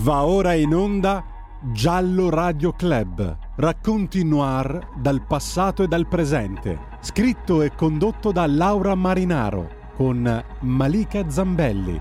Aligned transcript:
Va 0.00 0.24
ora 0.26 0.54
in 0.54 0.74
onda 0.74 1.24
Giallo 1.72 2.30
Radio 2.30 2.72
Club. 2.72 3.36
Racconti 3.56 4.24
noir 4.24 4.90
dal 4.96 5.26
passato 5.26 5.82
e 5.82 5.88
dal 5.88 6.06
presente. 6.06 6.98
Scritto 7.00 7.62
e 7.62 7.74
condotto 7.74 8.30
da 8.30 8.46
Laura 8.46 8.94
Marinaro 8.94 9.90
con 9.96 10.44
Malika 10.60 11.28
Zambelli. 11.28 12.00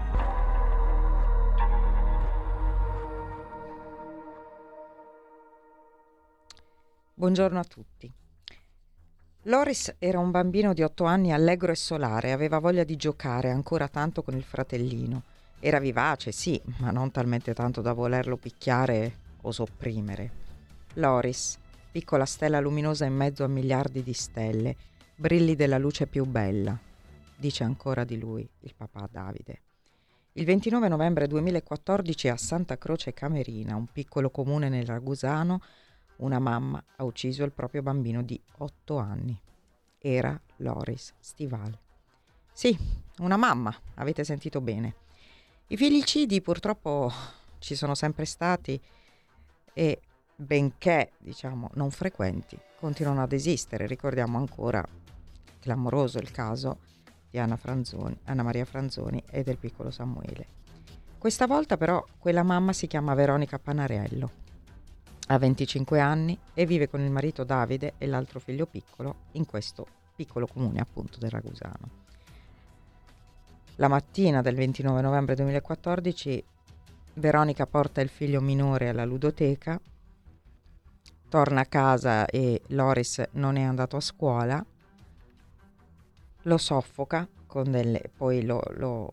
Buongiorno 7.15 7.59
a 7.59 7.63
tutti. 7.63 8.13
Loris 9.43 9.95
era 9.97 10.19
un 10.19 10.29
bambino 10.29 10.73
di 10.73 10.83
otto 10.83 11.05
anni 11.05 11.33
allegro 11.33 11.71
e 11.71 11.75
solare, 11.75 12.31
aveva 12.31 12.59
voglia 12.59 12.83
di 12.83 12.95
giocare 12.95 13.49
ancora 13.49 13.87
tanto 13.87 14.21
con 14.21 14.35
il 14.35 14.43
fratellino. 14.43 15.23
Era 15.59 15.79
vivace, 15.79 16.31
sì, 16.31 16.61
ma 16.77 16.91
non 16.91 17.11
talmente 17.11 17.53
tanto 17.53 17.81
da 17.81 17.93
volerlo 17.93 18.37
picchiare 18.37 19.19
o 19.41 19.51
sopprimere. 19.51 20.45
Loris, 20.95 21.57
piccola 21.91 22.25
stella 22.25 22.59
luminosa 22.59 23.05
in 23.05 23.15
mezzo 23.15 23.43
a 23.43 23.47
miliardi 23.47 24.03
di 24.03 24.13
stelle, 24.13 24.75
brilli 25.15 25.55
della 25.55 25.79
luce 25.79 26.05
più 26.05 26.25
bella, 26.25 26.77
dice 27.35 27.63
ancora 27.63 28.03
di 28.03 28.19
lui 28.19 28.47
il 28.61 28.73
papà 28.75 29.07
Davide. 29.11 29.61
Il 30.33 30.45
29 30.45 30.87
novembre 30.87 31.25
2014 31.25 32.27
a 32.29 32.37
Santa 32.37 32.77
Croce 32.77 33.13
Camerina, 33.13 33.75
un 33.75 33.87
piccolo 33.87 34.29
comune 34.29 34.69
nel 34.69 34.85
Ragusano, 34.85 35.61
una 36.17 36.37
mamma 36.37 36.83
ha 36.97 37.03
ucciso 37.03 37.43
il 37.43 37.51
proprio 37.51 37.81
bambino 37.81 38.21
di 38.21 38.39
otto 38.57 38.97
anni. 38.97 39.39
Era 39.97 40.39
Loris 40.57 41.13
Stival. 41.19 41.75
Sì, 42.51 42.77
una 43.17 43.37
mamma, 43.37 43.75
avete 43.95 44.23
sentito 44.23 44.61
bene. 44.61 45.05
I 45.69 45.75
filicidi 45.75 46.41
purtroppo 46.41 47.11
ci 47.59 47.75
sono 47.75 47.93
sempre 47.93 48.23
stati 48.23 48.79
e 49.73 49.99
benché 50.33 51.11
diciamo 51.17 51.71
non 51.73 51.91
frequenti, 51.91 52.57
continuano 52.79 53.21
ad 53.21 53.33
esistere. 53.33 53.85
Ricordiamo 53.85 54.37
ancora 54.37 54.81
clamoroso 55.59 56.19
il 56.19 56.31
caso 56.31 56.79
di 57.29 57.37
Anna, 57.37 57.57
Franzoni, 57.57 58.17
Anna 58.23 58.43
Maria 58.43 58.63
Franzoni 58.63 59.21
e 59.29 59.43
del 59.43 59.57
piccolo 59.57 59.91
Samuele. 59.91 60.47
Questa 61.17 61.45
volta 61.47 61.75
però 61.75 62.01
quella 62.17 62.43
mamma 62.43 62.71
si 62.71 62.87
chiama 62.87 63.13
Veronica 63.13 63.59
Panarello. 63.59 64.31
Ha 65.27 65.37
25 65.37 65.99
anni 65.99 66.39
e 66.53 66.65
vive 66.65 66.87
con 66.87 67.01
il 67.01 67.11
marito 67.11 67.43
Davide 67.43 67.95
e 67.97 68.07
l'altro 68.07 68.39
figlio 68.39 68.67
piccolo 68.67 69.23
in 69.33 69.45
questo 69.45 69.85
piccolo 70.15 70.47
comune 70.47 70.79
appunto 70.79 71.17
del 71.19 71.29
Ragusano. 71.29 72.06
La 73.79 73.87
mattina 73.87 74.41
del 74.41 74.55
29 74.55 75.01
novembre 75.01 75.35
2014 75.35 76.43
Veronica 77.13 77.67
porta 77.67 78.01
il 78.01 78.09
figlio 78.09 78.41
minore 78.41 78.89
alla 78.89 79.05
ludoteca, 79.05 79.79
torna 81.29 81.61
a 81.61 81.65
casa 81.65 82.25
e 82.25 82.63
Loris 82.69 83.23
non 83.33 83.55
è 83.55 83.61
andato 83.61 83.95
a 83.95 83.99
scuola, 83.99 84.65
lo 86.41 86.57
soffoca 86.57 87.27
con 87.45 87.69
delle, 87.69 88.09
poi 88.15 88.43
lo, 88.43 88.63
lo, 88.77 89.11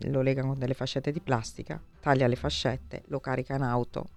lo 0.00 0.20
lega 0.20 0.42
con 0.42 0.58
delle 0.58 0.74
fascette 0.74 1.10
di 1.10 1.20
plastica, 1.20 1.82
taglia 2.00 2.26
le 2.26 2.36
fascette, 2.36 3.04
lo 3.06 3.18
carica 3.18 3.54
in 3.54 3.62
auto, 3.62 4.08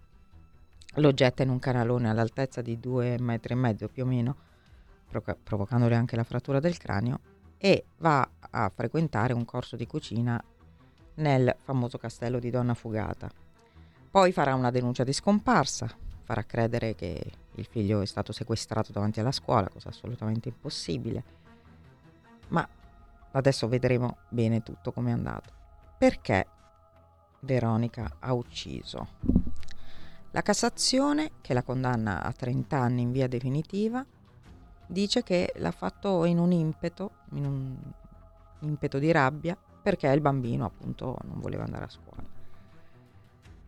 lo 0.96 1.14
getta 1.14 1.42
in 1.42 1.50
un 1.50 1.60
canalone 1.60 2.10
all'altezza 2.10 2.62
di 2.62 2.82
due 2.82 3.18
metri 3.18 3.54
e 3.54 3.58
mezzo 3.58 3.88
più 3.88 4.04
o 4.04 4.08
meno, 4.08 4.36
provocandole 5.42 5.96
anche 5.96 6.18
la 6.18 6.26
frattura 6.26 6.60
del 6.60 6.78
cranio 6.78 7.20
e 7.58 7.86
va 8.00 8.30
a 8.56 8.70
frequentare 8.70 9.34
un 9.34 9.46
corso 9.46 9.76
di 9.76 9.88
cucina 9.88 10.42
nel 11.16 11.56
famoso 11.60 11.98
castello 11.98 12.40
di 12.40 12.50
Donna 12.50 12.74
Fugata. 12.74 13.30
Poi 14.10 14.32
farà 14.32 14.54
una 14.54 14.72
denuncia 14.72 15.04
di 15.04 15.14
scomparsa, 15.14 15.90
farà 16.24 16.44
credere 16.44 16.96
che 16.96 17.32
il 17.56 17.66
figlio 17.66 18.02
è 18.02 18.06
stato 18.06 18.32
sequestrato 18.32 18.92
davanti 18.92 19.20
alla 19.20 19.32
scuola, 19.32 19.70
cosa 19.70 19.90
assolutamente 19.90 20.50
impossibile. 20.50 21.24
Ma 22.50 22.68
adesso 23.32 23.68
vedremo 23.68 24.18
bene 24.30 24.62
tutto 24.62 24.92
come 24.92 25.10
è 25.10 25.14
andato. 25.14 25.52
Perché 25.98 26.48
Veronica 27.40 28.18
ha 28.20 28.34
ucciso? 28.34 29.08
La 30.32 30.42
Cassazione, 30.42 31.32
che 31.42 31.54
la 31.54 31.64
condanna 31.64 32.24
a 32.24 32.32
30 32.32 32.78
anni 32.78 33.02
in 33.02 33.12
via 33.12 33.28
definitiva, 33.28 34.06
dice 34.86 35.24
che 35.24 35.54
l'ha 35.58 35.72
fatto 35.72 36.26
in 36.26 36.38
un 36.38 36.52
impeto, 36.52 37.12
in 37.32 37.46
un 37.46 37.78
impeto 38.68 39.00
di 39.00 39.12
rabbia, 39.12 39.58
perché 39.82 40.08
il 40.08 40.22
bambino 40.22 40.66
appunto 40.66 41.18
non 41.24 41.40
voleva 41.40 41.64
andare 41.64 41.86
a 41.86 41.90
scuola. 41.90 42.24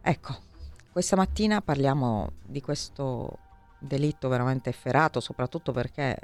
Ecco, 0.02 0.36
questa 0.92 1.16
mattina 1.16 1.62
parliamo 1.62 2.32
di 2.46 2.62
questo 2.62 3.40
delitto 3.80 4.30
veramente 4.30 4.70
efferato, 4.70 5.20
soprattutto 5.20 5.72
perché 5.72 6.18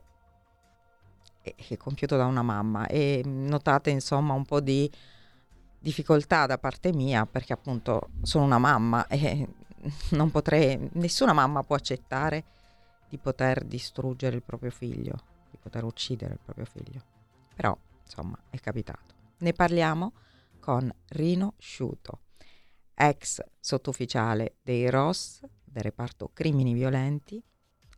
è 1.41 1.77
compiuto 1.77 2.17
da 2.17 2.25
una 2.25 2.43
mamma 2.43 2.85
e 2.87 3.21
notate 3.25 3.89
insomma 3.89 4.33
un 4.33 4.45
po' 4.45 4.59
di 4.59 4.89
difficoltà 5.79 6.45
da 6.45 6.59
parte 6.59 6.93
mia 6.93 7.25
perché 7.25 7.53
appunto 7.53 8.09
sono 8.21 8.45
una 8.45 8.59
mamma 8.59 9.07
e 9.07 9.47
non 10.11 10.29
potrei, 10.29 10.89
nessuna 10.93 11.33
mamma 11.33 11.63
può 11.63 11.75
accettare 11.75 12.43
di 13.09 13.17
poter 13.17 13.63
distruggere 13.65 14.35
il 14.35 14.43
proprio 14.43 14.71
figlio, 14.71 15.15
di 15.49 15.57
poter 15.61 15.83
uccidere 15.83 16.33
il 16.33 16.39
proprio 16.43 16.65
figlio. 16.65 17.01
Però, 17.53 17.75
insomma, 18.11 18.37
è 18.49 18.57
capitato. 18.59 19.15
Ne 19.39 19.53
parliamo 19.53 20.13
con 20.59 20.93
Rino 21.09 21.55
Sciuto, 21.57 22.23
ex 22.93 23.41
sottufficiale 23.59 24.57
dei 24.61 24.89
ROS 24.89 25.41
del 25.63 25.83
reparto 25.83 26.29
crimini 26.33 26.73
violenti. 26.73 27.41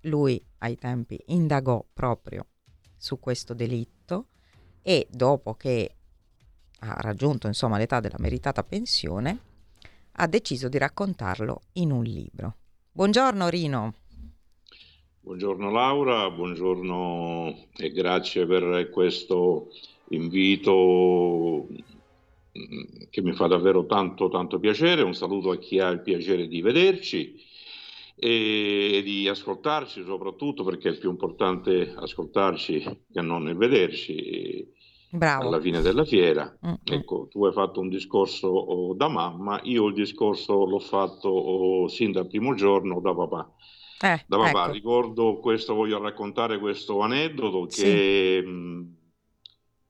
Lui 0.01 0.43
ai 0.59 0.77
tempi 0.77 1.19
indagò 1.27 1.83
proprio 1.91 2.47
su 2.95 3.19
questo 3.19 3.53
delitto 3.53 4.27
e 4.81 5.07
dopo 5.09 5.55
che 5.55 5.95
ha 6.79 6.93
raggiunto 7.01 7.47
insomma 7.47 7.77
l'età 7.77 7.99
della 7.99 8.17
meritata 8.19 8.63
pensione 8.63 9.51
ha 10.11 10.27
deciso 10.27 10.67
di 10.67 10.77
raccontarlo 10.77 11.61
in 11.73 11.91
un 11.91 12.03
libro. 12.03 12.57
Buongiorno 12.91 13.47
Rino. 13.47 13.93
Buongiorno 15.21 15.71
Laura, 15.71 16.29
buongiorno 16.29 17.67
e 17.77 17.91
grazie 17.91 18.45
per 18.45 18.89
questo 18.89 19.69
invito 20.15 21.67
mm, 22.57 23.05
che 23.09 23.21
mi 23.21 23.33
fa 23.33 23.47
davvero 23.47 23.85
tanto 23.85 24.29
tanto 24.29 24.59
piacere. 24.59 25.01
Un 25.01 25.13
saluto 25.13 25.51
a 25.51 25.57
chi 25.57 25.79
ha 25.79 25.89
il 25.89 26.01
piacere 26.01 26.47
di 26.47 26.61
vederci 26.61 27.51
e 28.15 29.01
di 29.03 29.27
ascoltarci 29.27 30.03
soprattutto 30.03 30.63
perché 30.63 30.89
è 30.89 30.97
più 30.97 31.09
importante 31.09 31.93
ascoltarci 31.95 32.79
che 33.11 33.21
non 33.21 33.55
vederci 33.57 34.65
Bravo. 35.09 35.47
alla 35.47 35.59
fine 35.59 35.81
della 35.81 36.05
fiera. 36.05 36.57
Mm-hmm. 36.65 36.75
Ecco, 36.85 37.27
tu 37.29 37.45
hai 37.45 37.53
fatto 37.53 37.79
un 37.79 37.89
discorso 37.89 38.47
oh, 38.47 38.93
da 38.93 39.07
mamma, 39.09 39.59
io 39.63 39.87
il 39.87 39.93
discorso 39.93 40.65
l'ho 40.65 40.79
fatto 40.79 41.29
oh, 41.29 41.87
sin 41.87 42.11
dal 42.11 42.27
primo 42.27 42.55
giorno 42.55 42.99
da 42.99 43.13
papà. 43.13 43.53
Eh, 44.01 44.23
da 44.27 44.37
papà. 44.37 44.63
ecco. 44.63 44.71
Ricordo 44.71 45.39
questo, 45.39 45.73
voglio 45.75 46.01
raccontare 46.01 46.59
questo 46.59 46.99
aneddoto 46.99 47.65
che 47.65 48.41
Sì. 48.41 48.47
mh, 48.47 48.95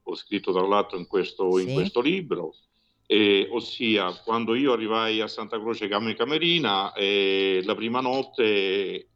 ho 0.04 0.16
scritto 0.16 0.52
tra 0.52 0.66
l'altro 0.68 0.98
in 0.98 1.08
questo, 1.08 1.58
in 1.60 1.68
Sì. 1.70 1.74
questo 1.74 2.02
libro. 2.02 2.56
E, 3.06 3.48
ossia, 3.52 4.14
quando 4.24 4.56
io 4.56 4.74
arrivai 4.74 5.22
a 5.22 5.28
Santa 5.28 5.60
Croce 5.60 5.88
Cam- 5.88 6.16
Camerina, 6.16 6.94
eh, 6.94 7.62
la 7.64 7.76
prima 7.76 8.00
notte 8.02 9.10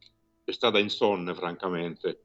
è 0.43 0.51
stata 0.51 0.79
insonne, 0.79 1.33
francamente. 1.33 2.21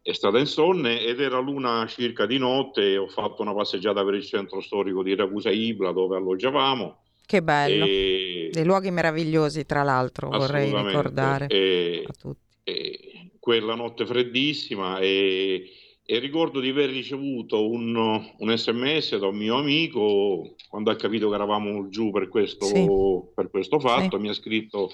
È 0.00 0.12
stata 0.12 0.38
insonne 0.38 1.00
ed 1.02 1.20
era 1.20 1.38
l'una 1.38 1.86
circa 1.86 2.24
di 2.26 2.38
notte. 2.38 2.96
Ho 2.96 3.08
fatto 3.08 3.42
una 3.42 3.52
passeggiata 3.54 4.04
per 4.04 4.14
il 4.14 4.24
centro 4.24 4.60
storico 4.60 5.02
di 5.02 5.14
Ragusa 5.14 5.50
Ibla 5.50 5.92
dove 5.92 6.16
alloggiavamo. 6.16 7.02
Che 7.26 7.42
bello. 7.42 7.84
E, 7.84 8.48
Dei 8.52 8.64
luoghi 8.64 8.90
meravigliosi, 8.90 9.66
tra 9.66 9.82
l'altro, 9.82 10.30
vorrei 10.30 10.72
ricordare 10.74 11.46
E- 11.48 12.04
a 12.06 12.12
tutti. 12.12 12.40
e 12.64 13.30
quella 13.38 13.74
notte 13.74 14.06
freddissima 14.06 14.98
e, 15.00 15.68
e 16.10 16.18
ricordo 16.20 16.58
di 16.60 16.70
aver 16.70 16.88
ricevuto 16.88 17.68
un, 17.68 17.94
un 17.94 18.56
sms 18.56 19.18
da 19.18 19.26
un 19.26 19.36
mio 19.36 19.56
amico 19.58 20.54
quando 20.70 20.90
ha 20.90 20.96
capito 20.96 21.28
che 21.28 21.34
eravamo 21.34 21.88
giù 21.90 22.10
per 22.10 22.28
questo, 22.28 22.64
Sì. 22.64 22.86
per 23.34 23.50
questo 23.50 23.78
fatto, 23.78 24.16
Sì. 24.16 24.22
mi 24.22 24.28
ha 24.30 24.32
scritto 24.32 24.90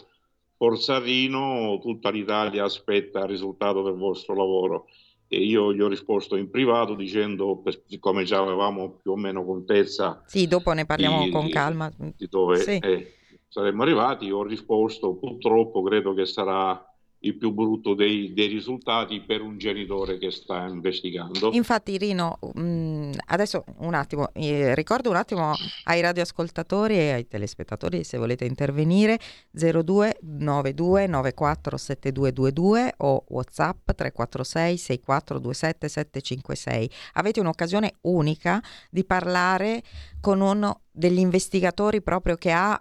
Forza 0.57 0.99
Rino, 0.99 1.79
tutta 1.81 2.11
l'Italia 2.11 2.65
aspetta 2.65 3.21
il 3.21 3.29
risultato 3.29 3.83
del 3.83 3.95
vostro 3.95 4.35
lavoro 4.35 4.87
e 5.29 5.39
io 5.39 5.73
gli 5.73 5.81
ho 5.81 5.87
risposto 5.87 6.35
in 6.35 6.51
privato 6.51 6.95
dicendo, 6.97 7.63
siccome 7.87 8.25
già 8.25 8.41
avevamo 8.41 8.97
più 9.01 9.13
o 9.13 9.17
meno 9.17 9.45
contezza 9.45 10.21
Sì, 10.27 10.49
dopo 10.49 10.73
ne 10.73 10.85
parliamo 10.85 11.27
di- 11.27 11.31
con 11.31 11.49
calma. 11.49 11.93
di 11.97 12.27
dove 12.29 12.57
Sì. 12.57 12.77
eh, 12.79 13.15
saremmo 13.47 13.85
arrivati, 13.85 14.33
ho 14.33 14.43
risposto 14.43 15.15
purtroppo 15.15 15.81
credo 15.85 16.13
che 16.13 16.27
sarà 16.27 16.85
il 17.25 17.37
più 17.37 17.53
brutto 17.53 17.95
dei, 17.95 18.33
dei, 18.33 18.49
risultati 18.49 19.21
per 19.21 19.41
un 19.41 19.59
genitore 19.59 20.19
che 20.19 20.31
sta 20.31 20.67
investigando. 20.67 21.51
Infatti 21.53 21.97
Rino, 21.97 22.39
mm, 22.59 23.13
adesso 23.27 23.65
un 23.79 23.95
attimo, 23.95 24.31
eh, 24.35 24.75
ricordo 24.75 25.11
un 25.11 25.17
attimo 25.17 25.53
ai 25.85 26.01
radioascoltatori 26.01 26.97
e 26.97 27.13
ai 27.13 27.27
telespettatori 27.27 28.05
se 28.05 28.19
volete 28.19 28.45
intervenire 28.45 29.19
0292 29.51 31.07
94 31.07 31.77
7222 31.77 32.95
o 32.99 33.25
Whatsapp 33.29 33.91
346 33.91 34.77
6427 34.77 35.89
756. 35.89 36.91
Avete 37.15 37.41
un'occasione 37.41 37.95
unica 38.03 38.63
di 38.91 39.05
parlare 39.05 39.83
con 40.21 40.41
uno 40.41 40.83
degli 40.91 41.19
investigatori 41.19 42.03
proprio 42.03 42.37
che 42.37 42.53
ha 42.53 42.81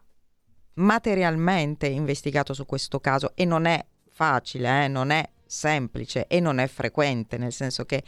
materialmente 0.75 1.87
investigato 1.87 2.53
su 2.53 2.65
questo 2.65 2.99
caso 2.99 3.31
e 3.35 3.45
non 3.45 3.65
è 3.65 3.85
facile, 4.13 4.86
eh? 4.86 4.88
non 4.88 5.10
è 5.10 5.27
semplice 5.45 6.25
e 6.27 6.39
non 6.39 6.57
è 6.60 6.68
frequente, 6.68 7.38
nel 7.38 7.51
senso 7.51 7.86
che 7.86 8.04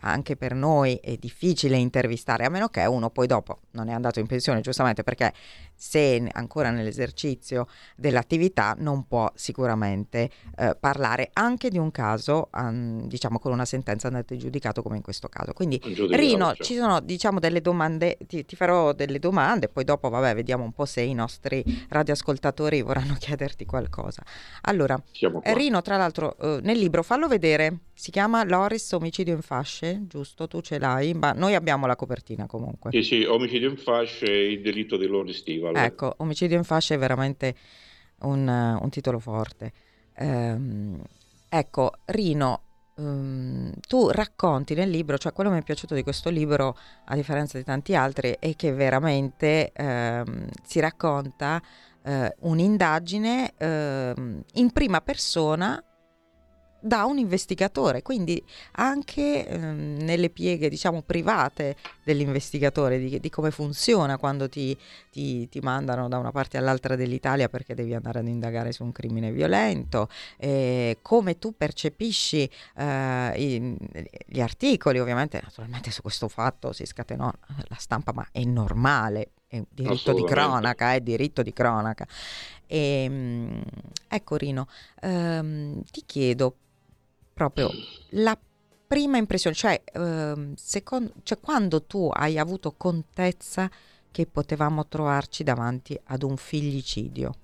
anche 0.00 0.36
per 0.36 0.54
noi 0.54 0.96
è 0.96 1.16
difficile 1.16 1.76
intervistare, 1.76 2.44
a 2.44 2.48
meno 2.48 2.68
che 2.68 2.84
uno 2.86 3.10
poi 3.10 3.26
dopo 3.26 3.60
non 3.72 3.88
è 3.88 3.92
andato 3.92 4.18
in 4.18 4.26
pensione, 4.26 4.60
giustamente 4.60 5.04
perché 5.04 5.32
se 5.78 6.28
ancora 6.32 6.70
nell'esercizio 6.70 7.68
dell'attività 7.96 8.74
non 8.78 9.06
può 9.06 9.30
sicuramente 9.36 10.28
eh, 10.56 10.76
parlare 10.78 11.30
anche 11.34 11.70
di 11.70 11.78
un 11.78 11.92
caso, 11.92 12.48
um, 12.52 13.06
diciamo 13.06 13.38
con 13.38 13.52
una 13.52 13.64
sentenza 13.64 14.08
andata 14.08 14.36
giudicato 14.36 14.82
come 14.82 14.96
in 14.96 15.02
questo 15.02 15.28
caso. 15.28 15.52
Quindi 15.52 15.80
Rino, 16.10 16.54
ci 16.54 16.74
sono 16.74 17.00
diciamo 17.00 17.38
delle 17.38 17.60
domande, 17.60 18.18
ti, 18.26 18.44
ti, 18.44 18.56
farò 18.56 18.92
delle 18.92 19.20
domande, 19.20 19.68
poi 19.68 19.84
dopo 19.84 20.08
vabbè 20.08 20.34
vediamo 20.34 20.64
un 20.64 20.72
po' 20.72 20.84
se 20.84 21.00
i 21.02 21.14
nostri 21.14 21.62
radioascoltatori 21.88 22.82
vorranno 22.82 23.14
chiederti 23.18 23.64
qualcosa. 23.64 24.22
Allora, 24.62 25.00
Rino 25.44 25.80
tra 25.80 25.96
l'altro 25.96 26.36
eh, 26.38 26.58
nel 26.62 26.78
libro 26.78 27.04
fallo 27.04 27.28
vedere, 27.28 27.78
si 27.94 28.10
chiama 28.10 28.44
Loris 28.44 28.92
Omicidio 28.92 29.34
in 29.34 29.42
fasce, 29.42 30.04
giusto? 30.06 30.46
Tu 30.46 30.60
ce 30.60 30.78
l'hai? 30.78 31.14
Ma 31.14 31.32
noi 31.32 31.54
abbiamo 31.54 31.86
la 31.86 31.96
copertina 31.96 32.46
comunque. 32.46 32.90
Sì, 32.92 33.02
sì, 33.02 33.24
Omicidio 33.24 33.70
in 33.70 33.76
fasce 33.76 34.26
il 34.26 34.60
delitto 34.60 34.96
di 34.96 35.06
Stival. 35.68 35.84
Ecco, 35.84 36.14
Omicidio 36.18 36.56
in 36.56 36.64
fasce 36.64 36.94
è 36.94 36.98
veramente 36.98 37.54
un, 38.20 38.46
uh, 38.46 38.82
un 38.82 38.88
titolo 38.90 39.18
forte. 39.18 39.72
Um, 40.18 41.00
ecco, 41.48 41.92
Rino, 42.06 42.62
um, 42.96 43.72
tu 43.86 44.08
racconti 44.08 44.74
nel 44.74 44.90
libro, 44.90 45.18
cioè 45.18 45.32
quello 45.32 45.50
che 45.50 45.56
mi 45.56 45.62
è 45.62 45.64
piaciuto 45.64 45.94
di 45.94 46.02
questo 46.02 46.30
libro, 46.30 46.76
a 47.06 47.14
differenza 47.14 47.58
di 47.58 47.64
tanti 47.64 47.94
altri, 47.94 48.36
è 48.38 48.54
che 48.56 48.72
veramente 48.72 49.72
um, 49.78 50.46
si 50.64 50.80
racconta 50.80 51.60
uh, 52.02 52.26
un'indagine 52.40 53.54
in 54.54 54.70
prima 54.72 55.00
persona 55.00 55.82
da 56.80 57.04
un 57.04 57.18
investigatore, 57.18 58.02
quindi 58.02 58.42
anche 58.72 59.46
ehm, 59.46 59.96
nelle 60.00 60.30
pieghe 60.30 60.68
diciamo 60.68 61.02
private 61.02 61.76
dell'investigatore 62.04 62.98
di, 62.98 63.18
di 63.18 63.30
come 63.30 63.50
funziona 63.50 64.16
quando 64.16 64.48
ti, 64.48 64.76
ti, 65.10 65.48
ti, 65.48 65.60
mandano 65.60 66.08
da 66.08 66.18
una 66.18 66.30
parte 66.30 66.56
all'altra 66.56 66.96
dell'Italia 66.96 67.48
perché 67.48 67.74
devi 67.74 67.94
andare 67.94 68.20
ad 68.20 68.28
indagare 68.28 68.72
su 68.72 68.84
un 68.84 68.92
crimine 68.92 69.32
violento, 69.32 70.08
eh, 70.36 70.98
come 71.02 71.38
tu 71.38 71.54
percepisci 71.56 72.48
eh, 72.76 73.32
i, 73.36 73.76
gli 74.26 74.40
articoli, 74.40 75.00
ovviamente 75.00 75.40
naturalmente 75.42 75.90
su 75.90 76.02
questo 76.02 76.28
fatto 76.28 76.72
si 76.72 76.86
scatenò 76.86 77.30
la 77.68 77.76
stampa, 77.76 78.12
ma 78.12 78.26
è 78.30 78.44
normale, 78.44 79.30
è 79.48 79.62
diritto 79.68 80.12
di 80.12 80.24
cronaca, 80.24 80.94
è 80.94 81.00
diritto 81.00 81.42
di 81.42 81.52
cronaca. 81.52 82.06
E, 82.66 83.04
ehm, 83.04 83.62
ecco 84.06 84.36
Rino, 84.36 84.68
ehm, 85.00 85.82
ti 85.90 86.02
chiedo 86.06 86.54
proprio 87.38 87.70
la 88.10 88.36
prima 88.88 89.16
impressione, 89.16 89.54
cioè, 89.54 89.80
eh, 89.92 90.52
secondo, 90.56 91.12
cioè 91.22 91.38
quando 91.38 91.84
tu 91.84 92.10
hai 92.12 92.36
avuto 92.36 92.74
contezza 92.76 93.70
che 94.10 94.26
potevamo 94.26 94.88
trovarci 94.88 95.44
davanti 95.44 95.96
ad 96.06 96.24
un 96.24 96.36
figlicidio? 96.36 97.34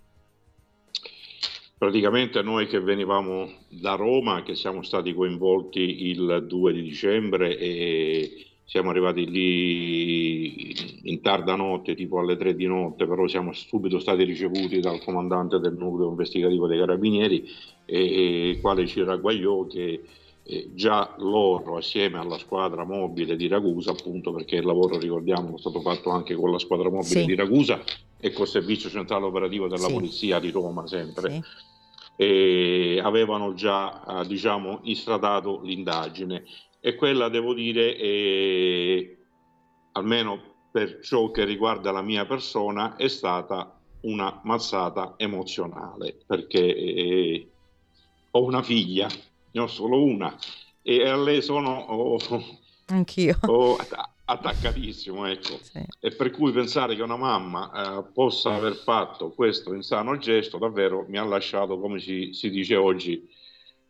Praticamente 1.78 2.42
noi 2.42 2.66
che 2.66 2.80
venivamo 2.80 3.48
da 3.68 3.94
Roma, 3.94 4.42
che 4.42 4.56
siamo 4.56 4.82
stati 4.82 5.14
coinvolti 5.14 6.08
il 6.08 6.44
2 6.48 6.72
di 6.72 6.82
dicembre 6.82 7.56
e 7.56 8.46
siamo 8.64 8.90
arrivati 8.90 9.28
lì 9.28 11.10
in 11.10 11.20
tarda 11.20 11.54
notte, 11.54 11.94
tipo 11.94 12.18
alle 12.18 12.36
3 12.36 12.56
di 12.56 12.66
notte, 12.66 13.06
però 13.06 13.26
siamo 13.28 13.52
subito 13.52 13.98
stati 13.98 14.24
ricevuti 14.24 14.80
dal 14.80 15.02
comandante 15.02 15.58
del 15.58 15.74
nucleo 15.74 16.08
investigativo 16.08 16.66
dei 16.66 16.78
carabinieri, 16.78 17.46
e, 17.84 18.48
il 18.50 18.60
quale 18.60 18.86
ci 18.86 19.02
ragguagliò 19.02 19.66
che 19.66 20.02
eh, 20.42 20.70
già 20.74 21.14
loro, 21.18 21.76
assieme 21.76 22.18
alla 22.18 22.38
squadra 22.38 22.84
mobile 22.84 23.36
di 23.36 23.48
Ragusa, 23.48 23.90
appunto 23.90 24.32
perché 24.32 24.56
il 24.56 24.64
lavoro, 24.64 24.98
ricordiamo, 24.98 25.56
è 25.56 25.58
stato 25.58 25.80
fatto 25.80 26.10
anche 26.10 26.34
con 26.34 26.50
la 26.50 26.58
squadra 26.58 26.88
mobile 26.88 27.20
sì. 27.20 27.26
di 27.26 27.34
Ragusa 27.34 27.82
e 28.18 28.32
col 28.32 28.48
servizio 28.48 28.88
centrale 28.88 29.26
operativo 29.26 29.68
della 29.68 29.88
sì. 29.88 29.92
polizia 29.92 30.38
di 30.38 30.50
Roma, 30.50 30.86
sempre. 30.86 31.42
Sì. 32.16 32.98
Avevano 33.02 33.54
già 33.54 34.20
eh, 34.20 34.26
diciamo 34.26 34.80
istradato 34.84 35.60
l'indagine 35.64 36.44
e 36.86 36.96
quella 36.96 37.30
devo 37.30 37.54
dire 37.54 37.96
è, 37.96 39.16
almeno 39.92 40.66
per 40.70 41.00
ciò 41.00 41.30
che 41.30 41.46
riguarda 41.46 41.90
la 41.90 42.02
mia 42.02 42.26
persona 42.26 42.96
è 42.96 43.08
stata 43.08 43.80
una 44.02 44.42
mazzata 44.44 45.14
emozionale 45.16 46.18
perché 46.26 46.58
eh, 46.58 47.50
ho 48.32 48.44
una 48.44 48.62
figlia, 48.62 49.08
ne 49.52 49.60
ho 49.60 49.66
solo 49.66 50.04
una 50.04 50.36
e 50.82 51.08
a 51.08 51.16
lei 51.16 51.40
sono 51.40 51.70
oh, 51.70 52.18
Anch'io. 52.88 53.38
Oh, 53.46 53.78
attaccatissimo, 54.26 55.24
ecco. 55.24 55.58
Sì. 55.62 55.82
E 56.00 56.10
per 56.10 56.30
cui 56.32 56.52
pensare 56.52 56.94
che 56.94 57.02
una 57.02 57.16
mamma 57.16 57.70
eh, 57.72 58.04
possa 58.12 58.52
aver 58.52 58.74
fatto 58.74 59.30
questo 59.30 59.72
insano 59.72 60.18
gesto 60.18 60.58
davvero 60.58 61.06
mi 61.08 61.16
ha 61.16 61.24
lasciato, 61.24 61.80
come 61.80 61.98
si, 61.98 62.34
si 62.34 62.50
dice 62.50 62.76
oggi, 62.76 63.26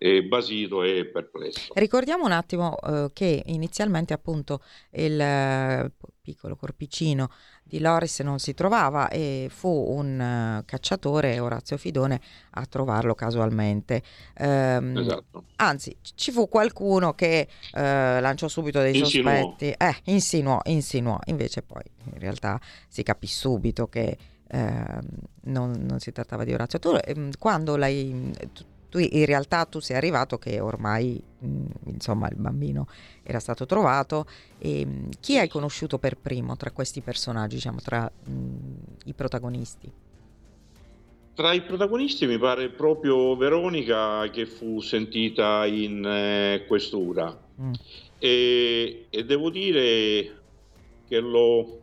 eh, 0.04 0.22
basito 0.22 0.82
e 0.82 1.06
perplesso. 1.06 1.72
Ricordiamo 1.72 2.26
un 2.26 2.32
attimo 2.32 2.76
eh, 2.78 3.10
che 3.14 3.42
inizialmente 3.46 4.12
appunto 4.12 4.60
il 4.90 5.18
eh, 5.18 5.90
piccolo 6.20 6.56
corpicino 6.56 7.30
di 7.62 7.80
Loris 7.80 8.20
non 8.20 8.38
si 8.38 8.52
trovava 8.52 9.08
e 9.08 9.46
fu 9.48 9.68
un 9.68 10.58
uh, 10.60 10.64
cacciatore, 10.66 11.38
Orazio 11.38 11.78
Fidone, 11.78 12.20
a 12.50 12.66
trovarlo 12.66 13.14
casualmente. 13.14 14.02
Um, 14.38 14.98
esatto. 14.98 15.44
Anzi, 15.56 15.96
ci 16.14 16.30
fu 16.30 16.50
qualcuno 16.50 17.14
che 17.14 17.48
uh, 17.72 17.78
lanciò 17.78 18.48
subito 18.48 18.80
dei 18.80 18.98
insinuò. 18.98 19.30
sospetti, 19.30 19.70
eh, 19.70 19.96
insinuò, 20.04 20.60
insinuò, 20.64 21.18
invece 21.24 21.62
poi 21.62 21.82
in 22.12 22.18
realtà 22.18 22.60
si 22.88 23.02
capì 23.02 23.26
subito 23.26 23.88
che 23.88 24.18
uh, 24.52 24.58
non, 25.44 25.70
non, 25.78 25.98
si 25.98 26.12
trattava 26.12 26.44
di 26.44 26.52
Orazio. 26.52 26.78
Tu, 26.78 26.94
ehm, 27.02 27.30
quando 27.38 27.76
l'hai, 27.76 28.32
tu 28.52 28.64
in 28.98 29.26
realtà 29.26 29.64
tu 29.64 29.80
sei 29.80 29.96
arrivato 29.96 30.38
che 30.38 30.60
ormai 30.60 31.20
mh, 31.38 31.46
mm, 31.46 31.64
insomma 31.86 32.28
il 32.28 32.36
bambino 32.36 32.86
era 33.22 33.38
stato 33.40 33.66
trovato 33.66 34.26
e 34.58 34.84
mh, 34.84 34.90
mm, 34.90 35.08
chi 35.20 35.38
hai 35.38 35.48
conosciuto 35.48 35.98
per 35.98 36.16
primo 36.16 36.56
tra 36.56 36.70
questi 36.70 37.00
personaggi, 37.00 37.56
diciamo 37.56 37.80
tra 37.80 38.10
mh, 38.10 38.32
mm, 38.32 38.74
i 39.06 39.12
protagonisti? 39.12 39.92
Tra 41.34 41.52
i 41.52 41.62
protagonisti 41.62 42.26
mi 42.26 42.38
pare 42.38 42.68
proprio 42.68 43.34
Veronica 43.36 44.28
che 44.30 44.46
fu 44.46 44.80
sentita 44.80 45.66
in 45.66 46.04
eh, 46.04 46.64
questura 46.68 47.36
mm. 47.60 47.72
e, 48.18 49.06
e, 49.10 49.24
devo 49.24 49.50
dire 49.50 50.42
che 51.08 51.18
l'ho, 51.18 51.80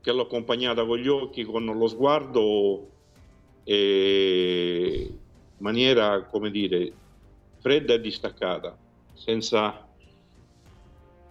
che 0.00 0.10
l'ho 0.10 0.22
accompagnata 0.22 0.84
con 0.84 0.98
gli 0.98 1.06
occhi, 1.06 1.44
con 1.44 1.64
lo 1.64 1.86
sguardo 1.86 2.88
e 3.62 5.18
maniera, 5.58 6.22
come 6.24 6.50
dire, 6.50 6.92
fredda 7.60 7.94
e 7.94 8.00
distaccata, 8.00 8.76
senza, 9.14 9.88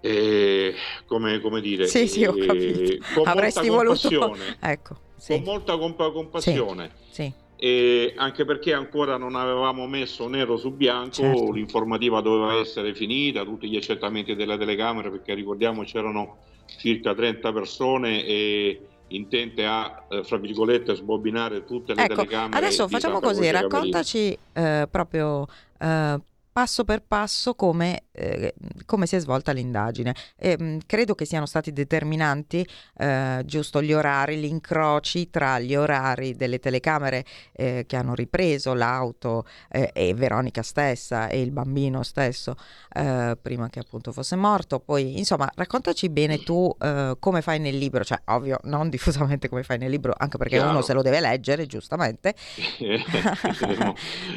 eh, 0.01 0.73
come, 1.05 1.39
come, 1.39 1.61
dire, 1.61 1.87
sì, 1.87 2.07
sì, 2.07 2.23
eh, 2.23 2.99
con 3.13 3.27
Avresti 3.27 3.69
molta 3.69 4.09
voluto... 4.09 4.37
ecco, 4.59 4.97
sì. 5.15 5.33
con 5.33 5.43
molta 5.43 5.77
compa- 5.77 6.11
compassione. 6.11 6.91
Sì, 7.09 7.23
sì. 7.23 8.13
Anche 8.17 8.43
perché 8.43 8.73
ancora 8.73 9.15
non 9.15 9.35
avevamo 9.35 9.87
messo 9.87 10.27
nero 10.27 10.57
su 10.57 10.71
bianco, 10.71 11.11
certo. 11.11 11.51
l'informativa 11.51 12.19
doveva 12.19 12.59
essere 12.59 12.93
finita, 12.93 13.45
tutti 13.45 13.69
gli 13.69 13.77
accertamenti 13.77 14.35
della 14.35 14.57
telecamera, 14.57 15.09
perché 15.09 15.33
ricordiamo 15.33 15.83
c'erano 15.83 16.39
circa 16.65 17.13
30 17.13 17.53
persone 17.53 18.25
e 18.25 18.81
intente 19.07 19.65
a, 19.65 20.05
eh, 20.09 20.23
fra 20.23 20.37
virgolette, 20.37 20.95
sbobinare 20.95 21.65
tutte 21.65 21.93
le 21.93 22.03
ecco, 22.03 22.15
telecamere. 22.15 22.57
Adesso 22.57 22.87
facciamo 22.87 23.19
così, 23.19 23.49
raccontaci 23.51 24.37
eh, 24.53 24.87
proprio 24.89 25.45
eh, 25.79 26.19
passo 26.51 26.83
per 26.83 27.03
passo 27.05 27.55
come, 27.55 28.03
eh, 28.13 28.53
come 28.85 29.05
si 29.05 29.15
è 29.15 29.19
svolta 29.19 29.51
l'indagine. 29.51 30.15
E, 30.37 30.57
mh, 30.57 30.79
credo 30.85 31.15
che 31.15 31.25
siano 31.25 31.45
stati 31.45 31.73
determinanti 31.73 32.65
eh, 32.97 33.41
giusto 33.45 33.81
gli 33.81 33.93
orari, 33.93 34.37
gli 34.37 34.45
incroci 34.45 35.29
tra 35.29 35.59
gli 35.59 35.75
orari 35.75 36.35
delle 36.35 36.59
telecamere 36.59 37.25
eh, 37.53 37.85
che 37.87 37.95
hanno 37.95 38.13
ripreso 38.13 38.73
l'auto 38.73 39.45
eh, 39.69 39.89
e 39.93 40.13
Veronica 40.13 40.61
stessa 40.61 41.27
e 41.27 41.41
il 41.41 41.51
bambino 41.51 42.03
stesso 42.03 42.55
eh, 42.93 43.37
prima 43.41 43.69
che 43.69 43.79
appunto 43.79 44.11
fosse 44.11 44.35
morto. 44.35 44.79
Poi 44.79 45.17
insomma 45.17 45.49
raccontaci 45.55 46.09
bene 46.09 46.43
tu 46.43 46.73
eh, 46.79 47.15
come 47.19 47.41
fai 47.41 47.59
nel 47.59 47.77
libro, 47.77 48.03
cioè 48.03 48.19
ovvio 48.25 48.59
non 48.63 48.89
diffusamente 48.93 49.49
come 49.49 49.63
fai 49.63 49.77
nel 49.77 49.89
libro, 49.89 50.13
anche 50.15 50.37
perché 50.37 50.55
Chiaro. 50.55 50.71
uno 50.71 50.81
se 50.81 50.93
lo 50.93 51.01
deve 51.01 51.19
leggere 51.19 51.65
giustamente. 51.65 52.35
finiremo, 52.37 53.95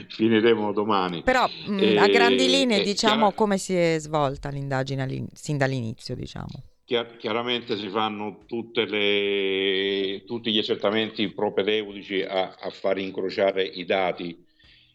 finiremo 0.09 0.73
domani. 0.73 1.23
Però 1.23 1.47
mh, 1.47 1.97
a 1.99 2.07
grandi 2.09 2.49
linee 2.49 2.83
diciamo 2.83 3.15
chiara- 3.17 3.35
come 3.35 3.59
si 3.59 3.66
è 3.75 3.97
svolta 3.99 4.49
l'indagine 4.49 5.27
sin 5.33 5.57
dall'inizio, 5.57 6.15
diciamo. 6.15 6.63
Chiar- 6.85 7.17
chiaramente 7.17 7.77
si 7.77 7.89
fanno 7.89 8.45
le- 8.87 10.23
tutti 10.25 10.53
gli 10.53 10.59
accertamenti 10.59 11.33
propedeutici 11.33 12.23
a, 12.23 12.55
a 12.59 12.71
far 12.71 12.99
incrociare 12.99 13.65
i 13.65 13.85
dati, 13.85 14.45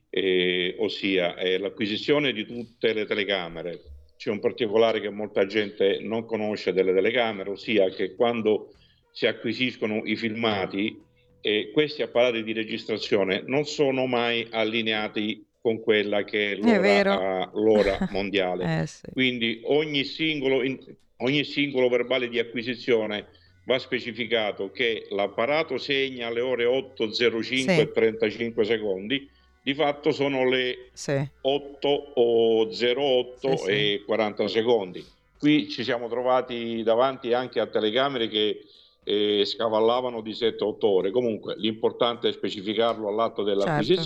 eh, 0.10 0.76
ossia 0.80 1.36
eh, 1.36 1.58
l'acquisizione 1.58 2.32
di 2.32 2.46
tutte 2.46 2.94
le 2.94 3.06
telecamere. 3.06 3.82
C'è 4.16 4.30
un 4.30 4.40
particolare 4.40 5.02
che 5.02 5.10
molta 5.10 5.46
gente 5.46 6.00
non 6.02 6.26
conosce 6.26 6.74
delle 6.74 6.94
telecamere, 6.94 7.50
ossia 7.50 7.90
che 7.90 8.16
quando 8.16 8.74
si 9.12 9.26
acquisiscono 9.26 10.02
i 10.06 10.16
filmati, 10.16 10.98
eh, 11.42 11.72
questi 11.74 12.04
apparati 12.04 12.44
di 12.44 12.54
registrazione 12.54 13.44
non 13.46 13.66
sono 13.66 14.06
mai 14.06 14.48
allineati 14.52 15.46
con 15.62 15.80
quella 15.80 16.24
che 16.24 16.54
è 16.54 16.56
l'ora, 16.56 17.42
ah, 17.44 17.52
l'ora 17.54 17.98
mondiale. 18.12 18.82
Eh 18.82 18.88
sì. 18.88 19.08
Quindi 19.14 19.62
ogni 19.66 20.04
singolo, 20.04 20.64
in- 20.64 20.80
ogni 21.18 21.44
singolo 21.44 21.88
verbale 21.88 22.28
di 22.28 22.40
acquisizione 22.40 23.28
va 23.66 23.78
specificato 23.78 24.72
che 24.72 25.06
l'apparato 25.12 25.78
segna 25.78 26.28
alle 26.28 26.42
ore 26.42 26.66
8.05 26.66 27.42
Sì. 27.44 27.80
e 27.80 27.92
35 27.92 28.66
secondi, 28.66 29.30
di 29.64 29.74
fatto 29.76 30.12
sono 30.12 30.50
le 30.50 30.90
Sì. 30.94 31.24
8 31.42 31.88
o 32.16 32.68
08 32.68 33.58
Sì, 33.58 33.70
e 33.70 34.04
40 34.04 34.48
secondi. 34.48 35.06
Qui 35.38 35.70
ci 35.70 35.84
siamo 35.84 36.08
trovati 36.10 36.82
davanti 36.84 37.34
anche 37.34 37.60
a 37.60 37.68
telecamere 37.68 38.28
che 38.28 38.64
eh, 39.04 39.44
scavallavano 39.46 40.22
di 40.22 40.32
7-8 40.32 40.86
ore. 40.86 41.12
Comunque 41.12 41.56
l'importante 41.58 42.30
è 42.30 42.32
specificarlo 42.32 43.08
all'atto 43.08 43.44
Certo. 43.44 44.02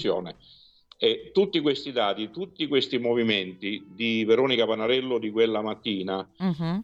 E 0.97 1.31
tutti 1.33 1.59
questi 1.59 1.91
dati, 1.91 2.31
tutti 2.31 2.67
questi 2.67 2.97
movimenti 2.99 3.85
di 3.85 4.23
Veronica 4.23 4.65
Panarello 4.65 5.17
di 5.17 5.29
quella 5.29 5.61
mattina, 5.61 6.25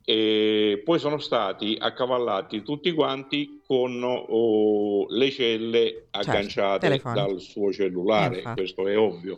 eh, 0.04 0.82
poi 0.84 1.00
sono 1.00 1.18
stati 1.18 1.78
accavallati 1.80 2.62
tutti 2.62 2.92
quanti 2.92 3.62
con 3.66 4.04
oh, 4.04 5.06
le 5.10 5.32
celle 5.32 6.08
agganciate 6.12 6.88
Certo, 6.88 7.14
dal 7.14 7.40
suo 7.40 7.72
cellulare, 7.72 8.38
Infatti. 8.38 8.60
questo 8.60 8.88
è 8.88 8.98
ovvio. 8.98 9.38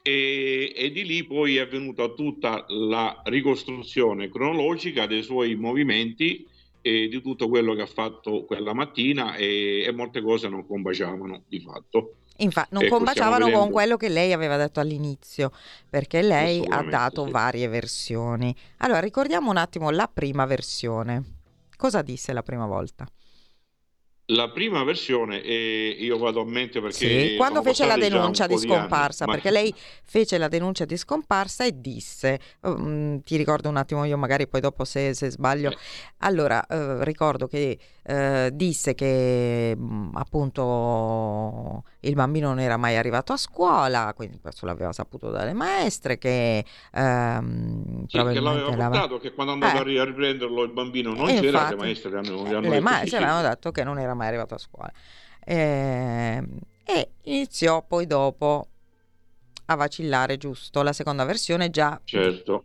E, 0.00 0.72
e 0.76 0.90
di 0.92 1.04
lì 1.04 1.24
poi 1.24 1.56
è 1.56 1.60
avvenuta 1.60 2.08
tutta 2.10 2.66
la 2.68 3.20
ricostruzione 3.24 4.28
cronologica 4.28 5.06
dei 5.06 5.22
suoi 5.24 5.56
movimenti 5.56 6.46
e 6.86 7.08
di 7.08 7.20
tutto 7.22 7.48
quello 7.48 7.74
che 7.74 7.82
ha 7.82 7.86
fatto 7.86 8.44
quella 8.44 8.74
mattina 8.74 9.34
e, 9.34 9.82
e 9.82 9.90
molte 9.92 10.20
cose 10.20 10.48
non 10.48 10.66
combaciavano 10.66 11.42
di 11.48 11.58
fatto. 11.58 12.16
Infa- 12.38 12.66
non 12.70 12.88
combaciavano 12.88 13.50
con 13.50 13.70
quello 13.70 13.96
che 13.96 14.08
lei 14.08 14.32
aveva 14.32 14.56
detto 14.56 14.80
all'inizio, 14.80 15.52
perché 15.88 16.20
lei 16.20 16.64
ha 16.68 16.82
dato 16.82 17.26
sì. 17.26 17.30
varie 17.30 17.68
versioni. 17.68 18.54
Allora, 18.78 19.00
ricordiamo 19.00 19.50
un 19.50 19.56
attimo 19.56 19.90
la 19.90 20.10
prima 20.12 20.44
versione. 20.44 21.22
Cosa 21.76 22.02
disse 22.02 22.32
la 22.32 22.42
prima 22.42 22.66
volta? 22.66 23.06
La 24.28 24.48
prima 24.48 24.82
versione, 24.84 25.42
e 25.42 25.98
io 26.00 26.16
vado 26.16 26.40
a 26.40 26.46
mente 26.46 26.80
perché... 26.80 27.28
Sì, 27.28 27.36
quando 27.36 27.60
fece 27.60 27.84
la 27.84 27.98
denuncia 27.98 28.46
di 28.46 28.54
po' 28.54 28.60
anni, 28.60 28.70
scomparsa, 28.70 29.26
ma- 29.26 29.32
perché 29.32 29.50
lei 29.50 29.74
fece 30.02 30.38
la 30.38 30.48
denuncia 30.48 30.86
di 30.86 30.96
scomparsa 30.96 31.66
e 31.66 31.78
disse, 31.78 32.40
mm, 32.66 33.18
ti 33.18 33.36
ricordo 33.36 33.68
un 33.68 33.76
attimo 33.76 34.02
io 34.04 34.16
magari 34.16 34.48
poi 34.48 34.62
dopo 34.62 34.86
se, 34.86 35.12
se 35.12 35.28
sbaglio, 35.28 35.72
Eh. 35.72 35.76
allora 36.20 36.64
eh, 36.66 37.04
ricordo 37.04 37.46
che 37.46 37.78
eh, 38.02 38.50
disse 38.54 38.94
che 38.94 39.76
mm, 39.76 40.16
appunto 40.16 41.84
il 42.08 42.14
bambino 42.14 42.48
non 42.48 42.60
era 42.60 42.76
mai 42.76 42.96
arrivato 42.96 43.32
a 43.32 43.36
scuola, 43.36 44.12
quindi 44.14 44.38
questo 44.40 44.66
l'aveva 44.66 44.92
saputo 44.92 45.30
dalle 45.30 45.52
maestre, 45.52 46.18
che 46.18 46.64
ehm, 46.92 48.06
Sì, 48.06 48.18
che 48.18 48.40
l'aveva 48.40 48.72
portato, 48.72 49.18
che 49.18 49.32
quando 49.32 49.52
andava 49.52 49.78
Eh. 49.78 49.80
a 49.80 49.82
ri- 49.82 49.98
a 49.98 50.04
riprenderlo 50.04 50.62
il 50.62 50.72
bambino 50.72 51.14
non 51.14 51.28
E 51.28 51.34
c'era, 51.40 51.46
infatti, 51.46 51.70
le 51.70 51.76
maestre 51.76 52.10
le 52.10 52.18
hanno, 52.18 52.42
le 52.44 52.54
hanno 52.56 52.70
le 52.70 52.80
maestre 52.80 53.16
avevano 53.18 53.48
detto 53.48 53.70
che 53.70 53.84
non 53.84 53.98
era 53.98 54.14
mai 54.14 54.28
arrivato 54.28 54.54
a 54.54 54.58
scuola. 54.58 54.92
Ehm, 55.46 56.58
e 56.84 57.10
iniziò 57.22 57.82
poi 57.82 58.06
dopo 58.06 58.68
a 59.66 59.74
vacillare, 59.76 60.36
giusto? 60.36 60.82
La 60.82 60.92
seconda 60.92 61.24
versione 61.24 61.70
già 61.70 61.98
Certo, 62.04 62.64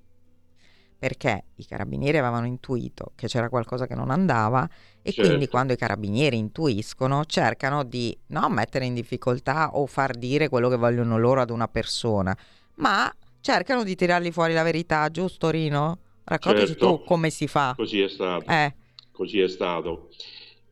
perché 0.99 1.45
i 1.55 1.65
carabinieri 1.65 2.17
avevano 2.17 2.45
intuito 2.45 3.13
che 3.15 3.27
c'era 3.27 3.47
qualcosa 3.47 3.87
che 3.87 3.95
non 3.95 4.11
andava 4.11 4.69
e 5.01 5.11
Certo. 5.13 5.29
quindi 5.29 5.47
quando 5.47 5.71
i 5.71 5.77
carabinieri 5.77 6.37
intuiscono 6.37 7.23
cercano 7.23 7.83
di 7.83 8.15
non 8.27 8.51
mettere 8.51 8.85
in 8.85 8.93
difficoltà 8.93 9.77
o 9.77 9.85
far 9.87 10.15
dire 10.17 10.49
quello 10.49 10.67
che 10.67 10.75
vogliono 10.75 11.17
loro 11.17 11.39
ad 11.39 11.49
una 11.51 11.69
persona, 11.69 12.37
ma 12.75 13.09
cercano 13.39 13.83
di 13.85 13.95
tirargli 13.95 14.31
fuori 14.31 14.53
la 14.53 14.63
verità, 14.63 15.09
giusto 15.09 15.49
Rino? 15.49 15.99
Raccontaci 16.25 16.67
Certo. 16.67 16.97
tu 16.97 17.03
come 17.05 17.29
si 17.29 17.47
fa. 17.47 17.73
così 17.77 18.01
è 18.01 18.09
stato. 18.09 18.45
Eh, 18.51 18.75
Così 19.11 19.39
è 19.39 19.47
stato. 19.47 20.09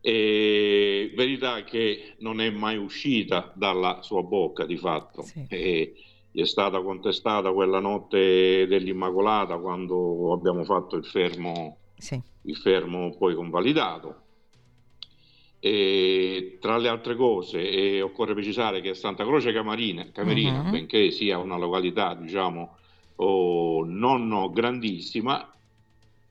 E 0.02 1.12
verità 1.16 1.64
che 1.64 2.16
non 2.20 2.40
è 2.40 2.50
mai 2.50 2.78
uscita 2.78 3.52
dalla 3.56 4.00
sua 4.04 4.22
bocca 4.24 4.66
di 4.66 4.78
fatto. 4.78 5.22
Sì. 5.24 5.46
E 5.50 5.94
è 6.42 6.46
stata 6.46 6.82
contestata 6.82 7.52
quella 7.52 7.80
notte 7.80 8.68
dell'Immacolata 8.68 9.58
quando 9.58 10.34
abbiamo 10.34 10.64
fatto 10.66 10.96
il 10.96 11.06
fermo, 11.06 11.78
sì, 11.98 12.22
il 12.44 12.56
fermo 12.58 13.16
poi 13.18 13.34
convalidato. 13.34 14.22
E 15.60 16.60
tra 16.62 16.78
le 16.78 16.88
altre 16.88 17.16
cose, 17.16 17.68
e 17.68 18.02
occorre 18.04 18.34
precisare 18.36 18.82
che 18.82 18.94
Santa 18.94 19.24
Croce 19.26 19.52
Camarina, 19.52 20.12
Camerina, 20.12 20.62
Mhm. 20.62 20.70
benché 20.72 21.10
sia 21.10 21.40
una 21.40 21.58
località, 21.58 22.14
diciamo, 22.14 22.78
oh, 23.16 23.84
non 23.84 24.52
grandissima, 24.54 25.52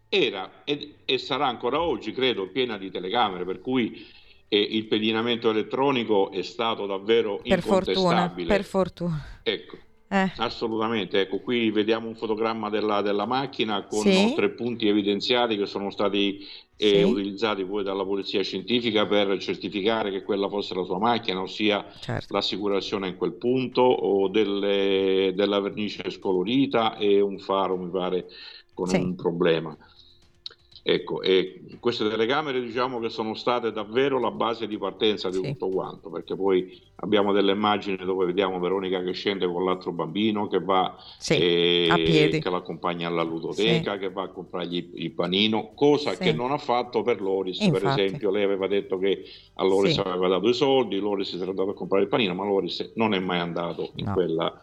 era 0.09 0.63
ed- 0.65 0.99
e 1.05 1.19
sarà 1.19 1.49
ancora 1.49 1.81
oggi, 1.83 2.13
credo, 2.13 2.49
piena 2.49 2.79
di 2.79 2.91
telecamere, 2.93 3.45
per 3.45 3.61
cui 3.61 4.07
eh, 4.49 4.61
il 4.61 4.87
pedinamento 4.87 5.51
elettronico 5.51 6.31
è 6.31 6.43
stato 6.43 6.87
davvero 6.87 7.41
per 7.43 7.61
fortuna, 7.63 7.91
incontestabile. 7.91 8.47
per 8.47 8.65
fortuna. 8.65 9.25
Ecco, 9.43 9.77
Eh, 10.09 10.31
assolutamente. 10.37 11.21
Ecco, 11.21 11.41
qui 11.41 11.71
vediamo 11.71 12.07
un 12.09 12.15
fotogramma 12.15 12.69
della, 12.71 13.03
della 13.03 13.27
macchina 13.27 13.85
con 13.87 14.03
Sì. 14.03 14.33
tre 14.35 14.51
punti 14.51 14.87
evidenziati 14.89 15.57
che 15.57 15.67
sono 15.67 15.91
stati 15.91 16.39
eh, 16.77 16.99
Sì. 16.99 17.03
utilizzati 17.03 17.65
poi 17.65 17.83
dalla 17.83 18.05
polizia 18.05 18.43
scientifica 18.43 19.07
per 19.07 19.39
certificare 19.39 20.11
che 20.11 20.23
quella 20.23 20.49
fosse 20.49 20.75
la 20.75 20.85
sua 20.85 20.99
macchina, 20.99 21.41
ossia 21.41 21.85
certo. 21.99 22.35
l'assicurazione 22.35 23.09
in 23.09 23.17
quel 23.17 23.35
punto 23.35 23.81
o 23.83 24.29
delle- 24.29 25.33
della 25.35 25.59
vernice 25.61 26.09
scolorita 26.11 26.97
e 26.99 27.21
un 27.21 27.39
faro, 27.39 27.77
mi 27.77 27.91
pare, 27.91 28.27
con 28.75 28.89
Sì. 28.89 28.97
un 28.97 29.15
problema. 29.17 29.77
Ecco, 30.89 31.21
e 31.21 31.63
queste 31.81 32.09
telecamere 32.09 32.61
diciamo 32.61 33.01
che 33.01 33.09
sono 33.09 33.35
state 33.35 33.73
davvero 33.73 34.21
la 34.21 34.31
base 34.31 34.69
di 34.69 34.79
partenza 34.79 35.29
di 35.31 35.39
Sì. 35.39 35.43
tutto 35.43 35.69
quanto, 35.69 36.11
perché 36.11 36.37
poi 36.37 36.81
abbiamo 36.97 37.33
delle 37.33 37.51
immagini 37.51 37.97
dove 37.97 38.25
vediamo 38.27 38.61
Veronica 38.61 39.03
che 39.03 39.11
scende 39.11 39.49
con 39.49 39.65
l'altro 39.65 39.91
bambino 39.91 40.47
che 40.47 40.61
va 40.61 40.97
Sì, 41.19 41.35
eh, 41.35 41.89
a 41.91 41.97
piedi. 41.97 42.39
che 42.39 42.49
l'accompagna 42.51 43.09
alla 43.09 43.25
ludoteca, 43.25 43.99
che 43.99 44.11
va 44.13 44.23
a 44.23 44.29
comprargli 44.29 44.91
il 44.95 45.11
panino, 45.11 45.73
cosa 45.75 46.13
Sì. 46.13 46.19
che 46.23 46.33
non 46.33 46.53
ha 46.53 46.59
fatto 46.59 47.03
per 47.03 47.21
Loris, 47.21 47.59
per 47.69 47.83
Infatti. 47.83 48.01
esempio. 48.03 48.31
Lei 48.31 48.45
aveva 48.45 48.69
detto 48.69 48.97
che 48.99 49.25
a 49.55 49.65
Loris 49.65 49.95
Sì. 49.95 50.01
aveva 50.05 50.29
dato 50.29 50.49
i 50.49 50.55
soldi, 50.55 51.01
Loris 51.01 51.31
si 51.31 51.35
era 51.41 51.51
andato 51.51 51.71
a 51.71 51.75
comprare 51.75 52.05
il 52.05 52.09
panino, 52.09 52.33
ma 52.33 52.45
Loris 52.45 52.93
non 52.95 53.13
è 53.13 53.19
mai 53.19 53.41
andato 53.41 53.91
in 53.97 54.05
No. 54.05 54.13
quella 54.13 54.61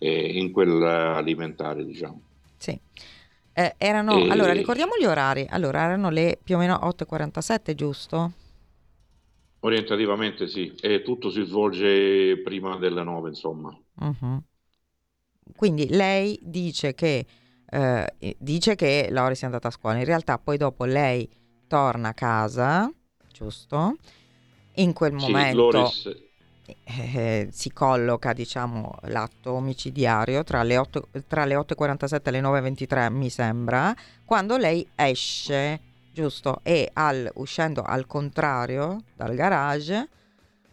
eh, 0.00 0.38
in 0.38 0.52
quell'alimentare, 0.52 1.84
diciamo. 1.84 2.20
Sì. 2.56 2.78
Eh, 3.58 3.74
erano, 3.76 4.22
E- 4.22 4.24
allora, 4.28 4.52
ricordiamo 4.52 4.92
gli 4.98 5.04
orari. 5.04 5.44
Allora, 5.50 5.82
erano 5.82 6.10
le 6.10 6.38
più 6.42 6.54
o 6.54 6.58
meno 6.58 6.78
8.47, 6.86 7.74
giusto? 7.74 8.32
Orientativamente 9.60 10.48
sì, 10.48 10.74
e 10.80 11.02
tutto 11.02 11.30
si 11.30 11.44
svolge 11.44 12.40
prima 12.42 12.76
delle 12.76 13.04
9, 13.04 13.28
insomma. 13.28 13.70
Mhm. 14.00 14.44
Quindi 15.56 15.88
lei 15.88 16.38
dice 16.42 16.94
che, 16.94 17.26
eh, 17.70 18.14
dice 18.38 18.74
che 18.76 19.08
Loris 19.10 19.42
è 19.42 19.44
andata 19.46 19.68
a 19.68 19.70
scuola. 19.70 19.98
In 19.98 20.04
realtà, 20.04 20.38
poi 20.38 20.56
dopo 20.56 20.84
lei 20.84 21.28
torna 21.66 22.08
a 22.10 22.14
casa, 22.14 22.90
giusto? 23.32 23.96
In 24.74 24.92
quel 24.92 25.12
Sì, 25.16 25.50
momento 25.52 25.52
Loris, 25.52 26.08
eh, 26.84 27.48
si 27.50 27.72
colloca 27.72 28.32
diciamo, 28.32 28.98
l'atto 29.02 29.52
omicidiario 29.52 30.44
tra 30.44 30.62
le, 30.62 30.76
8, 30.76 31.08
tra 31.26 31.44
le 31.44 31.56
8.47 31.56 32.20
e 32.22 32.30
le 32.30 32.40
9.23 32.40 33.12
mi 33.12 33.30
sembra, 33.30 33.94
quando 34.24 34.56
lei 34.56 34.86
esce, 34.94 35.80
giusto? 36.12 36.60
E 36.62 36.90
al, 36.92 37.30
uscendo 37.34 37.82
al 37.82 38.06
contrario 38.06 39.02
dal 39.14 39.34
garage... 39.34 40.08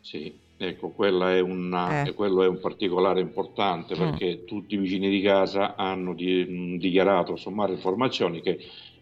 Sì, 0.01 0.37
ecco, 0.57 0.93
è 0.97 1.39
una, 1.39 2.03
eh. 2.03 2.13
quello 2.13 2.43
è 2.43 2.47
un 2.47 2.59
particolare 2.59 3.21
importante 3.21 3.95
mm. 3.95 3.97
perché 3.97 4.39
mm. 4.41 4.45
tutti 4.45 4.75
i 4.75 4.77
vicini 4.77 5.09
di 5.09 5.21
casa 5.21 5.75
hanno 5.75 6.13
di, 6.13 6.77
dichiarato, 6.77 7.35
sommare 7.35 7.73
informazioni 7.73 8.41
che 8.41 8.59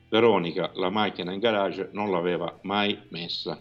Veronica 0.07 0.71
la 0.75 0.89
macchina 0.89 1.31
in 1.33 1.39
garage 1.39 1.89
non 1.91 2.11
l'aveva 2.11 2.59
mai 2.61 2.97
messa 3.09 3.59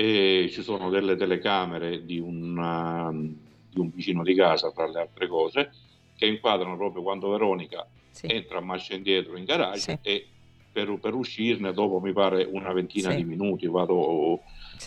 e 0.00 0.48
ci 0.52 0.62
sono 0.62 0.90
delle 0.90 1.16
telecamere 1.16 2.04
di, 2.04 2.20
una, 2.20 3.10
di 3.12 3.80
un 3.80 3.90
vicino 3.92 4.22
di 4.22 4.32
casa, 4.36 4.70
tra 4.70 4.86
le 4.86 5.00
altre 5.00 5.26
cose, 5.26 5.72
che 6.14 6.24
inquadrano 6.24 6.76
proprio 6.76 7.02
quando 7.02 7.30
Veronica 7.30 7.84
sì. 8.12 8.28
entra 8.30 8.58
a 8.58 8.60
marcia 8.60 8.94
indietro 8.94 9.36
in 9.36 9.44
garage 9.44 9.80
sì. 9.80 9.98
e 10.08 10.26
per, 10.70 10.96
per, 11.00 11.14
uscirne 11.14 11.72
dopo 11.72 11.98
mi 11.98 12.12
pare 12.12 12.44
una 12.44 12.72
ventina 12.72 13.10
sì. 13.10 13.16
di 13.16 13.24
minuti 13.24 13.66
vado 13.66 14.40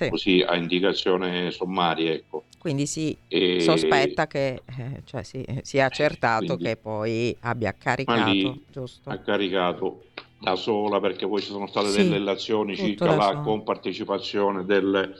così 0.09 0.45
a 0.47 0.55
indicazione 0.55 1.51
sommaria. 1.51 2.13
Ecco. 2.13 2.45
Quindi 2.57 2.85
si 2.85 3.17
e... 3.27 3.59
sospetta 3.59 4.27
che 4.27 4.61
eh, 4.65 5.01
cioè 5.03 5.23
si, 5.23 5.45
sia 5.61 5.87
accertato 5.87 6.45
quindi, 6.45 6.63
che 6.63 6.77
poi 6.77 7.35
abbia 7.41 7.75
caricato, 7.77 8.31
lì, 8.31 8.63
giusto? 8.71 9.09
Ha 9.09 9.17
caricato 9.17 10.03
da 10.41 10.55
sola 10.55 10.99
perché 10.99 11.27
poi 11.27 11.39
ci 11.39 11.51
sono 11.51 11.67
state 11.67 11.89
sì, 11.89 11.97
delle 11.97 12.17
relazioni 12.17 12.75
circa 12.75 13.15
la 13.15 13.41
compartecipazione 13.41 14.65
del, 14.65 15.13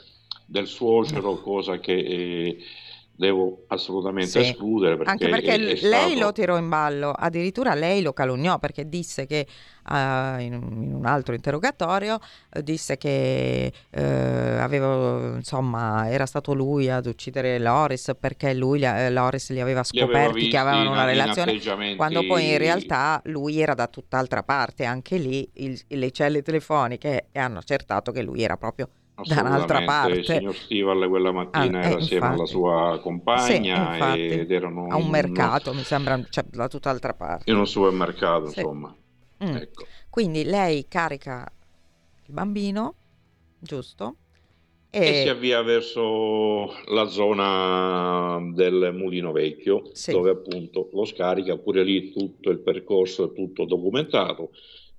del 0.44 0.66
suocero, 0.66 1.36
cosa 1.36 1.78
che 1.78 1.96
eh, 1.96 2.58
devo 3.14 3.64
assolutamente 3.68 4.42
sì. 4.42 4.50
escludere. 4.50 4.96
Perché 4.96 5.10
Anche 5.10 5.28
perché 5.28 5.54
è, 5.54 5.58
è 5.58 5.86
lei 5.86 6.10
stato... 6.10 6.20
lo 6.20 6.32
tirò 6.32 6.58
in 6.58 6.68
ballo, 6.68 7.10
addirittura 7.10 7.74
lei 7.74 8.02
lo 8.02 8.12
calunniò 8.12 8.58
perché 8.58 8.88
disse 8.88 9.26
che 9.26 9.46
uh, 9.88 10.40
in, 10.40 10.54
un, 10.54 10.82
in, 10.82 10.94
un 10.94 11.06
altro 11.06 11.34
interrogatorio 11.34 12.18
uh, 12.54 12.60
disse 12.60 12.96
che 12.96 13.72
uh, 13.90 14.00
avevo, 14.00 15.34
insomma, 15.36 16.10
era 16.10 16.26
stato 16.26 16.54
lui 16.54 16.90
ad 16.90 17.06
uccidere 17.06 17.58
Loris 17.58 18.12
perché 18.18 18.54
lui, 18.54 18.80
Loris 19.10 19.50
li 19.50 19.60
aveva 19.60 19.82
scoperti 19.82 20.40
li 20.40 20.48
che 20.48 20.56
avevano 20.56 20.90
una 20.90 21.04
relazione, 21.04 21.96
quando 21.96 22.26
poi 22.26 22.50
in 22.50 22.58
realtà 22.58 23.20
lui 23.26 23.60
era 23.60 23.74
da 23.74 23.86
tutt'altra 23.86 24.42
parte, 24.42 24.84
anche 24.84 25.16
lì 25.16 25.48
il, 25.54 25.80
le 25.86 26.10
celle 26.10 26.42
telefoniche 26.42 27.28
hanno 27.32 27.58
accertato 27.58 28.10
che 28.12 28.22
lui 28.22 28.42
era 28.42 28.56
proprio 28.56 28.88
da 29.14 29.40
un'altra 29.42 29.82
parte. 29.82 30.18
Il 30.18 30.24
signor 30.24 30.54
Stival 30.54 31.08
quella 31.08 31.32
mattina 31.32 31.80
ah, 31.80 31.84
era 31.84 31.90
eh, 31.90 32.00
assieme 32.00 32.26
alla 32.26 32.46
sua 32.46 32.98
compagna 33.02 34.14
sì, 34.14 34.26
ed 34.26 34.50
erano 34.50 34.86
a 34.88 34.96
un 34.96 35.08
mercato, 35.08 35.70
uno... 35.70 35.78
mi 35.78 35.84
sembra, 35.84 36.20
cioè, 36.28 36.44
da 36.48 36.68
tutt'altra 36.68 37.12
parte. 37.14 37.50
In 37.50 37.58
un 37.58 37.66
supermercato, 37.66 38.46
sì. 38.46 38.60
insomma. 38.60 38.94
Mm. 39.44 39.56
Ecco. 39.56 39.86
Quindi 40.08 40.44
lei 40.44 40.86
carica 40.88 41.50
il 42.26 42.32
bambino, 42.32 42.94
giusto? 43.58 44.16
E... 44.90 45.06
e 45.06 45.22
si 45.22 45.28
avvia 45.28 45.62
verso 45.62 46.72
la 46.86 47.06
zona 47.06 48.38
del 48.52 48.92
Mulino 48.94 49.32
Vecchio, 49.32 49.84
sì. 49.92 50.12
dove 50.12 50.30
appunto 50.30 50.90
lo 50.92 51.04
scarica, 51.04 51.56
pure 51.56 51.82
lì 51.82 52.12
tutto 52.12 52.50
il 52.50 52.60
percorso 52.60 53.30
è 53.30 53.34
tutto 53.34 53.64
documentato 53.64 54.50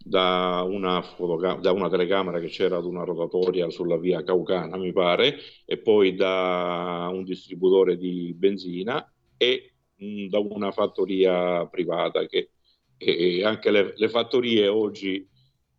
da 0.05 0.65
una, 0.67 1.01
fotoca- 1.01 1.55
da 1.55 1.71
una 1.71 1.89
telecamera 1.89 2.39
che 2.41 2.47
c'era 2.47 2.75
ad 2.75 2.83
una 2.83 3.05
rotatoria 3.05 3.69
sulla 3.69 3.97
via 3.97 4.21
Caucana, 4.21 4.75
mi 4.75 4.91
pare, 4.91 5.37
e 5.65 5.77
poi 5.77 6.13
da 6.13 7.09
un 7.09 7.23
distributore 7.23 7.97
di 7.97 8.33
benzina 8.35 9.09
e 9.37 9.75
mh, 9.95 10.05
mm, 10.05 10.27
da 10.27 10.39
una 10.39 10.71
fattoria 10.71 11.65
privata 11.67 12.25
che, 12.25 12.51
che 12.97 13.41
anche 13.45 13.71
le, 13.71 13.93
le, 13.95 14.09
fattorie 14.09 14.67
oggi 14.67 15.25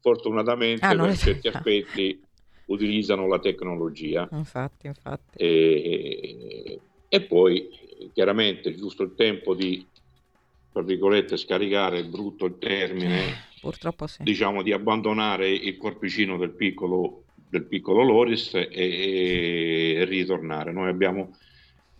fortunatamente 0.00 0.86
ah, 0.86 0.96
per 0.96 1.16
certi 1.16 1.48
aspetti 1.48 2.22
utilizzano 2.66 3.26
la 3.26 3.38
tecnologia. 3.38 4.26
Infatti, 4.32 4.86
infatti. 4.86 5.36
E, 5.36 6.80
e 7.08 7.20
poi 7.22 7.68
chiaramente 8.14 8.74
giusto 8.74 9.02
il 9.02 9.14
tempo 9.14 9.54
di 9.54 9.86
tra 10.72 10.82
virgolette 10.82 11.36
scaricare 11.36 12.04
brutto 12.04 12.46
il 12.46 12.58
termine 12.58 13.52
Purtroppo 13.64 14.06
sì. 14.06 14.22
Diciamo 14.22 14.62
di 14.62 14.72
abbandonare 14.72 15.50
il 15.50 15.76
corpicino 15.76 16.36
del 16.36 16.50
piccolo, 16.50 17.24
del 17.48 17.64
piccolo 17.64 18.02
Loris 18.02 18.54
e, 18.54 18.68
e 18.70 20.04
ritornare. 20.04 20.72
Noi 20.72 20.88
abbiamo 20.88 21.36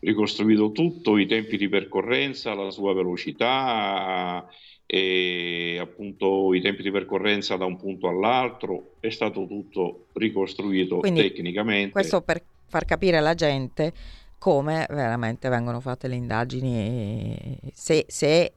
ricostruito 0.01 0.71
tutto, 0.73 1.17
i 1.17 1.27
tempi 1.27 1.57
di 1.57 1.69
percorrenza, 1.69 2.55
la 2.55 2.71
sua 2.71 2.93
velocità 2.95 4.47
e 4.87 5.79
appunto 5.81 6.53
i 6.53 6.61
tempi 6.61 6.83
di 6.83 6.91
percorrenza 6.91 7.57
da 7.57 7.65
un 7.65 7.77
punto 7.77 8.07
all'altro, 8.09 8.97
è 9.01 9.09
stato 9.09 9.47
tutto 9.47 10.07
ricostruito 10.13 10.99
Quindi, 10.99 11.23
tecnicamente. 11.23 11.93
Questo 11.93 12.21
per 12.21 12.43
far 12.67 12.85
capire 12.85 13.17
alla 13.17 13.35
gente 13.35 13.93
come 14.39 14.87
veramente 14.91 15.49
vengono 15.49 15.81
fatte 15.81 16.07
le 16.07 16.17
indagini, 16.17 17.59
se, 17.73 18.05
se 18.09 18.53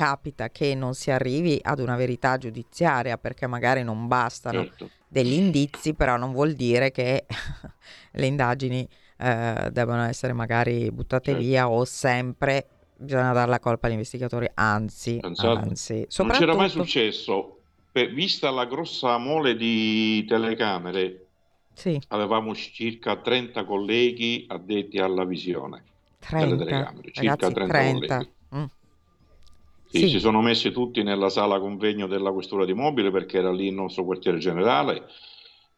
capita 0.00 0.48
che 0.48 0.74
non 0.74 0.94
si 0.94 1.10
arrivi 1.10 1.60
ad 1.62 1.78
una 1.78 1.94
verità 1.94 2.38
giudiziaria 2.38 3.18
perché 3.18 3.46
magari 3.46 3.82
non 3.82 4.06
bastano 4.06 4.64
certo. 4.64 4.88
degli 5.06 5.34
indizi, 5.34 5.92
però 5.92 6.16
non 6.16 6.32
vuol 6.32 6.54
dire 6.54 6.90
che 6.90 7.26
le 8.12 8.26
indagini 8.26 8.88
eh, 9.18 9.68
debbano 9.70 10.04
essere 10.04 10.32
magari 10.32 10.90
buttate 10.90 11.32
certo. 11.32 11.46
via 11.46 11.68
o 11.68 11.84
sempre 11.84 12.66
bisogna 12.96 13.32
dare 13.34 13.50
la 13.50 13.58
colpa 13.58 13.88
agli 13.88 13.92
investigatori, 13.92 14.50
anzi, 14.54 15.18
anzi 15.20 16.06
soprattutto... 16.08 16.22
non 16.22 16.30
c'era 16.32 16.54
mai 16.54 16.70
successo, 16.70 17.58
per, 17.92 18.10
vista 18.10 18.48
la 18.48 18.64
grossa 18.64 19.18
mole 19.18 19.54
di 19.54 20.24
telecamere, 20.26 21.26
sì. 21.74 22.00
avevamo 22.08 22.54
circa 22.54 23.16
30 23.16 23.66
colleghi 23.66 24.46
addetti 24.48 24.96
alla 24.96 25.26
visione 25.26 25.82
30, 26.20 26.46
delle 26.46 26.64
telecamere, 26.64 27.10
circa 27.12 27.48
ragazzi, 27.48 27.52
30, 27.52 28.06
30. 28.16 28.30
Sì, 29.90 29.98
sì. 30.02 30.08
Si 30.08 30.20
sono 30.20 30.40
messi 30.40 30.70
tutti 30.70 31.02
nella 31.02 31.28
sala 31.28 31.58
convegno 31.58 32.06
della 32.06 32.30
questura 32.30 32.64
di 32.64 32.74
mobile 32.74 33.10
perché 33.10 33.38
era 33.38 33.50
lì 33.50 33.66
il 33.66 33.74
nostro 33.74 34.04
quartiere 34.04 34.38
generale 34.38 35.06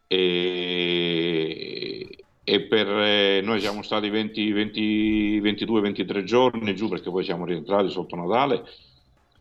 e, 0.06 1.26
e 2.44 2.60
per 2.66 2.88
eh, 2.88 3.40
noi 3.42 3.60
siamo 3.60 3.80
stati 3.80 4.10
20, 4.10 4.52
20, 4.52 5.40
22, 5.40 5.80
23 5.80 6.24
giorni 6.24 6.74
giù 6.74 6.90
perché 6.90 7.10
poi 7.10 7.24
siamo 7.24 7.46
rientrati 7.46 7.88
sotto 7.88 8.14
Natale 8.14 8.64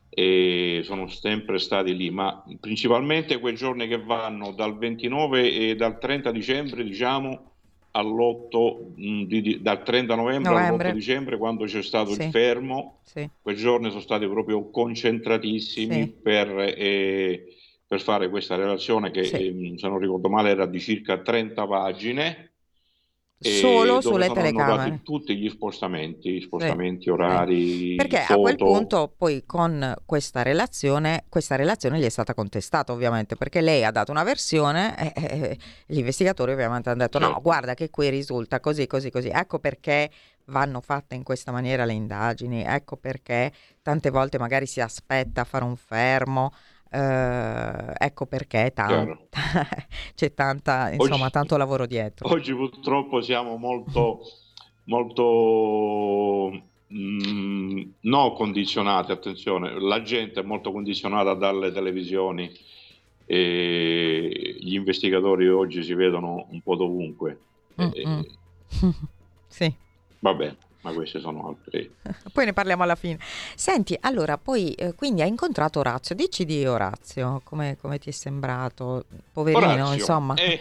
e 0.08 0.82
sono 0.86 1.08
sempre 1.08 1.58
stati 1.58 1.94
lì, 1.94 2.10
ma 2.10 2.42
principalmente 2.60 3.40
quei 3.40 3.56
giorni 3.56 3.90
che 3.90 4.02
vanno 4.02 4.52
dal 4.52 4.78
29 4.78 5.52
e 5.52 5.76
dal 5.76 6.00
30 6.00 6.32
dicembre, 6.32 6.84
diciamo, 6.84 7.51
all'8 7.92 9.00
mm, 9.00 9.24
di, 9.24 9.62
dal 9.62 9.84
30 9.84 10.16
novembre, 10.16 10.52
novembre, 10.54 10.90
all'8 10.90 10.94
dicembre 10.94 11.38
quando 11.38 11.66
c'è 11.66 11.82
stato 11.84 12.14
sì. 12.14 12.24
il 12.24 12.30
fermo 12.30 13.00
sì. 13.04 13.30
quei 13.42 13.56
giorni 13.56 13.90
sono 13.90 14.02
stati 14.02 14.28
proprio 14.28 14.70
concentratissimi 14.70 15.94
sì. 15.94 16.08
per, 16.22 16.74
eh, 16.78 17.46
per, 17.86 18.02
fare 18.02 18.30
questa 18.30 18.56
relazione 18.56 19.12
che 19.12 19.22
eh, 19.22 19.74
se 19.78 19.88
non 19.88 20.00
ricordo 20.00 20.30
male 20.30 20.50
era 20.50 20.66
di 20.66 20.80
circa 20.80 21.20
30 21.20 21.68
pagine 21.68 22.51
solo 23.42 24.02
sulle 24.02 24.30
telecamere. 24.32 25.02
Tutti 25.04 25.36
gli 25.36 25.50
spostamenti, 25.50 26.42
spostamenti 26.42 27.04
sì, 27.04 27.10
orari. 27.10 27.78
Sì. 27.78 27.96
Perché 27.96 28.20
foto. 28.20 28.34
a 28.34 28.42
quel 28.42 28.56
punto 28.56 29.14
poi 29.18 29.44
con 29.46 29.96
questa 30.06 30.44
relazione, 30.44 31.26
questa 31.28 31.56
relazione 31.56 32.00
gli 32.00 32.04
è 32.04 32.10
stata 32.10 32.34
contestata 32.34 32.92
ovviamente 32.92 33.36
perché 33.36 33.62
lei 33.62 33.84
ha 33.84 33.92
dato 33.92 34.12
una 34.12 34.24
versione 34.24 35.14
e, 35.14 35.14
e 35.16 35.58
gli 35.88 35.98
investigatori 35.98 36.52
ovviamente 36.52 36.90
hanno 36.90 37.00
detto 37.00 37.18
certo. 37.18 37.34
no 37.34 37.42
guarda 37.42 37.74
che 37.74 37.90
qui 37.90 38.10
risulta 38.10 38.60
così 38.60 38.86
così 38.86 39.10
così. 39.10 39.30
Ecco 39.30 39.60
perché 39.60 40.12
vanno 40.46 40.82
fatte 40.82 41.16
in 41.16 41.24
questa 41.24 41.52
maniera 41.52 41.86
le 41.86 41.94
indagini, 41.94 42.64
ecco 42.64 42.98
perché 42.98 43.52
tante 43.82 44.10
volte 44.10 44.38
magari 44.38 44.66
si 44.66 44.82
aspetta 44.82 45.42
a 45.42 45.46
fare 45.46 45.64
un 45.64 45.76
fermo 45.76 46.54
Uh, 46.92 47.94
ecco 47.98 48.26
perché 48.26 48.72
tan- 48.76 49.18
c'è 50.14 50.34
tanta, 50.34 50.92
insomma, 50.92 51.24
oggi, 51.24 51.32
tanto 51.32 51.56
lavoro 51.56 51.86
dietro. 51.86 52.30
Oggi 52.30 52.54
purtroppo 52.54 53.22
siamo 53.22 53.56
molto, 53.56 54.20
molto 54.86 56.52
mh, 56.88 56.98
mm, 56.98 57.82
no 58.02 58.34
condizionati, 58.34 59.14
attenzione, 59.14 59.80
la 59.80 60.02
gente 60.02 60.42
è 60.42 60.44
molto 60.44 60.74
condizionata 60.74 61.34
dalle 61.34 61.72
televisioni 61.72 62.52
e 63.26 64.58
gli 64.60 64.74
investigatori 64.74 65.48
oggi 65.48 65.84
si 65.84 65.94
vedono 65.94 66.48
un 66.50 66.62
po' 66.62 66.76
dovunque. 66.76 67.40
E, 67.78 68.38
sì. 69.48 69.74
Va 70.20 70.34
bene 70.34 70.58
ma 70.82 70.92
questi 70.94 71.20
sono 71.20 71.48
altri. 71.48 71.90
poi 72.34 72.46
ne 72.46 72.54
parliamo 72.54 72.84
alla 72.84 72.96
fine. 72.96 73.18
Senti, 73.56 73.98
allora, 74.02 74.38
poi 74.38 74.74
eh, 74.74 74.94
quindi 74.94 75.22
hai 75.22 75.30
incontrato 75.30 75.80
Orazio, 75.80 76.16
dici 76.16 76.46
di 76.46 76.66
Orazio, 76.66 77.42
come, 77.44 77.78
come 77.80 78.00
ti 78.00 78.10
è 78.10 78.12
sembrato? 78.12 79.06
Poverino, 79.32 79.66
Orazio 79.66 79.94
insomma. 79.94 80.34
È, 80.36 80.60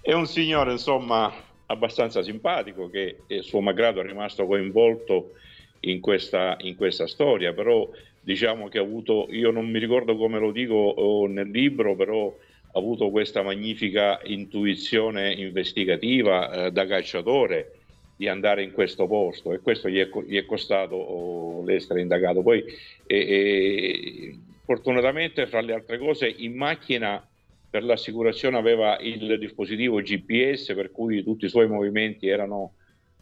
è, 0.00 0.12
un 0.12 0.26
signore, 0.26 0.72
insomma, 0.72 1.32
abbastanza 1.66 2.22
simpatico 2.22 2.88
che 2.88 3.22
suo 3.40 3.60
malgrado 3.60 4.00
è 4.00 4.04
rimasto 4.04 4.46
coinvolto 4.46 5.32
in 5.80 6.00
questa, 6.00 6.56
in 6.60 6.76
questa 6.76 7.06
storia, 7.06 7.52
però 7.52 7.88
diciamo 8.20 8.68
che 8.68 8.78
ha 8.78 8.82
avuto, 8.82 9.26
io 9.30 9.50
non 9.50 9.68
mi 9.68 9.78
ricordo 9.78 10.16
come 10.16 10.38
lo 10.38 10.52
dico 10.52 11.26
nel 11.28 11.50
libro, 11.50 11.96
però 11.96 12.32
ha 12.72 12.78
avuto 12.78 13.10
questa 13.10 13.42
magnifica 13.42 14.20
intuizione 14.24 15.32
investigativa 15.32 16.66
eh, 16.66 16.70
da 16.70 16.86
cacciatore 16.86 17.79
di 18.20 18.28
andare 18.28 18.62
in 18.62 18.72
questo 18.72 19.06
posto 19.06 19.54
e 19.54 19.60
questo 19.60 19.88
gli 19.88 19.98
è, 19.98 20.06
gli 20.26 20.36
è 20.36 20.44
costato 20.44 20.94
oh, 20.94 21.64
l'essere 21.64 22.02
indagato. 22.02 22.42
Poi 22.42 22.62
e, 23.06 23.16
e, 23.16 24.38
fortunatamente, 24.62 25.46
fra 25.46 25.62
le 25.62 25.72
altre 25.72 25.96
cose, 25.96 26.28
in 26.28 26.54
macchina 26.54 27.26
per 27.70 27.82
l'assicurazione 27.82 28.58
aveva 28.58 28.98
il 28.98 29.38
dispositivo 29.38 30.02
GPS 30.02 30.74
per 30.74 30.90
cui 30.90 31.22
tutti 31.22 31.46
i 31.46 31.48
suoi 31.48 31.66
movimenti 31.66 32.28
erano, 32.28 32.74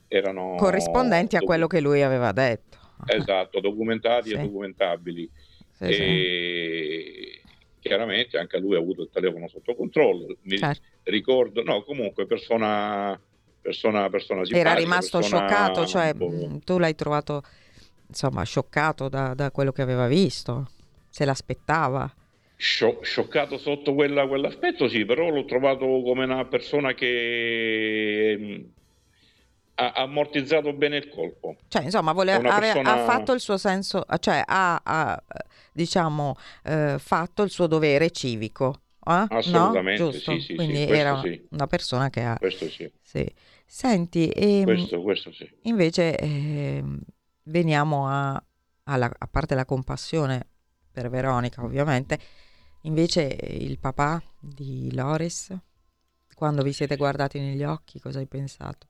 erano 0.08 0.56
corrispondenti 0.56 1.36
a 1.36 1.42
quello 1.42 1.68
che 1.68 1.80
lui 1.80 2.02
aveva 2.02 2.32
detto. 2.32 2.76
Esatto, 3.06 3.60
documentati 3.60 4.30
sì. 4.30 4.34
e 4.34 4.38
documentabili. 4.38 5.30
Sì, 5.74 5.84
e 5.84 5.92
sì. 5.92 7.40
chiaramente 7.78 8.36
anche 8.36 8.58
lui 8.58 8.74
ha 8.74 8.80
avuto 8.80 9.02
il 9.02 9.10
telefono 9.12 9.46
sotto 9.46 9.76
controllo. 9.76 10.38
Mi 10.42 10.58
certo. 10.58 10.82
ricordo, 11.04 11.62
no, 11.62 11.84
comunque 11.84 12.26
persona 12.26 13.16
persona, 13.68 14.08
persona 14.08 14.42
Era 14.48 14.74
rimasto 14.74 15.20
scioccato, 15.20 15.86
cioè 15.86 16.14
mm, 16.14 16.58
tu 16.64 16.78
l'hai 16.78 16.94
trovato 16.94 17.42
insomma 18.06 18.42
scioccato 18.42 19.08
da, 19.08 19.34
da, 19.34 19.50
quello 19.50 19.72
che 19.72 19.82
aveva 19.82 20.06
visto, 20.06 20.70
se 21.08 21.24
l'aspettava. 21.24 22.10
Scio- 22.56 23.00
scioccato 23.02 23.58
sotto 23.58 23.94
quella, 23.94 24.26
quell'aspetto 24.26 24.88
sì, 24.88 25.04
però 25.04 25.28
l'ho 25.28 25.44
trovato 25.44 25.84
come 26.02 26.24
una 26.24 26.44
persona 26.46 26.94
che 26.94 28.36
mm, 28.38 28.64
ha 29.74 29.92
ammortizzato 29.92 30.72
bene 30.72 30.96
il 30.96 31.08
colpo. 31.08 31.56
Cioè, 31.68 31.82
insomma, 31.82 32.12
vole- 32.12 32.40
persona... 32.40 32.92
ha 32.94 33.04
fatto 33.04 33.32
il 33.32 33.40
suo 33.40 33.58
senso, 33.58 34.04
cioè 34.18 34.42
ha, 34.44 34.80
ha 34.82 35.22
diciamo, 35.72 36.36
eh, 36.64 36.96
fatto 36.98 37.42
il 37.42 37.50
suo 37.50 37.66
dovere 37.66 38.10
civico. 38.10 38.80
Eh? 39.08 39.26
Assolutamente, 39.28 40.02
no? 40.02 40.10
sì, 40.12 40.40
sì, 40.40 40.54
Quindi 40.54 40.76
sì, 40.76 40.90
era 40.90 41.20
sì. 41.22 41.46
una 41.50 41.66
persona 41.66 42.10
che 42.10 42.22
ha... 42.22 42.36
Questo 42.38 42.68
sì. 42.68 42.90
sì. 43.00 43.34
Senti, 43.70 44.30
e, 44.30 44.60
ehm, 44.60 44.64
questo, 44.64 45.02
questo 45.02 45.30
sì. 45.30 45.46
invece 45.64 46.16
eh, 46.16 46.82
veniamo 47.44 48.08
a, 48.08 48.42
alla, 48.84 49.12
a 49.16 49.26
parte 49.26 49.54
la 49.54 49.66
compassione 49.66 50.46
per 50.90 51.10
Veronica 51.10 51.62
ovviamente, 51.62 52.18
invece 52.82 53.38
il 53.42 53.78
papà 53.78 54.22
di 54.40 54.90
Loris, 54.94 55.54
quando 56.34 56.62
vi 56.62 56.72
siete 56.72 56.96
guardati 56.96 57.38
negli 57.38 57.62
occhi, 57.62 58.00
cosa 58.00 58.20
hai 58.20 58.26
pensato? 58.26 58.86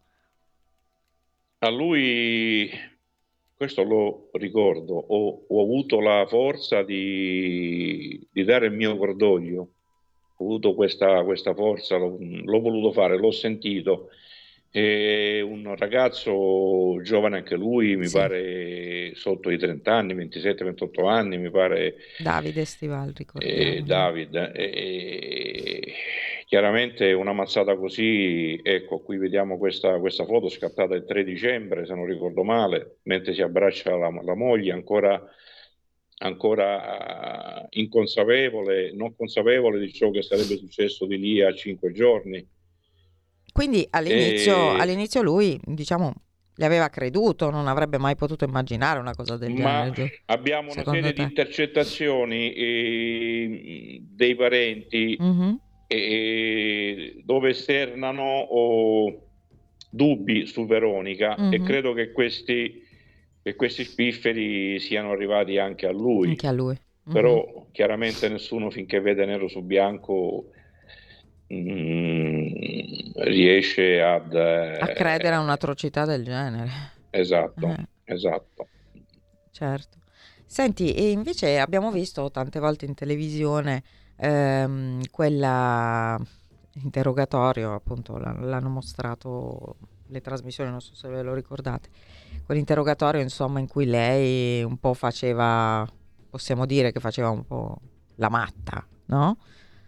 A 1.58 1.70
lui, 1.70 2.70
questo 3.56 3.82
lo 3.82 4.30
ricordo, 4.34 4.94
ho, 4.94 5.44
ho 5.48 5.60
avuto 5.60 6.00
la 6.00 6.24
forza 6.28 6.84
di, 6.84 8.24
di, 8.30 8.44
dare 8.44 8.66
il 8.66 8.74
mio 8.74 8.96
cordoglio, 8.96 9.72
ho 10.36 10.44
avuto 10.44 10.74
questa, 10.74 11.24
questa 11.24 11.52
forza, 11.52 11.96
l'ho, 11.96 12.16
l'ho 12.20 12.60
voluto 12.60 12.92
fare, 12.92 13.18
l'ho 13.18 13.32
sentito 13.32 14.10
è 14.70 15.40
un 15.40 15.74
ragazzo 15.76 17.00
giovane 17.02 17.38
anche 17.38 17.56
lui, 17.56 17.96
mi 17.96 18.06
sì. 18.06 18.16
pare 18.16 19.14
sotto 19.14 19.50
i 19.50 19.56
30 19.56 19.92
anni, 19.92 20.14
27-28 20.14 21.08
anni, 21.08 21.38
mi 21.38 21.50
pare. 21.50 21.96
Davide 22.18 22.64
Stival, 22.64 23.12
ricordiamo. 23.16 23.60
Eh, 23.60 23.82
Davide, 23.82 24.52
eh, 24.52 25.92
chiaramente 26.46 27.12
una 27.12 27.32
mazzata 27.32 27.76
così, 27.76 28.60
ecco, 28.62 29.00
qui 29.00 29.16
vediamo 29.16 29.56
questa, 29.56 29.98
questa, 29.98 30.26
foto 30.26 30.50
scattata 30.50 30.94
il 30.94 31.04
3 31.06 31.24
dicembre, 31.24 31.86
se 31.86 31.94
non 31.94 32.04
ricordo 32.04 32.44
male, 32.44 32.98
mentre 33.04 33.32
si 33.32 33.40
abbraccia 33.40 33.96
la, 33.96 34.10
la 34.22 34.34
moglie, 34.34 34.72
ancora, 34.72 35.18
ancora 36.18 37.66
inconsapevole, 37.70 38.92
non 38.92 39.16
consapevole 39.16 39.78
di 39.80 39.90
ciò 39.92 40.10
che 40.10 40.20
sarebbe 40.20 40.58
successo 40.58 41.06
di 41.06 41.18
lì 41.18 41.40
a 41.40 41.54
cinque 41.54 41.90
giorni 41.92 42.46
quindi 43.58 43.84
all'inizio, 43.90 44.76
e... 44.76 44.80
all'inizio 44.80 45.20
lui, 45.20 45.58
diciamo, 45.64 46.14
le 46.54 46.64
aveva 46.64 46.88
creduto, 46.90 47.50
non 47.50 47.66
avrebbe 47.66 47.98
mai 47.98 48.14
potuto 48.14 48.44
immaginare 48.44 49.00
una 49.00 49.16
cosa 49.16 49.36
del 49.36 49.52
Ma 49.52 49.90
genere. 49.90 50.22
Abbiamo 50.26 50.70
una 50.70 50.84
serie 50.84 51.02
te? 51.02 51.12
di 51.14 51.22
intercettazioni 51.22 52.52
eh, 52.52 54.00
dei 54.00 54.36
parenti 54.36 55.18
mm-hmm. 55.20 55.54
eh, 55.88 57.20
dove 57.24 57.50
esternano 57.50 58.22
oh, 58.22 59.22
dubbi 59.90 60.46
su 60.46 60.64
Veronica 60.64 61.34
mm-hmm. 61.36 61.52
e 61.52 61.62
credo 61.64 61.92
che 61.94 62.12
questi, 62.12 62.80
che 63.42 63.56
questi 63.56 63.82
spifferi 63.82 64.78
siano 64.78 65.10
arrivati 65.10 65.58
anche 65.58 65.86
a 65.86 65.92
lui. 65.92 66.28
Anche 66.28 66.46
a 66.46 66.52
lui. 66.52 66.74
Mm-hmm. 66.76 67.12
Però 67.12 67.66
chiaramente 67.72 68.28
nessuno 68.28 68.70
finché 68.70 69.00
vede 69.00 69.26
nero 69.26 69.48
su 69.48 69.62
bianco 69.62 70.50
Mm, 71.52 73.12
riesce 73.14 74.02
ad, 74.02 74.34
a 74.34 74.86
credere 74.88 75.34
a 75.34 75.40
un'atrocità 75.40 76.04
del 76.04 76.22
genere. 76.24 76.70
Esatto, 77.10 77.66
eh. 77.66 77.88
esatto. 78.04 78.68
Certo. 79.50 79.98
Senti, 80.44 80.92
e 80.92 81.10
invece 81.10 81.58
abbiamo 81.58 81.90
visto 81.90 82.30
tante 82.30 82.58
volte 82.58 82.84
in 82.84 82.94
televisione 82.94 83.82
ehm, 84.16 85.02
quella 85.10 86.18
interrogatorio, 86.74 87.74
appunto 87.74 88.16
l'hanno 88.18 88.68
mostrato 88.68 89.76
le 90.06 90.20
trasmissioni, 90.20 90.70
non 90.70 90.80
so 90.80 90.94
se 90.94 91.08
ve 91.08 91.22
lo 91.22 91.34
ricordate, 91.34 91.88
quell'interrogatorio 92.44 93.20
insomma 93.20 93.58
in 93.58 93.68
cui 93.68 93.84
lei 93.84 94.62
un 94.62 94.78
po' 94.78 94.94
faceva, 94.94 95.86
possiamo 96.30 96.66
dire 96.66 96.92
che 96.92 97.00
faceva 97.00 97.30
un 97.30 97.44
po' 97.44 97.78
la 98.16 98.28
matta, 98.28 98.86
no? 99.06 99.38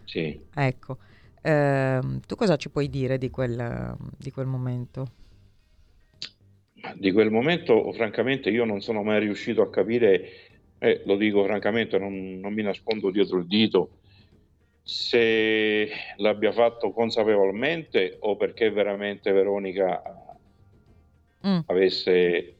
Sì. 0.03 0.39
Ecco. 0.53 0.97
Eh, 1.41 1.99
tu 2.27 2.35
cosa 2.35 2.55
ci 2.55 2.69
puoi 2.69 2.89
dire 2.89 3.17
di 3.17 3.29
quel, 3.29 3.95
di 4.17 4.31
quel 4.31 4.45
momento? 4.45 5.07
Di 6.95 7.11
quel 7.11 7.31
momento, 7.31 7.91
francamente, 7.93 8.49
io 8.49 8.65
non 8.65 8.81
sono 8.81 9.03
mai 9.03 9.19
riuscito 9.19 9.61
a 9.61 9.69
capire, 9.69 10.29
eh, 10.79 11.01
lo 11.05 11.15
dico 11.15 11.43
francamente, 11.43 11.97
non, 11.97 12.39
non, 12.39 12.53
mi 12.53 12.63
nascondo 12.63 13.11
dietro 13.11 13.37
il 13.37 13.45
dito, 13.45 13.89
se 14.83 15.89
l'abbia 16.17 16.51
fatto 16.51 16.91
consapevolmente 16.91 18.17
o 18.21 18.35
perché 18.35 18.71
veramente 18.71 19.31
Veronica 19.31 20.01
mm. 21.45 21.59
avesse 21.67 22.55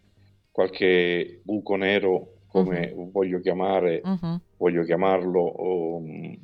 qualche 0.52 1.40
buco 1.44 1.76
nero, 1.76 2.34
come 2.48 2.94
mm-hmm. 2.94 3.12
voglio, 3.12 3.40
chiamare, 3.40 4.02
mm-hmm. 4.06 4.36
voglio 4.58 4.84
chiamarlo, 4.84 5.98
um, 5.98 6.38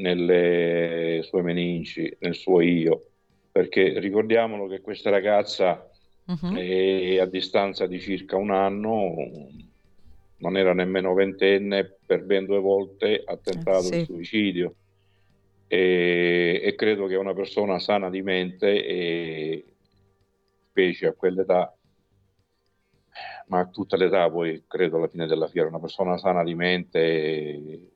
nelle 0.00 1.20
sue 1.22 1.42
meningi, 1.42 2.16
nel 2.20 2.34
suo 2.34 2.60
io, 2.60 3.06
perché 3.52 3.98
ricordiamolo 3.98 4.66
che 4.66 4.80
questa 4.80 5.10
ragazza 5.10 5.88
uh-huh. 6.24 6.54
è 6.54 7.18
a 7.18 7.26
distanza 7.26 7.86
di 7.86 8.00
circa 8.00 8.36
un 8.36 8.50
anno, 8.50 9.14
non 10.38 10.56
era 10.56 10.72
nemmeno 10.72 11.14
ventenne, 11.14 11.98
per 12.04 12.24
ben 12.24 12.46
due 12.46 12.60
volte 12.60 13.22
ha 13.24 13.36
tentato 13.36 13.82
sì. 13.82 13.96
il 13.96 14.04
suicidio 14.06 14.74
e, 15.66 16.60
e, 16.64 16.74
credo 16.74 17.06
che 17.06 17.14
una 17.14 17.34
persona 17.34 17.78
sana 17.78 18.10
di 18.10 18.22
mente, 18.22 18.84
e, 18.84 19.64
specie 20.70 21.06
a 21.06 21.12
quell'età, 21.12 21.72
ma 23.46 23.60
a 23.60 23.66
tutta 23.66 23.96
l'età 23.96 24.28
poi 24.30 24.64
credo 24.66 24.96
alla 24.96 25.08
fine 25.08 25.26
della 25.26 25.46
fiera, 25.46 25.68
una 25.68 25.78
persona 25.78 26.16
sana 26.16 26.42
di 26.42 26.54
mente 26.54 27.90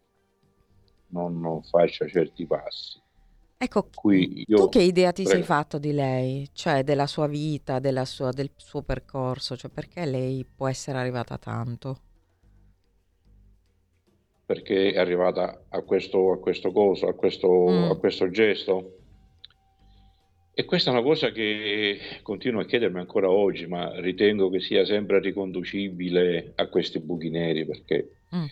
non, 1.14 1.40
non 1.40 1.62
faccia 1.62 2.07
certi 2.09 2.44
passi. 2.44 3.00
Ecco, 3.57 3.88
io, 4.11 4.57
tu 4.57 4.68
che 4.68 4.83
idea 4.83 5.12
ti 5.12 5.22
prego. 5.22 5.38
sei 5.38 5.46
fatto 5.46 5.79
di 5.79 5.92
lei? 5.92 6.48
Cioè 6.53 6.83
della 6.83 7.07
sua 7.07 7.29
vita, 7.29 7.79
della 7.79 8.05
sua, 8.05 8.31
del 8.31 8.50
suo 8.57 8.83
percorso? 8.83 9.57
Cioè 9.57 9.70
perché 9.70 10.05
lei 10.05 10.44
può 10.44 10.68
essere 10.68 10.98
arrivata 10.98 11.38
tanto? 11.38 12.00
Perché 14.44 14.92
è 14.92 14.98
arrivata 14.98 15.64
a 15.68 15.81
questo, 15.83 16.33
a 16.33 16.38
questo 16.38 16.72
coso, 16.72 17.07
a 17.07 17.14
questo, 17.14 17.48
mm. 17.48 17.90
a 17.90 17.96
questo 17.96 18.29
gesto? 18.29 18.98
E 20.53 20.64
questa 20.66 20.90
è 20.90 20.92
una 20.92 21.03
cosa 21.03 21.31
che 21.31 21.98
continuo 22.22 22.61
a 22.61 22.66
chiedermi 22.66 22.98
ancora 22.98 23.31
oggi, 23.31 23.66
ma 23.66 23.98
ritengo 24.00 24.50
che 24.50 24.61
sia 24.61 24.85
sempre 24.85 25.20
riconducibile 25.20 26.53
a 26.57 26.68
questi 26.68 26.98
buchi 26.98 27.31
neri, 27.31 27.64
perché... 27.64 28.16
Mm 28.35 28.44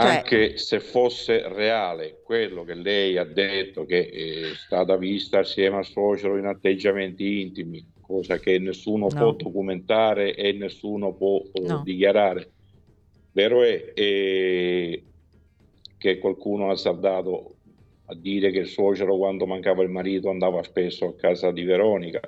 cioè... 0.00 0.06
Anche 0.06 0.58
se 0.58 0.78
fosse 0.78 1.48
reale 1.48 2.20
quello 2.22 2.62
che 2.62 2.74
lei 2.74 3.16
ha 3.16 3.24
detto, 3.24 3.84
che 3.84 4.08
è 4.08 4.54
stata 4.54 4.96
vista 4.96 5.40
assieme 5.40 5.78
al 5.78 5.84
suocero 5.84 6.36
in 6.36 6.44
atteggiamenti 6.44 7.40
intimi, 7.40 7.84
cosa 8.00 8.38
che 8.38 8.60
nessuno 8.60 9.08
no. 9.10 9.18
può 9.18 9.32
documentare 9.32 10.36
e 10.36 10.52
nessuno 10.52 11.14
può 11.14 11.42
eh, 11.52 11.66
no. 11.66 11.82
dichiarare. 11.82 12.48
Vero 13.32 13.64
è, 13.64 13.92
è 13.92 15.02
che 15.98 16.18
qualcuno 16.18 16.70
ha 16.70 16.76
saldato 16.76 17.56
a 18.04 18.14
dire 18.14 18.52
che 18.52 18.60
il 18.60 18.68
suocero 18.68 19.16
quando 19.16 19.46
mancava 19.46 19.82
il 19.82 19.90
marito 19.90 20.30
andava 20.30 20.62
spesso 20.62 21.06
a 21.06 21.14
casa 21.16 21.50
di 21.50 21.64
Veronica. 21.64 22.20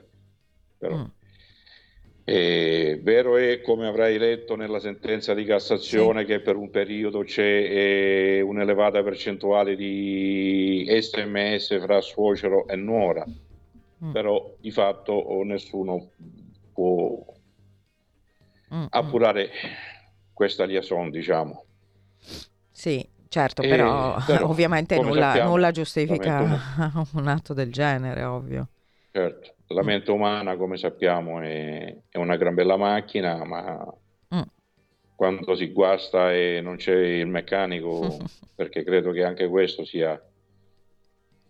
Però, 0.76 0.96
mm. 0.96 1.04
Eh, 2.32 3.00
vero 3.02 3.36
è, 3.36 3.60
come 3.60 3.88
avrai 3.88 4.16
letto 4.16 4.54
nella 4.54 4.78
sentenza 4.78 5.34
di 5.34 5.44
Cassazione, 5.44 6.20
sì. 6.20 6.26
che 6.26 6.40
per 6.40 6.54
un 6.54 6.70
periodo 6.70 7.24
c'è 7.24 7.42
eh, 7.42 8.40
un'elevata 8.40 9.02
percentuale 9.02 9.74
di 9.74 10.86
sms 10.88 11.80
fra 11.80 12.00
suocero 12.00 12.68
e 12.68 12.76
nuora, 12.76 13.26
mm. 13.26 14.12
però 14.12 14.54
di 14.60 14.70
fatto 14.70 15.42
nessuno 15.42 16.10
può 16.72 17.20
mm, 18.74 18.84
appurare 18.90 19.50
questa 20.32 20.64
liaison, 20.66 21.10
diciamo. 21.10 21.64
Sì, 22.70 23.04
certo, 23.26 23.62
però, 23.62 24.22
però 24.24 24.48
ovviamente 24.48 24.96
nulla, 25.00 25.20
sappiamo, 25.32 25.50
nulla 25.50 25.72
giustifica 25.72 26.62
un 27.12 27.26
atto 27.26 27.54
del 27.54 27.72
genere, 27.72 28.22
ovvio. 28.22 28.68
Certo, 29.10 29.54
la 29.72 29.83
mente 29.83 30.11
umana, 30.11 30.56
come 30.56 30.76
sappiamo, 30.76 31.40
è, 31.40 31.96
è 32.09 32.18
una 32.18 32.37
gran 32.37 32.54
bella 32.54 32.76
macchina, 32.76 33.44
ma 33.44 33.85
mm. 34.35 34.42
quando 35.14 35.54
si 35.54 35.70
guasta 35.72 36.33
e 36.33 36.61
non 36.61 36.76
c'è 36.76 36.96
il 36.96 37.26
meccanico, 37.26 38.16
perché 38.54 38.83
credo 38.83 39.12
che 39.12 39.24
anche 39.24 39.48
questo 39.48 39.85
sia 39.85 40.20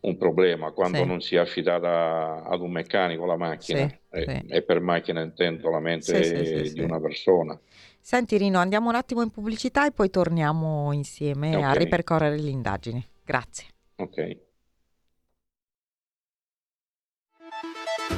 un 0.00 0.16
problema, 0.16 0.70
quando 0.72 0.98
sì. 0.98 1.04
non 1.04 1.20
si 1.20 1.36
è 1.36 1.38
affidata 1.38 2.42
ad 2.44 2.60
un 2.60 2.70
meccanico 2.70 3.26
la 3.26 3.36
macchina, 3.36 3.86
sì, 3.86 3.98
e, 4.10 4.24
sì. 4.24 4.46
e, 4.48 4.62
per 4.62 4.80
macchina 4.80 5.20
intendo 5.20 5.70
la 5.70 5.80
mente 5.80 6.72
di 6.72 6.80
una 6.80 7.00
persona. 7.00 7.58
Senti 8.02 8.38
Rino, 8.38 8.58
andiamo 8.58 8.88
un 8.88 8.94
attimo 8.94 9.22
in 9.22 9.30
pubblicità 9.30 9.86
e 9.86 9.92
poi 9.92 10.08
torniamo 10.08 10.92
insieme 10.92 11.54
okay. 11.54 11.70
a 11.70 11.72
ripercorrere 11.72 12.36
l'indagine. 12.36 13.04
Grazie. 13.24 13.66
Ok. 13.96 14.48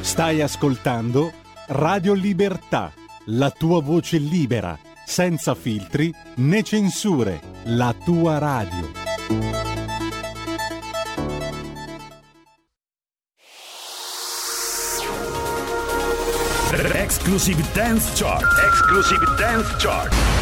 Stai 0.01 0.41
ascoltando 0.41 1.33
Radio 1.69 2.13
Libertà, 2.15 2.93
la 3.27 3.51
tua 3.51 3.81
voce 3.81 4.19
libera, 4.19 4.79
senza 5.05 5.55
filtri 5.55 6.13
né 6.37 6.63
censure, 6.63 7.41
la 7.65 7.95
tua 8.05 8.39
radio. 8.39 9.01
Exclusive 16.95 17.63
Dance 17.73 18.11
Chart. 18.15 18.45
Exclusive 18.67 19.25
Dance 19.37 19.77
Chart. 19.79 20.42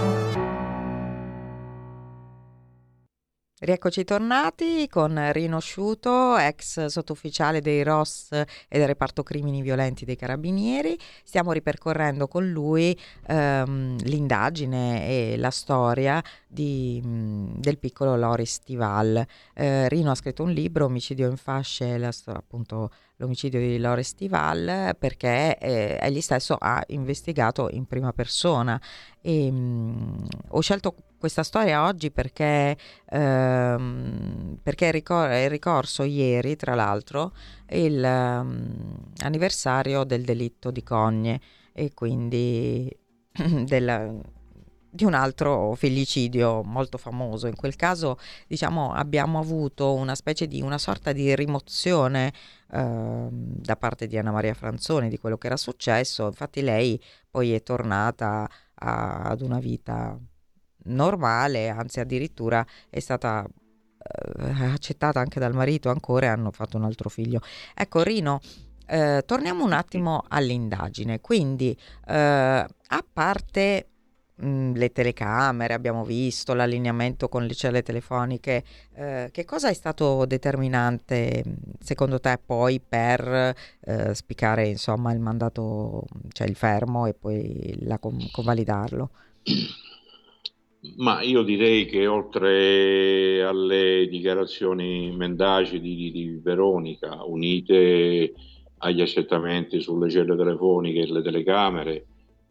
Rieccoci 3.63 4.03
tornati 4.03 4.87
con 4.89 5.31
Rino 5.31 5.59
Sciuto, 5.59 6.35
ex 6.35 6.85
sottufficiale 6.85 7.61
dei 7.61 7.83
ROS 7.83 8.31
e 8.31 8.45
del 8.67 8.87
reparto 8.87 9.21
crimini 9.21 9.61
violenti 9.61 10.03
dei 10.03 10.15
carabinieri. 10.15 10.97
Stiamo 11.23 11.51
ripercorrendo 11.51 12.27
con 12.27 12.49
lui 12.49 12.99
ehm, 13.27 13.97
l'indagine 13.99 15.07
e 15.07 15.37
la 15.37 15.51
storia 15.51 16.23
di, 16.47 16.99
mh, 17.03 17.59
del 17.59 17.77
piccolo 17.77 18.15
Loris 18.15 18.61
Tival. 18.61 19.23
Eh, 19.53 19.87
Rino 19.89 20.09
ha 20.09 20.15
scritto 20.15 20.41
un 20.41 20.49
libro, 20.49 20.85
Omicidio 20.85 21.29
in 21.29 21.37
fasce, 21.37 21.99
la, 21.99 22.09
appunto 22.33 22.89
l'omicidio 23.17 23.59
di 23.59 23.77
Loris 23.77 24.15
Tival, 24.15 24.95
perché 24.97 25.55
eh, 25.59 25.99
egli 26.01 26.21
stesso 26.21 26.55
ha 26.59 26.83
investigato 26.87 27.69
in 27.69 27.85
prima 27.85 28.11
persona. 28.11 28.81
E, 29.21 29.51
mh, 29.51 30.27
ho 30.47 30.61
scelto 30.61 30.95
questa 31.21 31.43
storia 31.43 31.85
oggi 31.85 32.09
perché, 32.09 32.75
ehm, 33.09 34.57
perché 34.61 34.89
è, 34.89 34.91
ricor- 34.91 35.29
è, 35.29 35.47
ricorso 35.47 36.03
ieri, 36.03 36.55
tra 36.55 36.73
l'altro, 36.73 37.33
il 37.69 38.03
anniversario 38.03 40.03
del 40.03 40.23
delitto 40.23 40.71
di 40.71 40.81
Cogne 40.81 41.39
e 41.73 41.93
quindi 41.93 42.91
della, 43.65 44.11
di 44.89 45.05
un 45.05 45.13
altro 45.13 45.75
fellicidio 45.75 46.63
molto 46.63 46.97
famoso. 46.97 47.45
In 47.45 47.55
quel 47.55 47.75
caso, 47.75 48.17
diciamo, 48.47 48.91
abbiamo 48.91 49.37
avuto 49.37 49.93
una 49.93 50.15
specie 50.15 50.47
di 50.47 50.61
una 50.61 50.79
sorta 50.79 51.11
di 51.11 51.35
rimozione 51.35 52.33
eh, 52.71 53.27
da 53.29 53.75
parte 53.75 54.07
di 54.07 54.17
Anna 54.17 54.31
Maria 54.31 54.55
Franzoni 54.55 55.07
di 55.07 55.19
quello 55.19 55.37
che 55.37 55.47
era 55.47 55.57
successo. 55.57 56.25
Infatti, 56.25 56.61
lei 56.61 56.99
poi 57.29 57.53
è 57.53 57.61
tornata 57.61 58.49
a, 58.73 59.21
ad 59.21 59.41
una 59.41 59.59
vita 59.59 60.19
normale, 60.85 61.69
anzi 61.69 61.99
addirittura 61.99 62.65
è 62.89 62.99
stata 62.99 63.45
eh, 64.01 64.63
accettata 64.65 65.19
anche 65.19 65.39
dal 65.39 65.53
marito 65.53 65.89
ancora 65.89 66.27
e 66.27 66.29
hanno 66.29 66.51
fatto 66.51 66.77
un 66.77 66.83
altro 66.83 67.09
figlio. 67.09 67.41
Ecco 67.75 68.03
Rino, 68.03 68.39
eh, 68.87 69.23
torniamo 69.25 69.63
un 69.63 69.73
attimo 69.73 70.23
all'indagine, 70.27 71.21
quindi 71.21 71.77
eh, 72.07 72.13
a 72.13 73.05
parte 73.13 73.87
mh, 74.35 74.73
le 74.73 74.91
telecamere, 74.91 75.73
abbiamo 75.73 76.03
visto 76.03 76.53
l'allineamento 76.53 77.29
con 77.29 77.45
le 77.45 77.53
celle 77.53 77.83
telefoniche, 77.83 78.63
eh, 78.95 79.29
che 79.31 79.45
cosa 79.45 79.69
è 79.69 79.73
stato 79.73 80.25
determinante 80.25 81.43
secondo 81.79 82.19
te 82.19 82.39
poi 82.43 82.81
per 82.81 83.55
eh, 83.81 84.13
spiccare 84.13 84.67
insomma 84.67 85.13
il 85.13 85.19
mandato, 85.19 86.05
cioè 86.31 86.47
il 86.47 86.55
fermo 86.55 87.05
e 87.05 87.13
poi 87.13 87.77
la, 87.83 87.99
convalidarlo? 87.99 89.09
Ma 90.97 91.21
io 91.21 91.43
direi 91.43 91.85
che 91.85 92.07
oltre 92.07 93.43
alle 93.43 94.07
dichiarazioni 94.09 95.15
mendaci 95.15 95.79
di, 95.79 96.11
di, 96.11 96.39
Veronica, 96.41 97.23
unite 97.23 98.33
agli 98.77 99.01
accertamenti 99.01 99.79
sulle 99.79 100.09
celle 100.09 100.35
telefoniche 100.35 101.01
e 101.01 101.11
le 101.11 101.21
telecamere, 101.21 102.05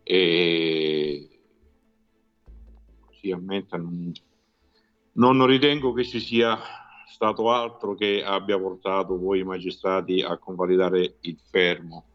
e 0.04 1.28
sì, 3.20 3.32
a 3.32 3.40
non 5.12 5.46
ritengo 5.46 5.92
che 5.92 6.04
ci 6.04 6.20
sia 6.20 6.56
stato 7.08 7.50
altro 7.50 7.94
che 7.94 8.22
abbia 8.24 8.58
portato 8.58 9.18
voi 9.18 9.42
magistrati 9.42 10.22
a 10.22 10.38
convalidare 10.38 11.16
il 11.22 11.36
fermo. 11.50 12.09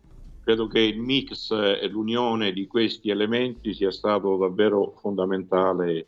Credo 0.46 0.68
che 0.68 0.80
il 0.80 1.00
mix 1.00 1.50
e 1.50 1.88
l'unione 1.88 2.54
di 2.54 2.68
questi 2.68 3.10
elementi 3.10 3.74
sia 3.74 3.90
stato 3.90 4.38
davvero 4.38 4.94
fondamentale 5.02 6.08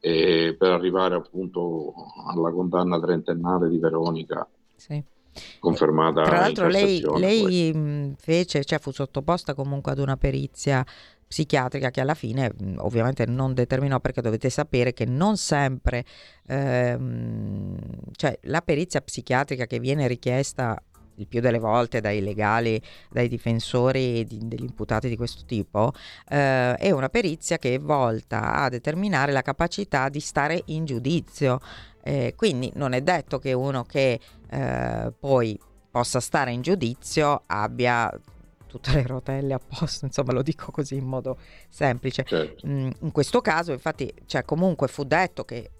eh, 0.00 0.56
per 0.58 0.70
arrivare 0.72 1.16
appunto 1.16 1.92
alla 2.26 2.50
condanna 2.50 2.98
trentennale 2.98 3.68
di 3.68 3.76
Veronica. 3.76 4.48
Sì. 4.74 5.04
Confermata. 5.58 6.22
Tra 6.22 6.38
l'altro 6.38 6.68
lei, 6.68 7.04
lei 7.18 8.14
fece, 8.16 8.64
cioè 8.64 8.78
fu 8.78 8.90
sottoposta 8.90 9.52
comunque 9.52 9.92
ad 9.92 9.98
una 9.98 10.16
perizia 10.16 10.82
psichiatrica 11.28 11.90
che 11.90 12.00
alla 12.00 12.14
fine 12.14 12.50
ovviamente 12.78 13.26
non 13.26 13.52
determinò 13.52 14.00
perché 14.00 14.22
dovete 14.22 14.48
sapere 14.48 14.94
che 14.94 15.04
non 15.04 15.36
sempre 15.36 16.06
ehm, 16.46 17.76
cioè 18.12 18.38
la 18.44 18.62
perizia 18.62 19.02
psichiatrica 19.02 19.66
che 19.66 19.78
viene 19.78 20.08
richiesta 20.08 20.82
il 21.18 21.26
più 21.26 21.40
delle 21.40 21.58
volte 21.58 22.00
dai 22.00 22.20
legali, 22.20 22.80
dai 23.10 23.28
difensori 23.28 24.24
di, 24.24 24.38
degli 24.42 24.64
imputati 24.64 25.08
di 25.08 25.16
questo 25.16 25.44
tipo, 25.44 25.92
eh, 26.28 26.74
è 26.74 26.90
una 26.90 27.08
perizia 27.08 27.58
che 27.58 27.74
è 27.74 27.78
volta 27.80 28.54
a 28.54 28.68
determinare 28.68 29.32
la 29.32 29.42
capacità 29.42 30.08
di 30.08 30.20
stare 30.20 30.62
in 30.66 30.84
giudizio. 30.84 31.60
Eh, 32.02 32.34
quindi 32.36 32.70
non 32.74 32.92
è 32.92 33.02
detto 33.02 33.38
che 33.38 33.52
uno 33.52 33.84
che 33.84 34.18
eh, 34.48 35.12
poi 35.18 35.58
possa 35.90 36.20
stare 36.20 36.52
in 36.52 36.62
giudizio 36.62 37.42
abbia 37.46 38.10
tutte 38.66 38.92
le 38.92 39.06
rotelle 39.06 39.54
a 39.54 39.58
posto, 39.58 40.04
insomma 40.04 40.32
lo 40.32 40.42
dico 40.42 40.70
così 40.70 40.94
in 40.96 41.06
modo 41.06 41.38
semplice. 41.68 42.22
Certo. 42.24 42.66
Mm, 42.66 42.90
in 43.00 43.12
questo 43.12 43.40
caso 43.40 43.72
infatti 43.72 44.12
cioè, 44.26 44.44
comunque 44.44 44.88
fu 44.88 45.04
detto 45.04 45.44
che 45.44 45.70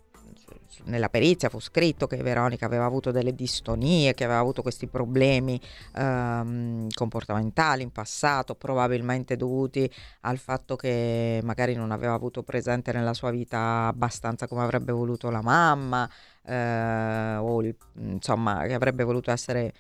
nella 0.85 1.09
perizia 1.09 1.49
fu 1.49 1.61
scritto 1.61 2.07
che 2.07 2.17
Veronica 2.19 2.67
aveva 2.67 2.85
avuto 2.85 3.11
delle 3.11 3.35
distonie, 3.35 4.15
che 4.15 4.25
aveva 4.25 4.39
avuto 4.39 4.63
questi 4.63 4.87
problemi 4.87 5.61
ehm, 5.95 6.89
comportamentali 6.95 7.83
in 7.83 7.91
passato, 7.91 8.55
probabilmente 8.55 9.37
dovuti 9.37 9.91
al 10.23 10.39
fatto 10.39 10.77
che 10.77 11.41
magari 11.43 11.75
non 11.75 11.91
aveva 11.91 12.15
avuto 12.15 12.43
presente 12.43 12.93
nella 12.93 13.15
sua 13.15 13.31
vita 13.31 13.87
abbastanza 13.87 14.47
come 14.47 14.63
avrebbe 14.63 14.93
voluto 14.93 15.31
la 15.31 15.43
mamma, 15.43 16.09
eh, 16.45 17.37
o 17.37 17.63
il, 17.63 17.75
insomma 17.97 18.65
che 18.67 18.75
avrebbe 18.75 19.05
voluto 19.05 19.31
essere 19.31 19.73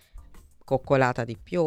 coccolata 0.69 1.25
di 1.25 1.39
più, 1.43 1.67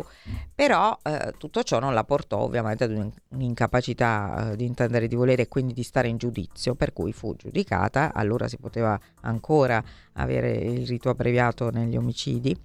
però 0.54 0.96
eh, 1.02 1.34
tutto 1.40 1.64
ciò 1.64 1.80
non 1.80 1.96
la 1.96 2.04
portò 2.04 2.38
ovviamente 2.38 2.84
ad 2.84 3.12
un'incapacità 3.30 4.52
eh, 4.52 4.56
di 4.56 4.66
intendere 4.66 5.08
di 5.08 5.16
volere 5.16 5.42
e 5.42 5.48
quindi 5.48 5.74
di 5.74 5.82
stare 5.82 6.08
in 6.08 6.18
giudizio, 6.18 6.76
per 6.76 6.94
cui 6.94 7.12
fu 7.12 7.36
giudicata, 7.36 8.14
allora 8.14 8.48
si 8.48 8.58
poteva 8.58 9.00
ancora 9.22 9.84
avere 10.14 10.52
il 10.52 10.86
rito 10.86 11.10
abbreviato 11.10 11.72
negli 11.72 11.98
omicidi 11.98 12.56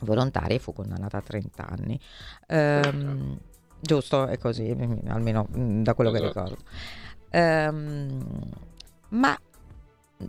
volontari 0.00 0.56
e 0.56 0.58
fu 0.58 0.72
condannata 0.72 1.18
a 1.18 1.22
30 1.22 1.68
anni. 1.68 2.00
Ehm, 2.48 3.38
giusto, 3.80 4.26
è 4.26 4.36
così, 4.38 4.76
almeno 5.06 5.46
mm, 5.56 5.82
da 5.84 5.94
quello 5.94 6.10
esatto. 6.10 6.24
che 6.24 6.40
ricordo. 6.40 6.64
Ehm, 7.30 8.50
ma 9.10 9.38
mm, 10.20 10.26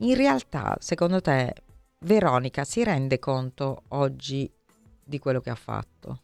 in 0.00 0.14
realtà, 0.14 0.76
secondo 0.78 1.22
te, 1.22 1.54
Veronica 2.00 2.64
si 2.64 2.84
rende 2.84 3.18
conto 3.18 3.84
oggi 3.88 4.50
di 5.02 5.18
quello 5.18 5.40
che 5.40 5.50
ha 5.50 5.54
fatto? 5.54 6.22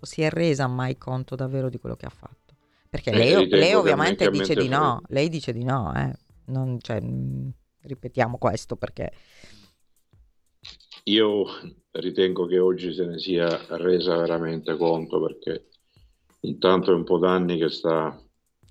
O 0.00 0.04
si 0.04 0.22
è 0.22 0.30
resa 0.30 0.66
mai 0.66 0.98
conto 0.98 1.36
davvero 1.36 1.68
di 1.68 1.78
quello 1.78 1.96
che 1.96 2.06
ha 2.06 2.10
fatto? 2.10 2.56
Perché 2.88 3.10
eh, 3.10 3.16
lei, 3.16 3.48
lei 3.48 3.74
ovviamente 3.74 4.28
dice 4.30 4.54
di 4.54 4.68
no, 4.68 5.02
lei 5.08 5.28
dice 5.28 5.52
di 5.52 5.62
no, 5.62 5.92
eh. 5.94 6.12
non, 6.46 6.78
cioè, 6.80 7.00
mm, 7.00 7.48
ripetiamo 7.82 8.36
questo 8.38 8.76
perché... 8.76 9.12
Io 11.04 11.44
ritengo 11.92 12.46
che 12.46 12.58
oggi 12.58 12.92
se 12.92 13.06
ne 13.06 13.18
sia 13.18 13.48
resa 13.76 14.16
veramente 14.16 14.76
conto 14.76 15.20
perché 15.20 15.68
intanto 16.40 16.90
è 16.90 16.94
un 16.94 17.04
po' 17.04 17.18
d'anni 17.18 17.58
che 17.58 17.70
sta 17.70 18.20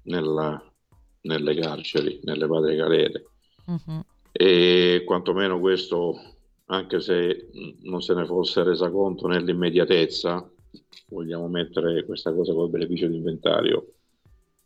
nella, 0.03 0.61
nelle 1.21 1.55
carceri, 1.55 2.19
nelle 2.23 2.47
patrie 2.47 2.75
galere. 2.75 3.23
Uh-huh 3.65 4.05
e 4.41 5.03
quantomeno 5.05 5.59
questo, 5.59 6.17
anche 6.67 7.01
se 7.01 7.49
non 7.81 8.01
se 8.01 8.13
ne 8.13 8.25
fosse 8.25 8.63
resa 8.63 8.89
conto 8.89 9.27
nell'immediatezza, 9.27 10.49
vogliamo 11.09 11.49
mettere 11.49 12.05
questa 12.05 12.33
cosa 12.33 12.53
col 12.53 12.69
beneficio 12.69 13.07
di 13.07 13.17
inventario, 13.17 13.95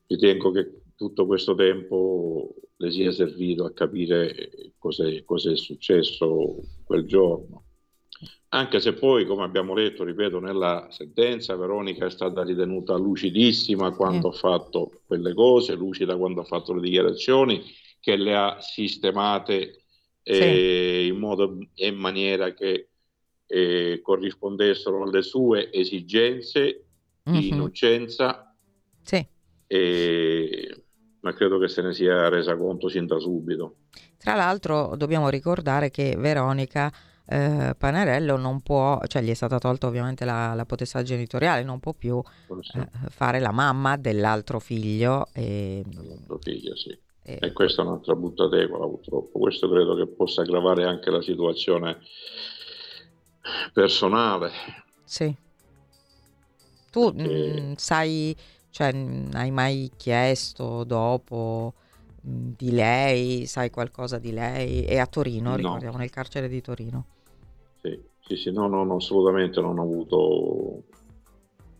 ritengo 0.06 0.52
che 0.52 0.82
tutto 0.96 1.26
questo 1.26 1.56
tempo 1.56 2.54
le 2.76 2.92
sia 2.92 3.12
servito 3.12 3.66
a 3.66 3.74
capire 3.74 4.52
cos'è, 4.78 5.24
cos'è 5.24 5.56
successo 5.56 6.56
quel 6.84 7.08
giorno. 7.08 7.64
Anche 8.50 8.80
se 8.80 8.94
poi, 8.94 9.26
come 9.26 9.42
abbiamo 9.42 9.74
detto, 9.74 10.04
ripeto, 10.04 10.40
nella 10.40 10.86
sentenza 10.92 11.56
Veronica 11.56 12.06
è 12.06 12.12
stata 12.12 12.44
ritenuta 12.44 12.96
lucidissima 12.96 13.92
quando 13.96 14.28
mm. 14.28 14.32
ha 14.32 14.36
fatto 14.36 14.92
quelle 15.08 15.34
cose, 15.34 15.74
lucida 15.74 16.16
quando 16.16 16.42
ha 16.42 16.46
fatto 16.46 16.74
le 16.76 16.82
dichiarazioni 16.82 17.82
che 18.04 18.18
le 18.18 18.36
ha 18.36 18.60
sistemate 18.60 19.86
eh, 20.24 20.34
sì. 20.34 21.08
in 21.08 21.18
modo 21.18 21.58
e 21.74 21.88
in 21.88 21.96
maniera 21.96 22.54
che 22.54 22.90
eh, 23.46 24.02
corrispondessero 24.04 25.04
alle 25.04 25.22
sue 25.22 25.72
esigenze 25.72 26.84
mm-hmm. 27.30 27.40
di 27.40 27.48
mhm. 27.48 27.54
innocenza. 27.54 28.54
Sì. 29.02 29.26
E, 29.68 30.84
ma 31.22 31.32
credo 31.32 31.58
che 31.60 31.70
se 31.70 31.82
ne 31.82 31.94
sia 31.94 32.28
resa 32.28 32.58
conto 32.58 32.90
sin 32.90 33.06
da 33.06 33.20
subito. 33.20 33.78
Tra 34.18 34.36
l'altro 34.36 34.98
dobbiamo 34.98 35.30
ricordare 35.30 35.90
che 35.90 36.18
Veronica 36.18 36.92
eh, 37.26 37.74
Panarello 37.78 38.36
non 38.36 38.60
può, 38.60 39.00
cioè 39.08 39.22
gli 39.22 39.30
è 39.30 39.34
stata 39.34 39.60
tolta 39.60 39.88
ovviamente 39.88 40.26
la, 40.26 40.54
la 40.56 40.66
potestà 40.66 41.04
genitoriale, 41.04 41.64
non 41.64 41.80
può 41.80 41.94
più 41.94 42.22
eh, 42.74 42.88
fare 43.08 43.40
la 43.40 43.52
mamma 43.52 43.96
dell'altro 43.96 44.60
figlio. 44.60 45.30
E, 45.32 45.84
dell'altro 45.86 46.38
figlio, 46.42 46.76
sì. 46.76 47.00
E, 47.26 47.38
e 47.42 47.54
questa 47.54 47.82
è 47.82 47.86
un'altra 47.86 48.16
buttatecola 48.16 48.86
purtroppo. 48.86 49.40
Questo 49.40 49.70
credo 49.70 49.96
che 49.96 50.08
possa 50.08 50.42
aggravare 50.42 50.84
anche 50.84 51.10
la 51.10 51.22
situazione 51.22 52.00
personale. 53.74 54.52
Sì. 55.04 55.34
Tu 56.92 57.14
Perché... 57.14 57.62
mh, 57.62 57.62
mm, 57.62 57.74
sai, 57.76 58.36
cioè, 58.70 58.94
mh, 58.94 59.30
hai 59.34 59.52
mai 59.52 59.92
chiesto 59.96 60.84
dopo 60.84 61.74
mh, 62.22 62.30
mm, 62.30 62.52
di 62.58 62.72
lei, 62.72 63.46
sai 63.46 63.70
qualcosa 63.70 64.20
di 64.20 64.32
lei? 64.32 64.84
È 64.84 64.98
a 64.98 65.08
Torino, 65.08 65.52
no. 65.52 65.56
ricordiamo, 65.56 65.98
nel 65.98 66.10
carcere 66.10 66.50
di 66.50 66.62
Torino. 66.62 67.06
Sì, 67.82 68.00
sì, 68.20 68.36
sì, 68.36 68.52
no, 68.52 68.68
no, 68.68 68.84
no 68.84 68.96
assolutamente 68.98 69.60
non 69.62 69.80
ho 69.80 69.82
avuto 69.82 70.84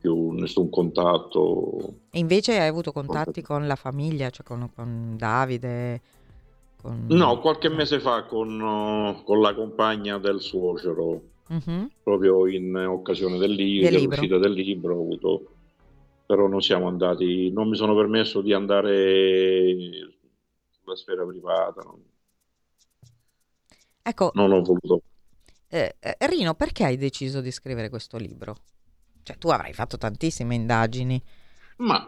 più 0.04 0.32
nessun 0.32 0.70
contatto. 0.70 1.94
E 2.12 2.20
invece 2.20 2.60
hai 2.60 2.68
avuto 2.68 2.92
contatti 2.92 3.42
con 3.42 3.66
la 3.68 3.78
famiglia, 3.78 4.30
cioè 4.30 4.46
con, 4.46 4.70
con 4.76 5.16
Davide? 5.16 6.02
Con... 6.82 7.06
No, 7.08 7.40
qualche 7.40 7.70
mese 7.70 8.02
fa 8.02 8.26
con, 8.26 9.22
con 9.24 9.40
la 9.40 9.56
compagna 9.56 10.18
del 10.18 10.42
suocero, 10.42 11.22
uh-huh. 11.48 11.90
proprio 12.04 12.48
in 12.48 12.76
occasione 12.76 13.38
del 13.38 13.52
li- 13.52 13.80
del 13.80 13.94
dell'uscita 13.94 14.38
del 14.38 14.52
libro, 14.52 14.92
avuto, 14.92 15.46
però 16.26 16.48
non 16.48 16.62
siamo 16.62 16.90
andati, 16.90 17.50
non 17.50 17.70
mi 17.70 17.78
sono 17.78 17.96
permesso 17.96 18.42
di 18.42 18.52
andare 18.52 19.86
sulla 20.82 20.98
sfera 20.98 21.26
privata. 21.26 21.82
Non, 21.82 22.04
ecco, 24.02 24.32
non 24.34 24.52
ho 24.52 24.62
voluto. 24.62 25.02
Eh, 25.70 25.96
eh 25.98 26.18
Rino, 26.28 26.56
perché 26.56 26.84
hai 26.84 26.98
deciso 26.98 27.40
di 27.40 27.52
scrivere 27.52 27.88
questo 27.88 28.18
libro? 28.18 28.58
Cioè, 29.24 29.38
tu 29.38 29.50
avrai 29.50 29.74
fatto 29.74 29.98
tantissime 29.98 30.56
indagini. 30.56 31.22
Ma 31.78 32.06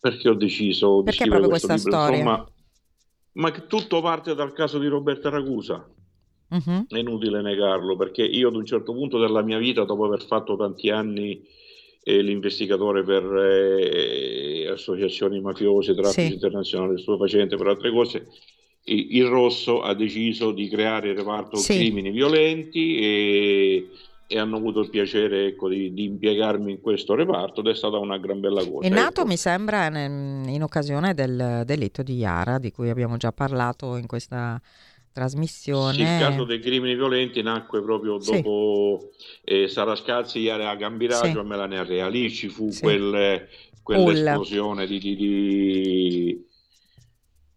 perché 0.00 0.28
ho 0.28 0.34
deciso 0.34 1.02
perché 1.02 1.24
di 1.24 1.30
scrivere 1.30 1.48
questa 1.48 1.74
libro? 1.74 1.90
storia? 1.90 2.18
Insomma, 2.18 2.52
ma 3.32 3.50
che 3.50 3.66
tutto 3.66 4.00
parte 4.00 4.34
dal 4.34 4.52
caso 4.52 4.78
di 4.78 4.86
Roberta 4.86 5.28
Ragusa. 5.28 5.86
Uh-huh. 6.50 6.86
È 6.88 6.96
inutile 6.96 7.42
negarlo, 7.42 7.94
perché 7.96 8.22
io 8.22 8.48
ad 8.48 8.54
un 8.54 8.64
certo 8.64 8.94
punto 8.94 9.18
della 9.18 9.42
mia 9.42 9.58
vita, 9.58 9.84
dopo 9.84 10.06
aver 10.06 10.24
fatto 10.24 10.56
tanti 10.56 10.88
anni 10.88 11.46
eh, 12.02 12.22
l'investigatore 12.22 13.02
per 13.02 13.22
eh, 13.22 14.66
associazioni 14.68 15.40
mafiose, 15.42 15.94
traffici 15.94 16.28
sì. 16.28 16.32
internazionali, 16.32 16.98
stupefacente, 16.98 17.56
per 17.56 17.66
altre 17.66 17.90
cose, 17.90 18.28
il 18.84 19.26
Rosso 19.26 19.82
ha 19.82 19.92
deciso 19.94 20.52
di 20.52 20.68
creare 20.68 21.10
il 21.10 21.16
reparto 21.16 21.56
sì. 21.56 21.74
crimini 21.74 22.10
violenti 22.10 22.96
e 22.96 23.88
e 24.30 24.38
hanno 24.38 24.58
avuto 24.58 24.80
il 24.80 24.90
piacere 24.90 25.46
ecco, 25.46 25.70
di, 25.70 25.94
di, 25.94 26.04
impiegarmi 26.04 26.72
in 26.72 26.80
questo 26.82 27.14
reparto 27.14 27.60
ed 27.60 27.68
è 27.68 27.74
stata 27.74 27.96
una 27.96 28.18
gran 28.18 28.40
bella 28.40 28.62
cosa. 28.62 28.86
È 28.86 28.90
nato, 28.90 29.20
ecco. 29.20 29.26
mi 29.26 29.38
sembra, 29.38 29.86
in 29.86 30.60
occasione 30.62 31.14
del 31.14 31.62
delitto 31.64 32.02
di 32.02 32.18
Iara, 32.18 32.58
di 32.58 32.70
cui 32.70 32.90
abbiamo 32.90 33.16
già 33.16 33.32
parlato 33.32 33.96
in 33.96 34.06
questa 34.06 34.60
trasmissione. 35.10 35.94
Sì, 35.94 36.02
il 36.02 36.18
caso 36.18 36.44
dei 36.44 36.60
crimini 36.60 36.94
violenti 36.94 37.40
nacque 37.40 37.82
proprio 37.82 38.18
dopo 38.18 39.08
sì. 39.16 39.62
eh, 39.62 39.68
Sarascazzi, 39.68 40.40
Iara 40.40 40.68
a 40.68 40.76
Gambiraggio 40.76 41.26
sì. 41.26 41.38
e 41.38 41.42
Melania 41.42 41.82
Reali, 41.82 42.30
ci 42.30 42.50
fu 42.50 42.68
sì. 42.68 42.82
quel, 42.82 43.48
quell'esplosione 43.82 44.86
di, 44.86 44.98
di, 44.98 45.16
di 45.16 46.47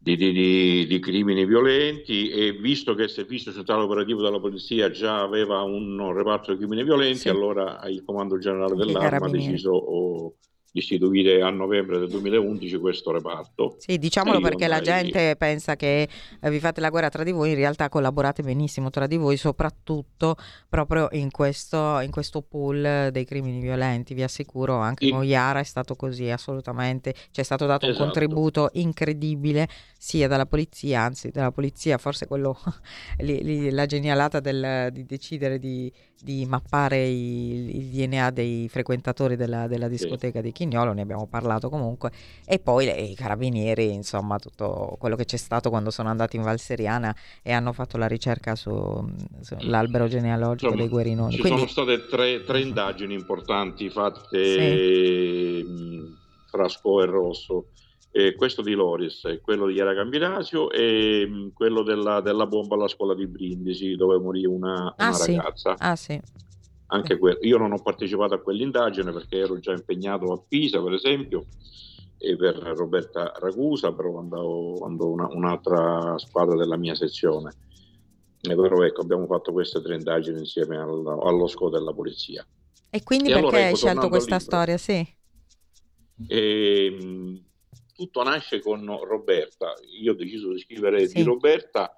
di, 0.04 0.16
di, 0.16 0.88
di, 0.88 1.00
crimini 1.00 1.46
violenti 1.46 2.30
e 2.30 2.54
visto 2.54 2.96
che 2.96 3.04
il 3.04 3.10
servizio 3.10 3.54
centrale 3.54 3.84
operativo 3.84 4.24
della 4.24 4.40
polizia 4.40 4.90
già 4.90 5.22
aveva 5.22 5.62
un 5.62 6.12
reparto 6.12 6.52
di 6.52 6.58
crimini 6.58 6.84
violenti, 6.84 7.20
sì. 7.20 7.30
allora 7.30 7.80
il 7.88 8.04
comando 8.04 8.40
generale 8.40 8.74
dell'arma 8.74 9.28
ha 9.28 9.30
deciso 9.30 9.70
oh, 9.70 10.38
istituire 10.73 11.41
a 11.41 11.49
novembre 11.49 11.99
del 11.99 12.10
2011 12.10 12.77
questo 12.77 13.12
reparto. 13.12 13.75
Sì, 13.77 13.97
diciamolo 13.97 14.39
perché 14.39 14.67
la 14.67 14.79
gente 14.79 15.36
pensa 15.36 15.75
che 15.75 16.07
eh, 16.39 16.49
vi 16.49 16.60
fate 16.60 16.79
la 16.79 16.89
guerra 16.89 17.10
tra 17.10 17.23
di 17.23 17.31
voi, 17.31 17.49
in 17.49 17.55
realtà 17.55 17.89
collaborate 17.89 18.41
benissimo 18.41 18.89
tra 18.89 19.07
di 19.07 19.17
voi, 19.17 19.38
soprattutto 19.38 20.36
proprio 20.69 21.10
in 21.12 21.29
questo, 21.31 21.99
in 21.99 22.12
questo 22.12 22.41
pool 22.41 23.10
dei 23.12 23.25
crimini 23.25 23.60
violenti, 23.60 24.13
vi 24.13 24.23
assicuro, 24.23 24.77
anche 24.77 25.05
sì. 25.05 25.12
con 25.12 25.25
Iara 25.25 25.60
è 25.60 25.63
stato 25.63 25.95
così, 25.95 26.29
assolutamente, 26.29 27.13
ci 27.31 27.41
è 27.41 27.43
stato 27.43 27.65
dato 27.65 27.88
esatto. 27.88 28.03
un 28.03 28.10
contributo 28.10 28.69
incredibile 28.73 29.67
sia 29.97 30.27
dalla 30.27 30.45
polizia, 30.45 31.01
anzi 31.01 31.31
dalla 31.31 31.51
polizia, 31.51 31.97
forse 31.97 32.27
quello, 32.27 32.57
la 33.19 33.86
genialata 33.86 34.39
del, 34.39 34.89
di 34.91 35.05
decidere 35.05 35.60
di 35.60 35.91
di 36.23 36.45
mappare 36.45 37.07
il, 37.07 37.75
il, 37.75 37.86
DNA 37.88 38.29
dei 38.29 38.69
frequentatori 38.69 39.36
della, 39.36 39.67
della 39.67 39.88
discoteca 39.88 40.39
sì. 40.39 40.45
di 40.45 40.51
Chignolo, 40.62 40.93
ne 40.93 41.02
abbiamo 41.02 41.26
parlato 41.28 41.69
comunque, 41.69 42.12
e 42.45 42.60
poi 42.60 42.86
le, 42.86 42.91
i 42.93 43.15
carabinieri, 43.15 43.91
insomma 43.91 44.38
tutto 44.38 44.95
quello 45.00 45.15
che 45.15 45.26
c'è 45.26 45.38
stato 45.38 45.69
quando 45.69 45.89
sono 45.89 46.10
andati 46.10 46.36
in 46.36 46.43
Valseriana 46.43 47.15
e 47.41 47.52
hanno 47.52 47.74
fatto 47.74 47.97
la 47.97 48.08
ricerca 48.08 48.56
sull'albero 48.56 50.08
genealogico 50.08 50.65
insomma, 50.65 50.82
dei 50.82 50.88
guerinoni. 50.88 51.34
Ci 51.34 51.39
Quindi... 51.39 51.60
sono 51.60 51.71
state 51.71 52.06
tre, 52.06 52.43
tre, 52.43 52.62
indagini 52.62 53.15
importanti 53.15 53.89
fatte 53.89 55.63
sì. 55.63 55.65
fra 56.45 56.67
Sco 56.67 57.02
e 57.02 57.06
Rosso 57.06 57.66
eh, 58.12 58.36
questo 58.36 58.62
di 58.62 58.74
Loris, 58.74 59.39
quello 59.41 59.66
di 59.66 59.74
Chiara 59.74 59.93
Gambinasio 59.93 60.70
e 60.70 61.26
mh, 61.28 61.34
mm, 61.34 61.47
quello 61.53 61.82
della, 61.82 62.22
della, 62.22 62.45
bomba 62.45 62.76
alla 62.76 62.88
scuola 62.88 63.16
di 63.16 63.26
Brindisi 63.26 63.95
dove 63.95 64.20
morì 64.20 64.45
una, 64.45 64.93
ah, 64.95 65.07
una 65.07 65.14
sì. 65.14 65.36
ragazza. 65.36 65.76
Ah, 65.78 65.95
sì. 65.95 66.22
Anche 66.94 67.18
quello. 67.18 67.39
Io 67.42 67.58
non 67.58 67.72
ho 67.72 67.82
partecipato 67.82 68.34
a 68.34 68.42
quell'indagine 68.42 69.12
perché 69.14 69.38
ero 69.38 69.58
già 69.60 69.72
impegnato 69.72 70.34
a 70.34 70.42
Pisa, 70.46 70.82
per 70.82 70.94
esempio, 70.94 71.46
e 72.18 72.36
per 72.36 72.56
Roberta 72.56 73.32
Ragusa, 73.39 73.94
però 73.94 74.20
andavo, 74.20 74.86
andavo 74.86 75.12
una, 75.12 75.28
un'altra 75.32 76.18
squadra 76.18 76.56
della 76.56 76.78
mia 76.78 76.94
sezione. 76.94 77.54
E 78.42 78.56
però 78.56 78.84
ecco, 78.84 79.02
abbiamo 79.02 79.26
fatto 79.26 79.52
queste 79.52 79.82
tre 79.82 79.96
indagini 79.96 80.39
insieme 80.39 80.78
al, 80.78 81.06
allo 81.06 81.48
SCO 81.48 81.70
della 81.70 81.94
polizia. 81.94 82.46
E 82.89 83.04
quindi 83.04 83.30
e 83.30 83.34
perché 83.34 83.48
allora, 83.48 83.60
ecco, 83.60 83.70
hai 83.70 83.76
scelto 83.76 84.10
questa 84.10 84.39
storia? 84.39 84.78
Sì. 84.78 85.08
E, 86.28 86.86
ehm, 86.86 87.44
tutto 87.94 88.24
nasce 88.24 88.60
con 88.60 88.86
Roberta. 89.04 89.74
Io 90.02 90.12
ho 90.12 90.16
deciso 90.16 90.52
di 90.52 90.60
scrivere 90.60 91.08
sì. 91.08 91.16
di 91.16 91.24
Roberta 91.24 91.96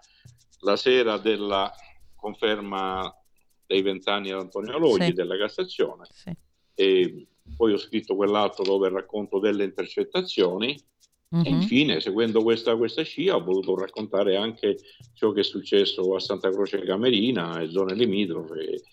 la 0.60 0.76
sera 0.76 1.18
della 1.18 1.74
conferma 2.16 3.12
dei 3.74 3.82
vent'anni 3.82 4.32
ad 4.32 4.40
Antonio 4.40 4.78
Loggi 4.78 5.06
sì. 5.06 5.14
della 5.14 5.36
Cassazione. 5.36 6.06
Sì. 6.12 6.32
E 6.76 7.28
poi 7.58 7.74
ho 7.74 7.78
scritto 7.78 8.16
quell'altro 8.16 8.64
dove 8.64 8.90
racconto 8.90 9.40
delle 9.40 9.64
intercettazioni. 9.64 10.78
Mm-hmm. 11.36 11.46
E 11.46 11.50
mhm. 11.50 11.62
infine, 11.62 12.00
seguendo 12.00 12.44
questa, 12.44 12.78
questa 12.78 13.02
scia, 13.02 13.36
ho 13.36 13.44
voluto 13.44 13.76
raccontare 13.76 14.36
anche 14.38 14.78
ciò 15.14 15.32
che 15.32 15.40
è 15.40 15.44
successo 15.44 16.14
a 16.14 16.20
Santa 16.20 16.52
Croce 16.52 16.84
Camerina 16.84 17.60
e 17.60 17.70
zone 17.72 17.96
limitrofe 17.96 18.84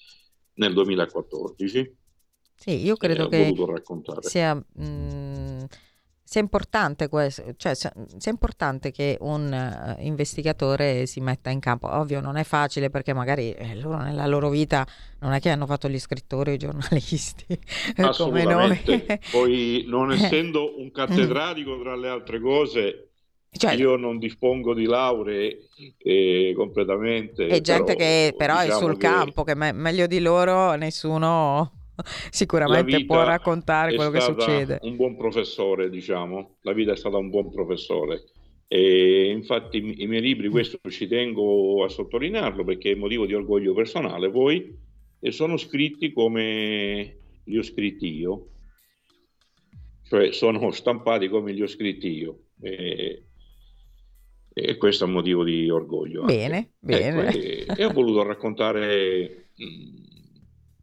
nel 0.54 0.72
2014. 0.72 1.96
Sì, 2.56 2.84
io 2.84 2.96
credo 2.96 3.28
che 3.28 3.54
sia, 4.20 4.54
mh, 4.54 4.82
mm, 6.30 6.32
sia, 6.32 6.40
importante 6.40 7.08
questo, 7.08 7.42
cioè, 7.56 7.74
sia, 7.74 7.92
importante 8.26 8.92
che 8.92 9.16
un 9.20 9.96
uh, 9.98 10.04
investigatore 10.04 11.06
si 11.06 11.20
metta 11.20 11.50
in 11.50 11.58
campo. 11.60 11.88
Ovvio, 11.92 12.20
non 12.20 12.36
è 12.36 12.44
facile 12.44 12.90
perché 12.90 13.12
magari 13.12 13.52
eh, 13.52 13.74
loro 13.76 13.98
nella 13.98 14.26
loro 14.26 14.48
vita 14.48 14.86
non 15.20 15.32
è 15.32 15.40
che 15.40 15.50
hanno 15.50 15.66
fatto 15.66 15.88
gli 15.88 15.98
scrittori 15.98 16.52
o 16.52 16.54
i 16.54 16.58
giornalisti 16.58 17.58
come 18.16 18.44
noi. 18.44 18.80
Poi, 19.30 19.84
non 19.88 20.12
essendo 20.12 20.78
un 20.78 20.90
cattedratico, 20.92 21.80
tra 21.80 21.96
le 21.96 22.08
altre 22.08 22.40
cose, 22.40 23.10
cioè, 23.52 23.74
io 23.74 23.96
non 23.96 24.18
dispongo 24.18 24.74
di 24.74 24.84
lauree 24.84 25.68
eh, 25.98 26.52
completamente. 26.54 27.48
E 27.48 27.60
gente 27.60 27.96
però, 27.96 27.98
che 27.98 28.34
però 28.36 28.62
diciamo 28.62 28.78
è 28.78 28.82
sul 28.82 28.92
che... 28.92 29.06
campo, 29.06 29.42
che 29.42 29.54
me- 29.56 29.72
meglio 29.72 30.06
di 30.06 30.20
loro 30.20 30.74
nessuno 30.76 31.79
sicuramente 32.30 33.04
può 33.04 33.24
raccontare 33.24 33.94
quello 33.94 34.10
che 34.10 34.20
succede. 34.20 34.78
Un 34.82 34.96
buon 34.96 35.16
professore, 35.16 35.90
diciamo, 35.90 36.56
la 36.62 36.72
vita 36.72 36.92
è 36.92 36.96
stata 36.96 37.16
un 37.16 37.30
buon 37.30 37.50
professore. 37.50 38.24
E 38.66 39.30
infatti 39.30 39.78
i 40.02 40.06
miei 40.06 40.22
libri, 40.22 40.48
questo 40.48 40.78
ci 40.90 41.08
tengo 41.08 41.82
a 41.82 41.88
sottolinearlo 41.88 42.62
perché 42.62 42.92
è 42.92 42.94
motivo 42.94 43.26
di 43.26 43.34
orgoglio 43.34 43.74
personale, 43.74 44.30
poi 44.30 44.88
e 45.18 45.32
sono 45.32 45.56
scritti 45.56 46.12
come 46.12 47.18
li 47.44 47.58
ho 47.58 47.62
scritti 47.62 48.06
io, 48.06 48.50
cioè 50.04 50.32
sono 50.32 50.70
stampati 50.72 51.28
come 51.28 51.52
li 51.52 51.62
ho 51.62 51.66
scritti 51.66 52.08
io. 52.08 52.44
E, 52.62 53.24
e 54.52 54.76
questo 54.76 55.04
è 55.04 55.06
un 55.06 55.14
motivo 55.14 55.44
di 55.44 55.68
orgoglio. 55.68 56.24
Bene, 56.24 56.56
anche. 56.56 56.70
bene. 56.78 57.28
Ecco, 57.28 57.38
e, 57.38 57.66
e, 57.76 57.84
ho 57.84 57.92
voluto 57.92 58.22
raccontare 58.22 59.48
mh, 59.56 60.09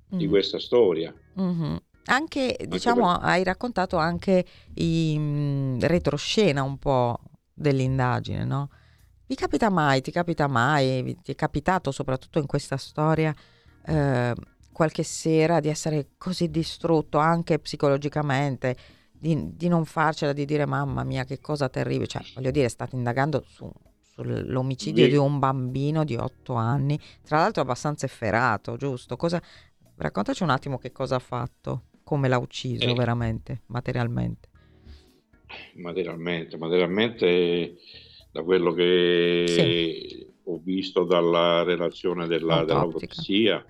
di 0.08 0.28
mm. 0.28 0.30
questa 0.30 0.60
storia. 0.60 1.14
Mm-hmm. 1.40 1.76
Anche, 2.10 2.40
anche, 2.42 2.66
diciamo, 2.68 3.18
per... 3.18 3.26
hai 3.28 3.44
raccontato 3.44 3.98
anche 3.98 4.46
i 4.76 5.18
mh, 5.18 5.86
retroscena 5.88 6.64
un 6.64 6.78
po' 6.78 7.20
dell'indagine, 7.54 8.46
no? 8.46 8.70
Vi 9.26 9.36
capita 9.36 9.70
mai, 9.70 10.02
ti 10.02 10.12
capita 10.12 10.48
mai, 10.48 11.18
ti 11.22 11.34
è 11.34 11.36
capitato 11.36 11.92
soprattutto 11.92 12.40
in 12.40 12.46
questa 12.46 12.78
storia 12.78 13.36
eh, 13.88 14.34
qualche 14.72 15.04
sera 15.04 15.60
di 15.60 15.70
essere 15.70 16.10
così 16.18 16.52
distrutto 16.52 17.18
anche 17.18 17.58
psicologicamente, 17.58 18.78
di, 19.12 19.56
di, 19.56 19.68
non 19.68 19.86
farcela, 19.86 20.34
di 20.34 20.46
dire 20.46 20.68
mamma 20.68 21.04
mia 21.04 21.24
che 21.24 21.40
cosa 21.40 21.68
terribile, 21.68 22.06
cioè 22.06 22.22
voglio 22.36 22.52
dire 22.52 22.70
state 22.70 22.96
indagando 22.96 23.44
su, 23.48 23.68
sull'omicidio 24.00 25.06
Beh. 25.06 25.10
di 25.10 25.16
un 25.16 25.40
bambino 25.40 26.04
di 26.04 26.16
otto 26.16 26.54
anni, 26.54 27.00
tra 27.24 27.40
l'altro 27.40 27.64
abbastanza 27.64 28.06
efferato, 28.06 28.78
giusto? 28.78 29.16
Cosa, 29.16 29.42
raccontaci 29.98 30.44
un 30.44 30.50
attimo 30.50 30.78
che 30.78 30.92
cosa 30.92 31.16
ha 31.16 31.20
fatto, 31.20 31.84
come 32.04 32.28
l'ha 32.28 32.38
ucciso 32.38 32.90
eh. 32.90 32.94
veramente, 32.94 33.64
materialmente. 33.68 34.50
Materialmente, 35.76 36.58
materialmente 36.58 37.76
da 38.32 38.44
quello 38.44 38.74
che 38.74 39.46
sì. 39.48 40.28
ho 40.44 40.60
visto 40.64 41.04
dalla 41.04 41.64
relazione 41.64 42.28
della, 42.28 42.64
dell'autopsia 42.64 43.66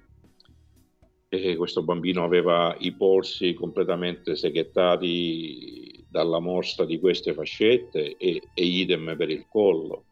e 1.30 1.55
questo 1.55 1.84
bambino 1.84 2.23
aveva 2.23 2.75
i 2.80 2.93
polsi 2.93 3.53
completamente 3.53 4.36
seghettati 4.36 6.05
dalla 6.09 6.39
morsa 6.39 6.86
di 6.86 6.99
queste 6.99 7.34
fascette 7.34 8.15
e, 8.15 8.41
e 8.53 8.63
idem 8.63 9.15
per 9.17 9.30
il 9.30 9.45
collo. 9.47 10.05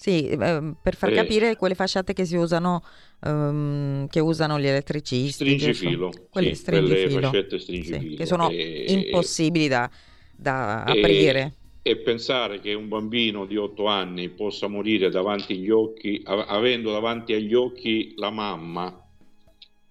Sì, 0.00 0.28
eh, 0.28 0.72
per 0.82 0.96
far 0.96 1.10
eh, 1.10 1.14
capire 1.14 1.56
quelle 1.56 1.74
fasciate 1.74 2.14
che 2.14 2.24
si 2.24 2.34
usano, 2.34 2.82
um, 3.20 4.06
che 4.06 4.18
usano 4.18 4.58
gli 4.58 4.66
elettricisti. 4.66 5.30
Stringifilo. 5.44 6.10
Quelle, 6.30 6.54
sì, 6.54 6.64
quelle 6.64 7.10
fascette 7.10 7.58
stringifilo. 7.58 8.10
Sì, 8.12 8.16
che 8.16 8.24
sono 8.24 8.48
e, 8.48 8.86
impossibili 8.88 9.68
da, 9.68 9.90
da 10.34 10.84
aprire. 10.84 11.56
E, 11.82 11.90
e 11.90 11.96
pensare 11.98 12.60
che 12.60 12.72
un 12.72 12.88
bambino 12.88 13.44
di 13.44 13.58
8 13.58 13.84
anni 13.88 14.30
possa 14.30 14.68
morire 14.68 15.10
davanti 15.10 15.52
agli 15.52 15.68
occhi, 15.68 16.22
avendo 16.24 16.92
davanti 16.92 17.34
agli 17.34 17.52
occhi 17.52 18.14
la 18.16 18.30
mamma 18.30 19.06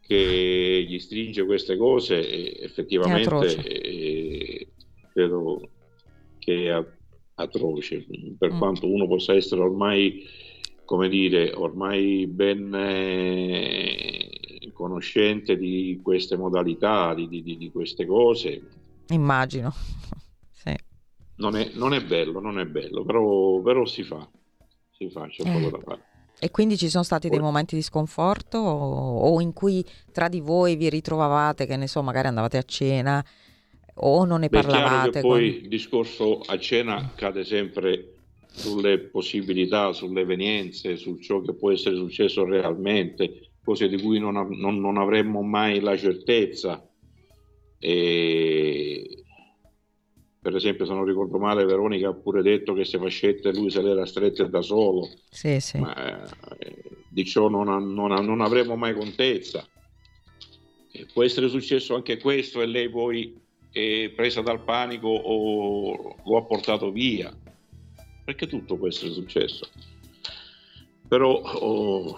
che 0.01 0.85
gli 0.89 0.97
stringe 0.97 1.45
queste 1.45 1.77
cose 1.77 2.57
effettivamente 2.61 3.45
è 3.45 4.67
credo 5.13 5.69
che 6.39 6.97
atroce 7.39 8.05
per 8.37 8.53
mm. 8.53 8.57
quanto 8.57 8.91
uno 8.91 9.07
possa 9.07 9.33
essere 9.33 9.61
ormai 9.61 10.23
come 10.85 11.09
dire 11.09 11.51
ormai 11.53 12.27
ben 12.27 12.73
eh, 12.73 14.29
conoscente 14.73 15.57
di 15.57 15.99
queste 16.03 16.35
modalità 16.37 17.13
di, 17.13 17.27
di, 17.27 17.43
di 17.43 17.71
queste 17.71 18.05
cose 18.05 18.61
immagino 19.09 19.71
sì. 20.51 20.73
non, 21.35 21.55
è, 21.55 21.71
non, 21.73 21.93
è, 21.93 22.03
bello 22.03 22.39
non 22.39 22.59
è 22.59 22.65
bello 22.65 23.03
però, 23.03 23.61
però 23.61 23.85
si 23.85 24.03
fa 24.03 24.27
si 24.91 25.09
fa 25.09 25.27
c'è 25.27 25.47
eh. 25.47 25.51
poco 25.51 25.77
da 25.77 25.83
fare 25.83 26.03
e 26.41 26.51
quindi 26.51 26.77
ci 26.77 26.87
sono 26.89 27.03
stati 27.03 27.27
dei 27.27 27.39
momenti 27.39 27.75
di 27.75 27.81
sconforto 27.81 28.57
o, 28.57 29.19
o, 29.19 29.41
in 29.41 29.51
cui 29.51 29.85
tra 30.13 30.29
di 30.29 30.39
voi 30.39 30.77
vi 30.77 30.89
ritrovavate, 30.89 31.65
che 31.65 31.75
ne 31.75 31.85
so, 31.85 32.01
magari 32.01 32.29
andavate 32.29 32.57
a 32.57 32.63
cena 32.63 33.21
o 34.01 34.25
non 34.25 34.41
ne 34.41 34.49
Beh, 34.49 34.61
parlavate? 34.61 35.21
poi 35.21 35.51
con... 35.51 35.61
il 35.63 35.67
discorso 35.67 36.39
a 36.39 36.57
cena 36.57 37.11
cade 37.15 37.43
sempre 37.43 38.13
sulle 38.51 38.99
possibilità, 38.99 39.93
sulle 39.93 40.21
evenienze, 40.21 40.97
su 40.97 41.17
ciò 41.17 41.41
che 41.41 41.53
può 41.53 41.71
essere 41.71 41.95
successo 41.95 42.43
realmente, 42.45 43.51
cose 43.63 43.87
di 43.87 44.01
cui 44.01 44.19
non, 44.19 44.33
non, 44.33 44.79
non 44.79 44.97
avremmo 44.97 45.41
mai 45.41 45.79
la 45.79 45.95
certezza. 45.95 46.83
E 47.77 49.23
per 50.41 50.55
esempio 50.55 50.85
se 50.85 50.93
non 50.93 51.05
ricordo 51.05 51.37
male 51.37 51.65
Veronica 51.65 52.09
ha 52.09 52.13
pure 52.13 52.41
detto 52.41 52.73
che 52.73 52.85
se 52.85 52.97
fascette 52.97 53.53
lui 53.53 53.69
se 53.69 53.81
le 53.81 53.91
era 53.91 54.05
strette 54.05 54.49
da 54.49 54.61
solo 54.61 55.09
sì, 55.29 55.59
sì. 55.59 55.77
ma 55.77 56.25
eh, 56.57 56.81
di 57.09 57.25
ciò 57.25 57.49
non, 57.49 57.67
non, 57.93 58.25
non, 58.25 58.41
avremo 58.41 58.77
mai 58.77 58.93
contezza 58.93 59.67
e 60.91 61.05
può 61.11 61.23
essere 61.23 61.49
successo 61.49 61.93
anche 61.93 62.17
questo 62.17 62.61
e 62.61 62.67
lei 62.67 62.89
poi 62.89 63.37
è 63.71 64.11
presa 64.15 64.41
dal 64.41 64.63
panico 64.63 65.07
o 65.07 66.15
lo 66.23 66.37
ha 66.37 66.43
portato 66.43 66.91
via 66.91 67.31
perché 68.25 68.47
tutto 68.47 68.77
può 68.77 68.87
essere 68.87 69.11
successo 69.11 69.69
però 71.07 71.41
oh, 71.41 72.15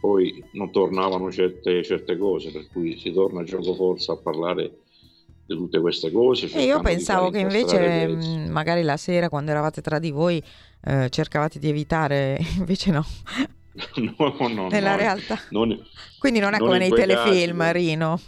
poi 0.00 0.44
non 0.52 0.72
tornavano 0.72 1.30
certe, 1.30 1.84
certe 1.84 2.16
cose 2.16 2.50
per 2.50 2.66
cui 2.72 2.98
si 2.98 3.12
torna 3.12 3.42
a 3.42 3.44
gioco 3.44 3.74
forza 3.74 4.14
a 4.14 4.16
parlare 4.16 4.78
di 5.46 5.54
tutte 5.54 5.80
queste 5.80 6.10
cose. 6.10 6.50
E 6.52 6.64
io 6.64 6.80
pensavo 6.80 7.30
che 7.30 7.38
invece 7.38 8.08
mh, 8.08 8.50
magari 8.50 8.82
la 8.82 8.96
sera 8.96 9.28
quando 9.28 9.52
eravate 9.52 9.80
tra 9.80 10.00
di 10.00 10.10
voi 10.10 10.42
eh, 10.84 11.08
cercavate 11.08 11.60
di 11.60 11.68
evitare, 11.68 12.38
invece 12.58 12.90
no. 12.92 13.04
no, 14.18 14.48
no, 14.48 14.68
Nella 14.68 14.92
no, 14.92 14.96
realtà. 14.96 15.38
Non, 15.50 15.80
Quindi 16.18 16.40
non 16.40 16.54
è 16.54 16.58
non 16.58 16.66
come 16.66 16.78
nei 16.78 16.90
telefilm, 16.90 17.58
casi, 17.58 17.72
Rino. 17.72 18.20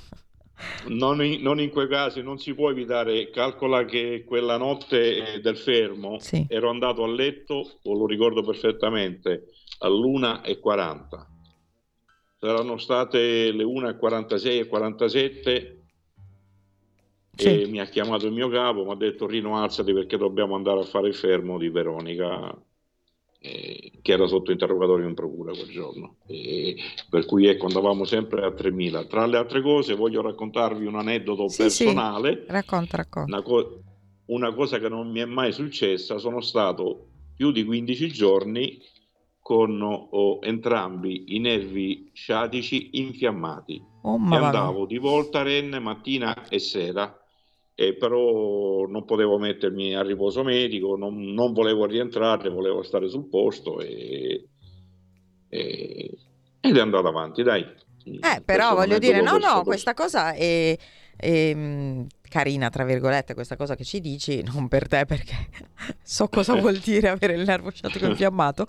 Non 0.86 1.24
in, 1.24 1.42
non 1.42 1.60
in, 1.60 1.70
quei 1.70 1.88
casi, 1.88 2.22
non 2.22 2.38
si 2.38 2.54
può 2.54 2.70
evitare. 2.70 3.30
Calcola 3.30 3.84
che 3.84 4.24
quella 4.26 4.56
notte 4.56 5.40
del 5.42 5.56
fermo 5.56 6.18
sì. 6.20 6.46
ero 6.48 6.70
andato 6.70 7.02
a 7.02 7.08
letto, 7.08 7.78
o 7.82 7.94
lo 7.94 8.06
ricordo 8.06 8.42
perfettamente, 8.42 9.48
all'1.40. 9.78 11.26
Saranno 12.38 12.76
state 12.76 13.50
le 13.52 13.64
1.46 13.64 14.58
e 14.60 14.66
47 14.66 15.84
sì. 17.34 17.62
e 17.62 17.66
mi 17.66 17.80
ha 17.80 17.86
chiamato 17.86 18.26
il 18.26 18.32
mio 18.32 18.48
capo, 18.48 18.84
mi 18.84 18.92
ha 18.92 18.96
detto 18.96 19.26
Rino 19.26 19.56
alzati 19.56 19.92
perché 19.92 20.16
dobbiamo 20.16 20.54
andare 20.54 20.80
a 20.80 20.84
fare 20.84 21.08
il 21.08 21.14
fermo 21.14 21.58
di 21.58 21.68
Veronica 21.68 22.54
eh, 23.44 23.92
che 24.00 24.12
era 24.12 24.26
sotto 24.26 24.52
interrogatorio 24.52 25.06
in 25.06 25.12
procura 25.12 25.52
quel 25.52 25.68
giorno. 25.68 26.16
E 26.26 26.76
per 27.10 27.26
cui 27.26 27.46
ecco, 27.46 27.66
andavamo 27.66 28.04
sempre 28.04 28.42
a 28.42 28.48
3.000. 28.48 29.06
Tra 29.06 29.26
le 29.26 29.36
altre 29.36 29.60
cose 29.60 29.94
voglio 29.94 30.22
raccontarvi 30.22 30.86
un 30.86 30.96
aneddoto 30.96 31.48
sì, 31.48 31.58
personale. 31.58 32.44
Sì. 32.46 32.52
Racconta, 32.52 32.96
racconta. 32.96 33.30
Una, 33.30 33.42
co- 33.42 33.82
una 34.26 34.54
cosa 34.54 34.78
che 34.78 34.88
non 34.88 35.10
mi 35.10 35.20
è 35.20 35.26
mai 35.26 35.52
successa, 35.52 36.16
sono 36.16 36.40
stato 36.40 37.08
più 37.36 37.52
di 37.52 37.64
15 37.64 38.08
giorni 38.08 38.78
con 39.40 39.78
oh, 39.82 40.40
entrambi 40.40 41.36
i 41.36 41.38
nervi 41.38 42.10
sciatici 42.14 42.90
infiammati 42.92 43.78
oh, 44.04 44.16
e 44.16 44.36
andavo 44.36 44.86
di 44.86 44.96
volta 44.96 45.42
renne 45.42 45.80
mattina 45.80 46.48
e 46.48 46.58
sera 46.58 47.14
e 47.74 47.96
però 47.96 48.86
non 48.86 49.04
potevo 49.04 49.38
mettermi 49.38 49.94
a 49.94 50.02
riposo 50.02 50.42
medico 50.42 50.96
non, 50.96 51.32
non 51.32 51.52
volevo 51.52 51.86
rientrare 51.86 52.48
volevo 52.48 52.82
stare 52.82 53.08
sul 53.08 53.28
posto 53.28 53.80
e, 53.80 54.48
e, 55.48 56.18
ed 56.60 56.76
è 56.76 56.80
andato 56.80 57.08
avanti 57.08 57.42
dai 57.42 57.62
eh, 58.04 58.42
però 58.44 58.74
voglio 58.74 58.98
dire 58.98 59.22
no 59.22 59.38
no 59.38 59.62
questa 59.64 59.94
cosa 59.94 60.32
è, 60.34 60.76
è 61.16 61.56
carina, 62.34 62.68
tra 62.68 62.82
virgolette, 62.82 63.32
questa 63.32 63.54
cosa 63.54 63.76
che 63.76 63.84
ci 63.84 64.00
dici, 64.00 64.42
non 64.52 64.66
per 64.66 64.88
te 64.88 65.06
perché 65.06 65.36
so 66.02 66.26
cosa 66.26 66.54
vuol 66.56 66.78
dire 66.78 67.08
avere 67.08 67.34
il 67.34 67.44
nervo 67.44 67.70
sciatico 67.70 68.06
infiammato 68.10 68.66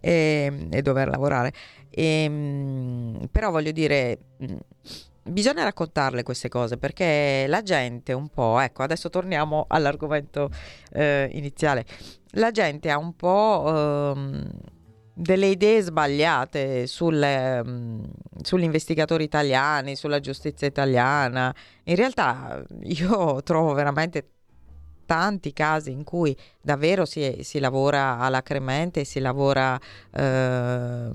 e, 0.00 0.68
e 0.70 0.80
dover 0.80 1.08
lavorare. 1.08 1.52
E, 1.90 2.22
ehm, 2.22 3.28
però 3.30 3.50
voglio 3.50 3.70
dire, 3.70 4.18
mm, 4.42 4.56
bisogna 5.24 5.64
raccontarle 5.64 6.22
queste 6.22 6.48
cose 6.48 6.76
perché 6.76 7.46
la 7.48 7.62
gente 7.62 8.12
un 8.12 8.28
po', 8.28 8.58
ecco, 8.58 8.82
adesso 8.82 9.08
torniamo 9.10 9.64
all'argomento 9.70 10.50
eh, 10.92 11.28
iniziale, 11.32 11.84
la 12.32 12.50
gente 12.50 12.90
ha 12.90 12.98
un 12.98 13.14
po'... 13.14 14.12
Ehm, 14.14 14.50
delle 15.14 15.48
idee 15.48 15.82
sbagliate 15.82 16.86
sul, 16.86 17.20
um, 17.22 18.02
sugli 18.40 18.62
investigatori 18.62 19.24
italiani, 19.24 19.94
sulla 19.94 20.20
giustizia 20.20 20.66
italiana. 20.66 21.54
In 21.84 21.96
realtà 21.96 22.64
io 22.82 23.42
trovo 23.42 23.74
veramente 23.74 24.26
tanti 25.04 25.52
casi 25.52 25.90
in 25.90 26.04
cui 26.04 26.36
davvero 26.60 27.04
si, 27.04 27.38
si 27.42 27.58
lavora 27.58 28.18
alacremente, 28.18 29.04
si 29.04 29.20
lavora 29.20 29.78
eh, 30.10 31.10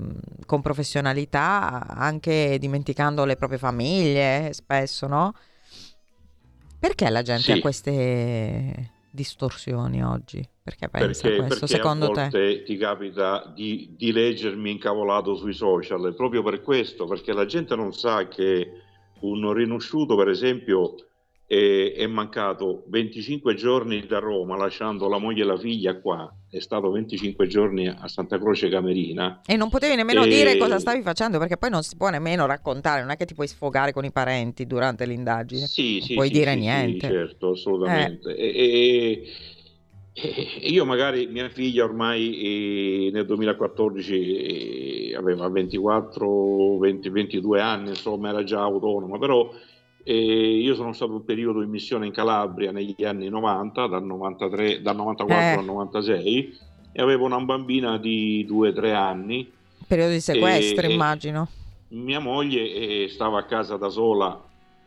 con 0.46 0.60
professionalità, 0.60 1.86
anche 1.88 2.58
dimenticando 2.58 3.24
le 3.24 3.36
proprie 3.36 3.58
famiglie, 3.58 4.52
spesso, 4.52 5.06
no? 5.06 5.34
Perché 6.78 7.10
la 7.10 7.22
gente 7.22 7.42
sì. 7.42 7.52
ha 7.52 7.60
queste 7.60 8.92
distorsioni 9.10 10.04
oggi? 10.04 10.46
Perché 10.62 10.88
pensa 10.88 11.22
perché, 11.22 11.38
questo, 11.38 11.58
perché 11.60 11.74
secondo 11.74 12.10
te? 12.10 12.62
ti 12.64 12.76
capita 12.76 13.50
di, 13.54 13.94
di, 13.96 14.12
leggermi 14.12 14.70
incavolato 14.70 15.34
sui 15.34 15.54
social, 15.54 16.14
proprio 16.14 16.42
per 16.42 16.62
questo, 16.62 17.06
perché 17.06 17.32
la 17.32 17.46
gente 17.46 17.74
non 17.74 17.92
sa 17.92 18.28
che 18.28 18.70
un 19.20 19.52
rinosciuto, 19.52 20.14
per 20.14 20.28
esempio, 20.28 20.94
è, 21.48 21.94
è, 21.96 22.06
mancato 22.06 22.84
25 22.88 23.54
giorni 23.54 24.04
da 24.06 24.18
Roma, 24.18 24.54
lasciando 24.54 25.08
la 25.08 25.16
moglie 25.16 25.44
e 25.44 25.46
la 25.46 25.56
figlia 25.56 25.98
qua, 25.98 26.30
è 26.50 26.58
stato 26.60 26.90
25 26.90 27.46
giorni 27.46 27.88
a 27.88 28.06
Santa 28.06 28.38
Croce 28.38 28.68
Camerina. 28.68 29.40
E 29.46 29.56
non 29.56 29.70
potevi 29.70 29.96
nemmeno 29.96 30.24
e... 30.24 30.28
dire 30.28 30.58
cosa 30.58 30.78
stavi 30.78 31.00
facendo, 31.00 31.38
perché 31.38 31.56
poi 31.56 31.70
non 31.70 31.82
si 31.82 31.96
può 31.96 32.10
nemmeno 32.10 32.44
raccontare, 32.44 33.00
non 33.00 33.10
è 33.12 33.16
che 33.16 33.24
ti 33.24 33.32
puoi 33.32 33.48
sfogare 33.48 33.92
con 33.92 34.04
i 34.04 34.12
parenti 34.12 34.66
durante 34.66 35.06
l'indagine. 35.06 35.66
Sì, 35.66 35.98
non 36.00 36.06
sì, 36.06 36.14
puoi 36.14 36.26
sì, 36.26 36.32
dire 36.34 36.52
sì, 36.52 36.58
niente. 36.58 37.06
Sì, 37.06 37.12
certo, 37.12 37.50
assolutamente. 37.52 38.36
Eh. 38.36 38.44
E, 38.44 39.22
e, 40.12 40.68
io 40.68 40.84
magari, 40.84 41.28
mia 41.28 41.48
figlia 41.48 41.84
ormai 41.84 43.08
nel 43.10 43.24
2014 43.24 45.12
eh, 45.12 45.16
aveva 45.16 45.48
24, 45.48 46.76
20, 46.76 47.08
22 47.08 47.60
anni, 47.60 47.88
insomma 47.90 48.28
era 48.28 48.44
già 48.44 48.60
autonoma, 48.60 49.16
però 49.16 49.50
e 50.08 50.56
io 50.56 50.74
sono 50.74 50.94
stato 50.94 51.12
un 51.12 51.22
periodo 51.22 51.60
in 51.60 51.68
missione 51.68 52.06
in 52.06 52.12
Calabria 52.12 52.72
negli 52.72 53.04
anni 53.04 53.28
90, 53.28 53.88
dal, 53.88 54.02
93, 54.02 54.80
dal 54.80 54.96
94 54.96 55.44
eh. 55.44 55.58
al 55.58 55.64
96, 55.66 56.58
e 56.92 57.02
avevo 57.02 57.26
una 57.26 57.38
bambina 57.40 57.98
di 57.98 58.46
2-3 58.48 58.94
anni. 58.94 59.52
Periodo 59.86 60.12
di 60.12 60.20
sequestro, 60.20 60.86
e, 60.86 60.92
immagino. 60.94 61.48
Mia 61.88 62.20
moglie 62.20 62.72
eh, 62.72 63.08
stava 63.10 63.40
a 63.40 63.44
casa 63.44 63.76
da 63.76 63.90
sola 63.90 64.42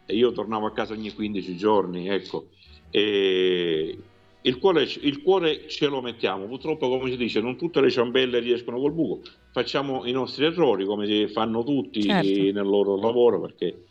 e 0.07 0.15
io 0.15 0.32
tornavo 0.32 0.65
a 0.65 0.72
casa 0.72 0.93
ogni 0.93 1.13
15 1.13 1.55
giorni, 1.55 2.09
ecco. 2.09 2.47
E 2.89 3.95
il 4.41 4.57
cuore, 4.57 4.89
il 5.01 5.22
cuore, 5.22 5.67
ce 5.67 5.86
lo 5.86 6.01
mettiamo, 6.01 6.45
purtroppo 6.45 6.89
come 6.89 7.11
si 7.11 7.17
dice 7.17 7.41
non 7.41 7.57
tutte 7.57 7.80
le 7.80 7.91
ciambelle 7.91 8.39
riescono 8.39 8.80
col 8.80 8.91
buco, 8.91 9.22
facciamo 9.51 10.03
i 10.07 10.11
nostri 10.11 10.45
errori 10.45 10.84
come 10.84 11.28
fanno 11.28 11.63
tutti 11.63 12.01
certo. 12.01 12.28
nel 12.28 12.65
loro 12.65 12.95
lavoro 12.95 13.39
perché 13.39 13.84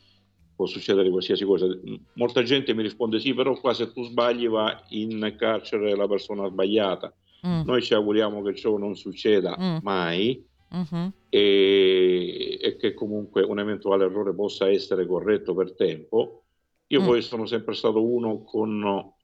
può 0.61 0.67
succedere 0.67 1.09
qualsiasi 1.09 1.45
cosa. 1.47 1.67
Molta 2.15 2.43
gente 2.43 2.75
mi 2.75 2.83
risponde 2.83 3.19
sì, 3.19 3.33
però 3.33 3.59
qua 3.59 3.73
se 3.73 3.93
tu 3.93 4.05
sbagli 4.05 4.47
va 4.47 4.85
in 4.91 5.35
carcere 5.39 5.97
la 5.97 6.07
persona 6.07 6.47
sbagliata. 6.49 7.15
Mm. 7.47 7.63
Noi 7.65 7.81
ci 7.81 7.95
auguriamo 7.95 8.43
che 8.43 8.55
ciò 8.55 8.77
non 8.77 8.95
succeda 8.95 9.57
mm. 9.59 9.77
mai 9.81 10.45
mm-hmm. 10.75 11.09
e, 11.31 12.59
e, 12.61 12.77
che 12.77 12.93
comunque 12.93 13.43
un 13.43 13.59
eventuale 13.59 14.05
errore 14.05 14.35
possa 14.35 14.69
essere 14.69 15.07
corretto 15.07 15.55
per 15.55 15.73
tempo. 15.73 16.43
Io 16.89 17.01
mm. 17.01 17.07
poi 17.07 17.23
sono 17.23 17.47
sempre 17.47 17.75
stato 17.75 18.05
uno 18.05 18.43
con 18.43 19.15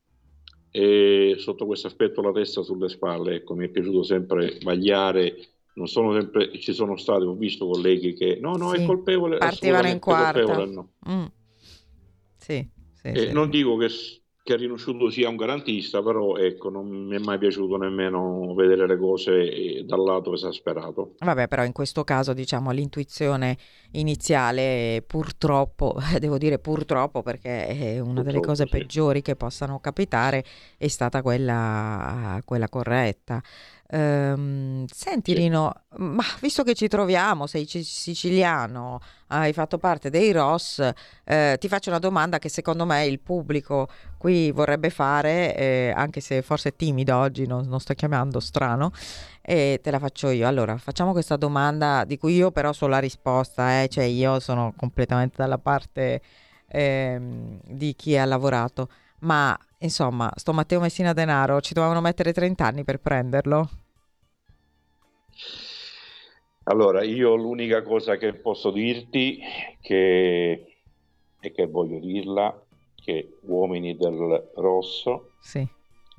eh, 0.70 1.34
sotto 1.36 1.66
questo 1.66 1.88
aspetto 1.88 2.22
la 2.22 2.32
testa 2.32 2.62
sulle 2.62 2.88
spalle, 2.88 3.34
ecco, 3.34 3.54
mi 3.54 3.66
è 3.66 3.68
piaciuto 3.68 4.02
sempre 4.02 4.58
sbagliare 4.58 5.36
non 5.76 5.88
sono 5.88 6.12
sempre, 6.12 6.58
ci 6.58 6.72
sono 6.72 6.96
stati, 6.96 7.24
ho 7.24 7.34
visto 7.34 7.66
colleghi 7.66 8.14
che 8.14 8.38
no, 8.40 8.56
no, 8.56 8.70
sì, 8.70 8.82
è 8.82 8.86
colpevole. 8.86 9.38
Partivano 9.38 9.88
in 9.88 9.98
quarta. 9.98 10.64
No. 10.64 10.92
Mm. 11.08 11.24
Sì, 12.38 12.66
sì, 12.94 13.12
sì, 13.14 13.32
non 13.32 13.50
dico 13.50 13.76
che, 13.76 13.88
che 14.42 14.56
Rinosciuto 14.56 15.10
sia 15.10 15.28
un 15.28 15.36
garantista, 15.36 16.02
però 16.02 16.36
ecco, 16.36 16.70
non 16.70 16.86
mi 16.88 17.16
è 17.16 17.18
mai 17.18 17.36
piaciuto 17.36 17.76
nemmeno 17.76 18.54
vedere 18.54 18.86
le 18.86 18.96
cose 18.96 19.52
eh, 19.52 19.84
dal 19.84 20.02
lato 20.02 20.32
esasperato. 20.32 21.14
Vabbè, 21.18 21.46
però 21.46 21.62
in 21.64 21.72
questo 21.72 22.04
caso, 22.04 22.32
diciamo, 22.32 22.70
l'intuizione 22.70 23.58
iniziale, 23.92 25.04
purtroppo, 25.06 25.96
devo 26.18 26.38
dire 26.38 26.58
purtroppo 26.58 27.22
perché 27.22 27.66
è 27.66 27.98
una 27.98 28.22
purtroppo, 28.22 28.22
delle 28.22 28.40
cose 28.40 28.66
peggiori 28.66 29.20
che 29.20 29.36
possano 29.36 29.78
capitare, 29.80 30.42
è 30.78 30.88
stata 30.88 31.20
quella, 31.20 32.40
quella 32.46 32.68
corretta. 32.70 33.42
Ehm, 33.88 34.84
senti 34.92 35.32
sì. 35.32 35.38
Rino, 35.38 35.72
ma 35.98 36.24
visto 36.40 36.62
che 36.64 36.74
ci 36.74 36.88
troviamo, 36.88 37.46
sei 37.46 37.66
siciliano, 37.66 39.00
hai 39.28 39.52
fatto 39.52 39.78
parte 39.78 40.10
dei 40.10 40.32
ROS, 40.32 40.90
eh, 41.24 41.56
ti 41.60 41.68
faccio 41.68 41.90
una 41.90 41.98
domanda 42.00 42.38
che 42.38 42.48
secondo 42.48 42.84
me 42.84 43.06
il 43.06 43.20
pubblico 43.20 43.88
qui 44.18 44.50
vorrebbe 44.50 44.90
fare, 44.90 45.54
eh, 45.56 45.92
anche 45.94 46.20
se 46.20 46.42
forse 46.42 46.70
è 46.70 46.76
timido 46.76 47.16
oggi, 47.16 47.46
non, 47.46 47.66
non 47.68 47.78
sto 47.78 47.94
chiamando 47.94 48.40
strano, 48.40 48.90
e 49.40 49.78
te 49.82 49.90
la 49.90 49.98
faccio 50.00 50.30
io. 50.30 50.48
Allora, 50.48 50.76
facciamo 50.78 51.12
questa 51.12 51.36
domanda 51.36 52.04
di 52.04 52.18
cui 52.18 52.34
io 52.34 52.50
però 52.50 52.72
so 52.72 52.88
la 52.88 52.98
risposta, 52.98 53.82
eh? 53.82 53.88
cioè 53.88 54.04
io 54.04 54.40
sono 54.40 54.72
completamente 54.76 55.36
dalla 55.36 55.58
parte 55.58 56.20
ehm, 56.68 57.60
di 57.64 57.94
chi 57.94 58.16
ha 58.16 58.24
lavorato, 58.24 58.88
ma 59.20 59.56
Insomma, 59.78 60.32
sto 60.36 60.52
Matteo 60.52 60.80
Messina 60.80 61.12
Denaro, 61.12 61.60
ci 61.60 61.74
dovevano 61.74 62.00
mettere 62.00 62.32
30 62.32 62.64
anni 62.64 62.84
per 62.84 62.98
prenderlo? 62.98 63.68
Allora, 66.64 67.04
io 67.04 67.34
l'unica 67.36 67.82
cosa 67.82 68.16
che 68.16 68.34
posso 68.34 68.70
dirti 68.70 69.38
che, 69.80 70.76
e 71.38 71.52
che 71.52 71.66
voglio 71.66 72.00
dirla, 72.00 72.60
che 72.94 73.38
uomini 73.42 73.96
del 73.96 74.50
Rosso 74.56 75.30
sì. 75.38 75.64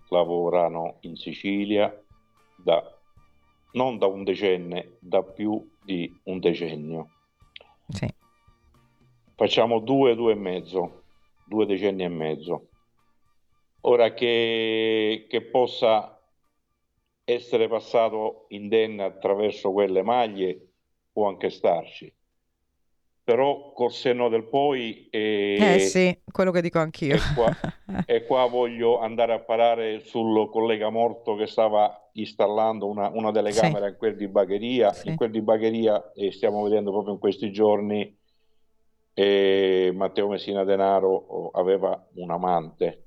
lavorano 0.10 0.97
in 1.01 1.18
Sicilia 1.18 1.93
da, 2.55 2.82
non 3.74 3.97
da 3.97 4.05
un 4.05 4.24
decennio, 4.24 4.97
da 4.99 5.22
più 5.22 5.70
di 5.84 6.18
un 6.24 6.39
decennio. 6.39 7.10
Sì. 7.89 8.08
Facciamo 9.36 9.80
due, 9.80 10.16
due 10.16 10.32
e 10.32 10.36
mezzo, 10.36 11.03
due 11.43 11.66
decenni 11.66 12.03
e 12.03 12.10
mezzo. 12.10 12.68
Ora 13.89 14.13
che, 14.13 15.27
che 15.29 15.41
possa 15.43 16.19
essere 17.23 17.69
passato 17.69 18.45
indenne 18.49 19.03
attraverso 19.03 19.71
quelle 19.71 20.03
maglie 20.03 20.71
può 21.11 21.29
anche 21.29 21.49
starci. 21.49 22.13
Però 23.23 23.71
col 23.71 23.91
senno 23.91 24.27
del 24.27 24.43
poi... 24.43 25.07
Eh, 25.09 25.75
eh 25.75 25.79
sì, 25.79 26.17
quello 26.29 26.51
che 26.51 26.61
dico 26.61 26.79
anch'io. 26.79 27.15
E 27.15 27.19
qua, 27.33 27.53
e 28.05 28.25
qua, 28.25 28.45
voglio 28.47 28.99
andare 28.99 29.33
a 29.33 29.39
parare 29.39 29.99
sul 30.01 30.49
collega 30.49 30.89
morto 30.89 31.35
che 31.35 31.47
stava 31.47 32.09
installando 32.13 32.88
una, 32.88 33.09
una 33.09 33.31
delle 33.31 33.51
camere 33.51 33.85
sì. 33.85 33.91
in 33.91 33.97
quel 33.97 34.15
di 34.17 34.27
Bagheria. 34.27 34.91
Sì. 34.91 35.09
In 35.09 35.15
quel 35.15 35.31
di 35.31 35.41
Bagheria, 35.41 36.11
e 36.13 36.31
stiamo 36.31 36.61
vedendo 36.63 36.91
proprio 36.91 37.13
in 37.13 37.19
questi 37.19 37.51
giorni, 37.51 38.17
e 39.13 39.91
Matteo 39.93 40.27
Messina 40.27 40.65
Denaro 40.65 41.51
aveva 41.51 42.05
un 42.15 42.31
amante 42.31 43.07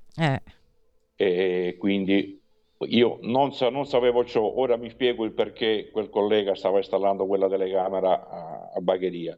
e 1.21 1.75
quindi 1.77 2.41
io 2.87 3.19
non, 3.21 3.53
sa- 3.53 3.69
non 3.69 3.85
sapevo 3.85 4.25
ciò, 4.25 4.41
ora 4.41 4.75
mi 4.75 4.89
spiego 4.89 5.23
il 5.23 5.33
perché 5.33 5.89
quel 5.91 6.09
collega 6.09 6.55
stava 6.55 6.79
installando 6.79 7.27
quella 7.27 7.47
telecamera 7.47 8.27
a, 8.27 8.71
a 8.73 8.81
Bagheria 8.81 9.37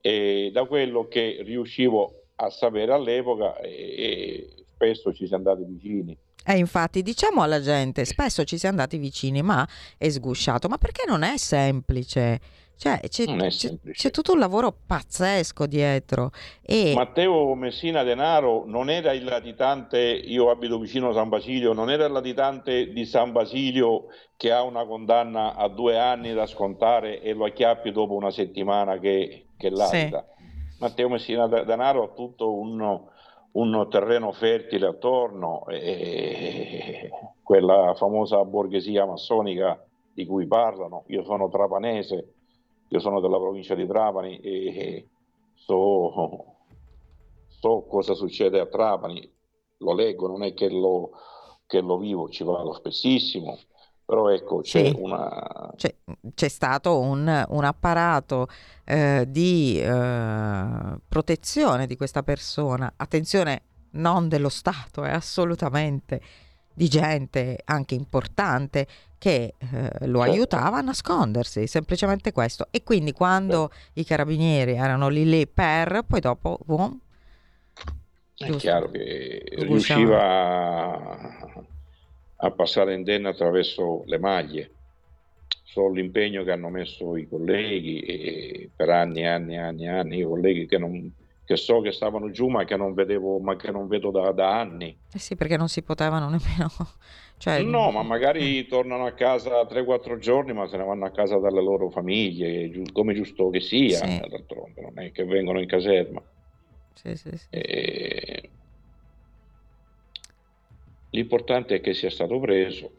e 0.00 0.50
da 0.52 0.64
quello 0.64 1.06
che 1.06 1.42
riuscivo 1.42 2.24
a 2.36 2.50
sapere 2.50 2.92
all'epoca 2.92 3.56
e, 3.58 3.70
e 3.70 4.64
spesso 4.66 5.12
ci 5.14 5.28
siamo 5.28 5.48
andati 5.48 5.70
vicini. 5.70 6.18
eh, 6.44 6.56
infatti, 6.56 7.02
diciamo 7.02 7.40
alla 7.40 7.60
gente, 7.60 8.04
spesso 8.04 8.42
ci 8.42 8.58
siamo 8.58 8.76
andati 8.76 8.98
vicini, 8.98 9.40
ma 9.42 9.66
è 9.96 10.08
sgusciato. 10.08 10.68
Ma 10.68 10.76
perché 10.76 11.04
non 11.06 11.22
è 11.22 11.36
semplice? 11.38 12.40
Cioè, 12.76 13.00
c'è, 13.08 13.24
c'è- 13.48 13.78
c'è 13.92 14.10
tutto 14.10 14.32
un 14.32 14.38
lavoro 14.40 14.74
pazzesco 14.86 15.66
dietro. 15.66 16.30
E 16.62 16.92
Matteo 16.94 17.54
Messina 17.54 18.02
Denaro 18.02 18.64
non 18.66 18.90
era 18.90 19.12
il 19.12 19.24
latitante, 19.24 19.98
io 20.00 20.50
abito 20.50 20.78
vicino 20.78 21.10
a 21.10 21.12
San 21.14 21.28
Basilio, 21.28 21.72
non 21.72 21.90
era 21.90 22.04
il 22.04 22.12
latitante 22.12 22.88
di 22.92 23.04
San 23.06 23.32
Basilio 23.32 24.06
che 24.36 24.50
ha 24.52 24.62
una 24.62 24.84
condanna 24.84 25.54
a 25.54 25.68
due 25.68 25.98
anni 25.98 26.34
da 26.34 26.46
scontare 26.46 27.20
e 27.22 27.32
lo 27.32 27.44
acchiappi 27.44 27.92
dopo 27.92 28.14
una 28.14 28.30
settimana 28.30 28.98
che, 28.98 29.46
che 29.56 29.70
latita. 29.70 30.26
Matteo 30.80 31.08
Messina 31.08 31.46
De- 31.46 31.64
Denaro 31.64 32.02
ha 32.02 32.08
tutto 32.08 32.52
un, 32.52 33.00
un 33.52 33.86
terreno 33.88 34.32
fertile 34.32 34.88
attorno, 34.88 35.64
e 35.68 37.08
quella 37.42 37.94
famosa 37.96 38.44
borghesia 38.44 39.06
massonica 39.06 39.82
di 40.12 40.26
cui 40.26 40.46
parlano. 40.46 41.04
Io 41.08 41.24
sono 41.24 41.48
trapanese, 41.48 42.32
io 42.88 43.00
sono 43.00 43.20
della 43.20 43.38
provincia 43.38 43.74
di 43.74 43.86
Trapani 43.86 44.38
e 44.40 45.08
so, 45.54 46.44
so 47.48 47.82
cosa 47.88 48.14
succede 48.14 48.60
a 48.60 48.66
Trapani, 48.66 49.30
lo 49.78 49.94
leggo, 49.94 50.26
non 50.28 50.42
è 50.42 50.54
che 50.54 50.68
lo, 50.68 51.10
che 51.66 51.80
lo 51.80 51.98
vivo, 51.98 52.28
ci 52.28 52.44
vado 52.44 52.72
spessissimo, 52.72 53.58
però 54.04 54.28
ecco 54.30 54.60
c'è 54.60 54.84
Sì. 54.86 54.96
una... 54.98 55.72
c'è, 55.76 55.94
c'è 56.34 56.48
stato 56.48 57.00
un, 57.00 57.44
un 57.48 57.64
apparato 57.64 58.46
eh, 58.84 59.24
di 59.28 59.80
eh, 59.80 60.98
protezione 61.08 61.86
di 61.86 61.96
questa 61.96 62.22
persona. 62.22 62.92
Attenzione, 62.96 63.62
non 63.92 64.28
dello 64.28 64.48
Stato, 64.48 65.04
è 65.04 65.10
assolutamente 65.10 66.20
di 66.74 66.88
gente 66.88 67.60
anche 67.64 67.94
importante 67.94 68.86
che 69.18 69.54
eh, 69.56 70.06
lo 70.06 70.20
aiutava 70.20 70.78
a 70.78 70.82
nascondersi, 70.82 71.66
semplicemente 71.66 72.32
questo. 72.32 72.66
E 72.70 72.82
quindi 72.82 73.12
quando 73.12 73.70
i 73.94 74.04
carabinieri 74.04 74.72
erano 74.74 75.08
lì 75.08 75.24
lì 75.24 75.46
per, 75.46 76.02
poi 76.06 76.20
dopo, 76.20 76.58
boom, 76.64 76.98
È 78.36 78.44
Giusto. 78.46 78.58
chiaro 78.58 78.90
che 78.90 79.42
riusciva 79.60 81.00
a, 82.36 82.50
passare 82.50 82.94
indenne 82.94 83.28
attraverso 83.28 84.02
le 84.06 84.18
maglie. 84.18 84.70
So 85.62 85.88
l'impegno 85.88 86.44
che 86.44 86.50
hanno 86.52 86.68
messo 86.68 87.16
i 87.16 87.26
colleghi 87.28 88.70
per 88.74 88.90
anni 88.90 89.22
e 89.22 89.26
anni 89.26 89.54
e 89.54 89.58
anni 89.58 89.84
e 89.84 89.88
anni, 89.88 90.18
i 90.18 90.22
colleghi 90.24 90.66
che, 90.66 90.78
non- 90.78 91.10
che 91.44 91.56
so 91.56 91.80
che 91.80 91.92
stavano 91.92 92.30
giù 92.30 92.48
ma 92.48 92.64
che 92.64 92.76
non 92.76 92.94
vedevo, 92.94 93.38
ma 93.38 93.54
che 93.56 93.70
non 93.70 93.86
vedo 93.86 94.10
da, 94.10 94.32
da 94.32 94.58
anni. 94.60 94.96
eh 95.12 95.18
sì, 95.18 95.36
perché 95.36 95.56
non 95.56 95.68
si 95.68 95.82
potevano 95.82 96.28
nemmeno... 96.28 96.68
Cioè, 97.36 97.62
No, 97.62 97.90
ma 97.90 98.02
magari 98.02 98.64
tornano 98.66 99.04
a 99.04 99.12
casa 99.12 99.66
3-4 99.66 100.18
giorni, 100.18 100.52
ma 100.54 100.66
se 100.68 100.76
ne 100.78 100.84
vanno 100.84 101.04
a 101.04 101.10
casa 101.10 101.36
dalle 101.36 101.60
loro 101.62 101.90
famiglie, 101.90 102.70
come 102.92 103.12
giusto 103.12 103.50
che 103.50 103.60
sia, 103.60 103.98
Sì. 103.98 104.20
d'altronde, 104.28 104.80
non 104.80 104.98
è 105.00 105.10
che 105.10 105.24
vengono 105.24 105.60
in 105.60 105.66
caserma. 105.66 106.22
Sì, 106.94 107.14
sì, 107.16 107.36
sì. 107.36 107.46
E 107.50 108.50
L'importante 111.10 111.76
è 111.76 111.80
che 111.80 111.92
sia 111.94 112.10
stato 112.10 112.38
preso. 112.40 112.90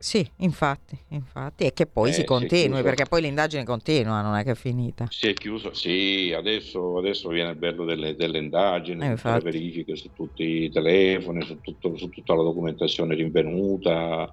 Sì, 0.00 0.28
infatti, 0.38 0.98
infatti, 1.08 1.64
e 1.64 1.72
che 1.72 1.86
poi 1.86 2.10
Eh, 2.10 2.14
si 2.14 2.24
continui, 2.24 2.82
perché 2.82 3.06
poi 3.06 3.20
l'indagine 3.22 3.64
continua, 3.64 4.22
non 4.22 4.34
è 4.36 4.44
che 4.44 4.52
è 4.52 4.54
finita. 4.54 5.10
Si 5.10 5.26
è 5.26 5.32
chiuso, 5.32 5.72
sì, 5.72 6.32
adesso, 6.36 6.98
adesso 6.98 7.28
viene 7.30 7.50
il 7.50 7.56
bello 7.56 7.84
delle, 7.86 8.14
delle 8.14 8.38
indagini, 8.38 9.04
Eh, 9.04 9.16
le 9.22 9.40
verifiche 9.40 9.96
su 9.96 10.12
tutti 10.12 10.42
i 10.64 10.70
telefoni, 10.70 11.42
su, 11.44 11.60
tutto- 11.60 11.96
su 11.96 12.08
tutta 12.10 12.34
la 12.34 12.42
documentazione 12.42 13.14
rinvenuta. 13.14 14.32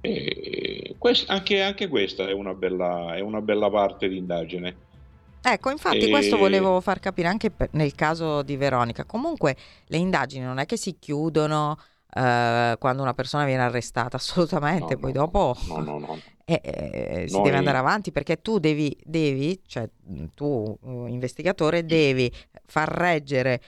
E 0.00 0.96
quest- 0.98 1.30
anche, 1.30 1.62
anche 1.62 1.88
questa 1.88 2.28
è 2.28 2.32
una 2.32 2.54
bella, 2.54 3.14
è 3.16 3.20
una 3.20 3.40
bella 3.40 3.70
parte 3.70 4.08
di 4.08 4.18
indagine. 4.18 4.82
Ecco, 5.44 5.70
infatti 5.70 6.06
E- 6.06 6.08
questo 6.08 6.36
volevo 6.36 6.80
far 6.80 7.00
capire 7.00 7.26
anche 7.28 7.50
per- 7.50 7.68
nel 7.72 7.94
caso 7.94 8.42
di 8.42 8.56
Veronica. 8.56 9.04
Comunque 9.04 9.56
le 9.86 9.96
indagini 9.96 10.44
non 10.44 10.58
è 10.58 10.66
che 10.66 10.76
si 10.76 10.98
chiudono 10.98 11.76
eh, 12.14 12.76
quando 12.78 13.02
una 13.02 13.14
persona 13.14 13.44
viene 13.44 13.62
arrestata, 13.62 14.16
assolutamente, 14.18 14.94
No, 14.94 15.00
poi 15.00 15.12
no, 15.12 15.18
dopo 15.20 15.56
No, 15.68 16.18
eh, 16.44 16.60
eh, 16.62 17.24
si 17.28 17.34
Noi- 17.34 17.44
deve 17.44 17.56
andare 17.56 17.78
avanti 17.78 18.12
perché 18.12 18.40
tu 18.42 18.58
devi, 18.58 18.96
devi 19.04 19.60
cioè 19.66 19.88
mh, 20.04 20.24
tu 20.34 20.76
eh, 20.84 20.88
investigatore, 21.08 21.84
devi 21.86 22.30
far 22.66 22.88
reggere 22.88 23.60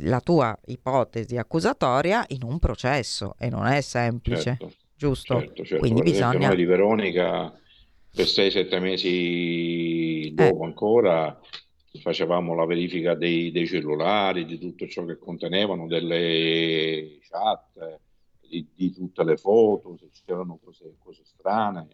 la 0.00 0.20
tua 0.20 0.58
ipotesi 0.66 1.36
accusatoria 1.36 2.24
in 2.28 2.42
un 2.42 2.58
processo 2.58 3.34
e 3.38 3.48
non 3.50 3.66
è 3.66 3.80
semplice, 3.82 4.56
Certo, 4.58 4.72
giusto? 4.96 5.38
certo, 5.38 5.62
certo. 5.64 5.78
Quindi 5.78 6.02
Per 6.02 6.10
bisogna... 6.10 6.54
di 6.54 6.64
Veronica 6.64 7.52
per 8.10 8.24
6-7 8.26 8.80
mesi 8.80 10.32
dopo 10.34 10.62
Eh. 10.62 10.66
ancora 10.66 11.38
facevamo 12.00 12.54
la 12.54 12.64
verifica 12.66 13.14
dei, 13.14 13.50
dei 13.50 13.66
cellulari, 13.66 14.44
di 14.44 14.58
tutto 14.58 14.86
ciò 14.86 15.04
che 15.04 15.18
contenevano, 15.18 15.86
delle 15.86 17.18
chat, 17.22 18.00
di, 18.40 18.68
di 18.74 18.92
tutte 18.92 19.24
le 19.24 19.36
foto, 19.36 19.96
se 19.96 20.10
c'erano 20.24 20.58
cose, 20.62 20.96
cose 20.98 21.22
strane, 21.24 21.88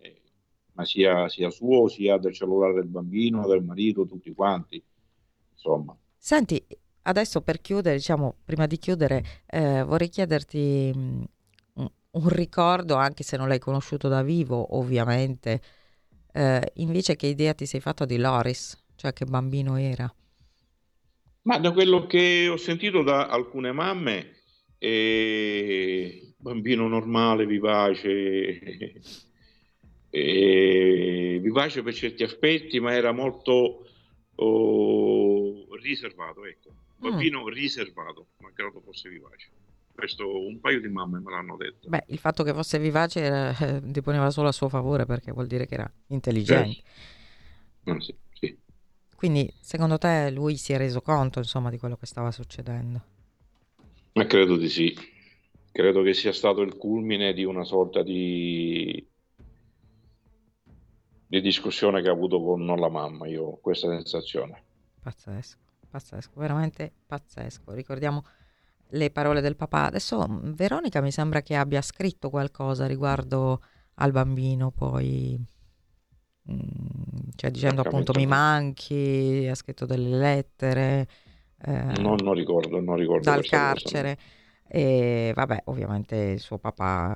ma 0.74 0.84
sia, 0.84 1.28
sia 1.28 1.50
suo 1.50 1.88
sia 1.88 2.18
del 2.18 2.32
cellulare 2.32 2.74
del 2.74 2.86
bambino, 2.86 3.46
del 3.46 3.62
marito, 3.62 4.06
tutti 4.06 4.32
quanti. 4.32 4.82
Insomma, 5.52 5.96
Senti, 6.16 6.64
adesso 7.02 7.40
per 7.42 7.60
chiudere, 7.60 7.96
diciamo, 7.96 8.36
prima 8.44 8.66
di 8.66 8.78
chiudere, 8.78 9.42
eh, 9.46 9.82
vorrei 9.82 10.08
chiederti 10.08 10.92
mh, 10.94 11.24
un, 11.74 11.90
un 12.12 12.28
ricordo, 12.28 12.94
anche 12.94 13.24
se 13.24 13.36
non 13.36 13.48
l'hai 13.48 13.58
conosciuto 13.58 14.08
da 14.08 14.22
vivo, 14.22 14.76
ovviamente, 14.76 15.60
eh, 16.32 16.70
invece 16.76 17.16
che 17.16 17.26
idea 17.26 17.54
ti 17.54 17.66
sei 17.66 17.80
fatto 17.80 18.04
di 18.04 18.18
Loris, 18.18 18.81
cioè 19.02 19.12
che 19.12 19.24
bambino 19.24 19.76
era? 19.76 20.14
Ma 21.42 21.58
da 21.58 21.72
quello 21.72 22.06
che 22.06 22.46
ho 22.46 22.56
sentito 22.56 23.02
da 23.02 23.26
alcune 23.26 23.72
mamme, 23.72 24.36
eh, 24.78 26.34
bambino 26.36 26.86
normale, 26.86 27.44
vivace, 27.44 29.00
eh, 30.08 31.38
vivace 31.42 31.82
per 31.82 31.94
certi 31.94 32.22
aspetti, 32.22 32.78
ma 32.78 32.94
era 32.94 33.10
molto 33.10 33.84
oh, 34.36 35.74
riservato, 35.74 36.44
ecco. 36.44 36.70
Bambino 36.98 37.48
riservato, 37.48 38.28
malgrado 38.38 38.80
fosse 38.80 39.08
vivace. 39.08 39.48
Questo 39.92 40.46
un 40.46 40.60
paio 40.60 40.80
di 40.80 40.88
mamme 40.88 41.18
me 41.18 41.32
l'hanno 41.32 41.56
detto. 41.56 41.88
Beh, 41.88 42.04
il 42.06 42.18
fatto 42.18 42.44
che 42.44 42.54
fosse 42.54 42.78
vivace 42.78 43.20
era- 43.20 43.58
eh, 43.58 43.80
deponeva 43.80 44.30
solo 44.30 44.46
a 44.46 44.52
suo 44.52 44.68
favore 44.68 45.06
perché 45.06 45.32
vuol 45.32 45.48
dire 45.48 45.66
che 45.66 45.74
era 45.74 45.92
intelligente. 46.06 46.82
Ah, 47.84 47.98
sì, 47.98 48.06
sì. 48.06 48.14
Quindi, 49.22 49.54
secondo 49.60 49.98
te, 49.98 50.32
lui 50.32 50.56
si 50.56 50.72
è 50.72 50.76
reso 50.76 51.00
conto, 51.00 51.38
insomma, 51.38 51.70
di 51.70 51.78
quello 51.78 51.96
che 51.96 52.06
stava 52.06 52.32
succedendo? 52.32 53.04
Ma 54.14 54.26
credo 54.26 54.56
di 54.56 54.68
sì. 54.68 54.92
Credo 55.70 56.02
che 56.02 56.12
sia 56.12 56.32
stato 56.32 56.60
il 56.62 56.76
culmine 56.76 57.32
di 57.32 57.44
una 57.44 57.62
sorta 57.62 58.02
di, 58.02 59.08
di 61.28 61.40
discussione 61.40 62.02
che 62.02 62.08
ha 62.08 62.12
avuto 62.12 62.42
con 62.42 62.66
la 62.66 62.88
mamma. 62.88 63.28
Io 63.28 63.44
ho 63.44 63.60
questa 63.60 63.88
sensazione. 63.90 64.64
Pazzesco, 65.00 65.58
pazzesco, 65.88 66.40
veramente 66.40 66.92
pazzesco. 67.06 67.72
Ricordiamo 67.74 68.24
le 68.90 69.10
parole 69.10 69.40
del 69.40 69.56
papà. 69.56 69.86
Adesso 69.86 70.26
mh, 70.26 70.54
Veronica 70.54 71.00
mi 71.00 71.12
sembra 71.12 71.42
che 71.42 71.54
abbia 71.54 71.80
scritto 71.80 72.28
qualcosa 72.28 72.86
riguardo 72.86 73.62
al 73.94 74.12
bambino, 74.12 74.70
poi 74.72 75.36
mm, 75.38 75.42
cioè 77.36 77.50
dicendo 77.50 77.80
appunto 77.80 78.12
mi 78.14 78.26
manchi, 78.26 79.46
ha 79.48 79.54
scritto 79.54 79.86
delle 79.86 80.16
lettere 80.16 81.08
eh, 81.58 81.72
Non, 82.04 82.22
non 82.22 82.34
ricordo, 82.34 82.80
non 82.80 82.96
ricordo 82.96 83.30
dal 83.30 83.44
carcere 83.44 84.18
e 84.66 85.32
vabbè, 85.34 85.62
ovviamente 85.66 86.16
il 86.16 86.40
suo 86.40 86.58
papà 86.58 87.14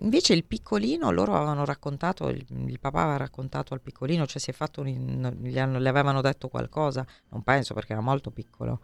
Invece 0.00 0.34
il 0.34 0.44
piccolino, 0.44 1.10
loro 1.10 1.34
avevano 1.34 1.64
raccontato, 1.64 2.28
il, 2.28 2.44
il 2.66 2.78
papà 2.78 3.02
aveva 3.02 3.16
raccontato 3.16 3.72
al 3.72 3.80
piccolino, 3.80 4.26
cioè 4.26 4.40
si 4.40 4.50
è 4.50 4.52
fatto, 4.52 4.82
un, 4.82 5.38
gli, 5.42 5.58
hanno- 5.58 5.78
le 5.78 5.88
avevano 5.88 6.20
detto 6.20 6.48
qualcosa, 6.48 7.06
non 7.30 7.42
penso 7.42 7.72
perché 7.72 7.92
era 7.92 8.02
molto 8.02 8.30
piccolo. 8.30 8.80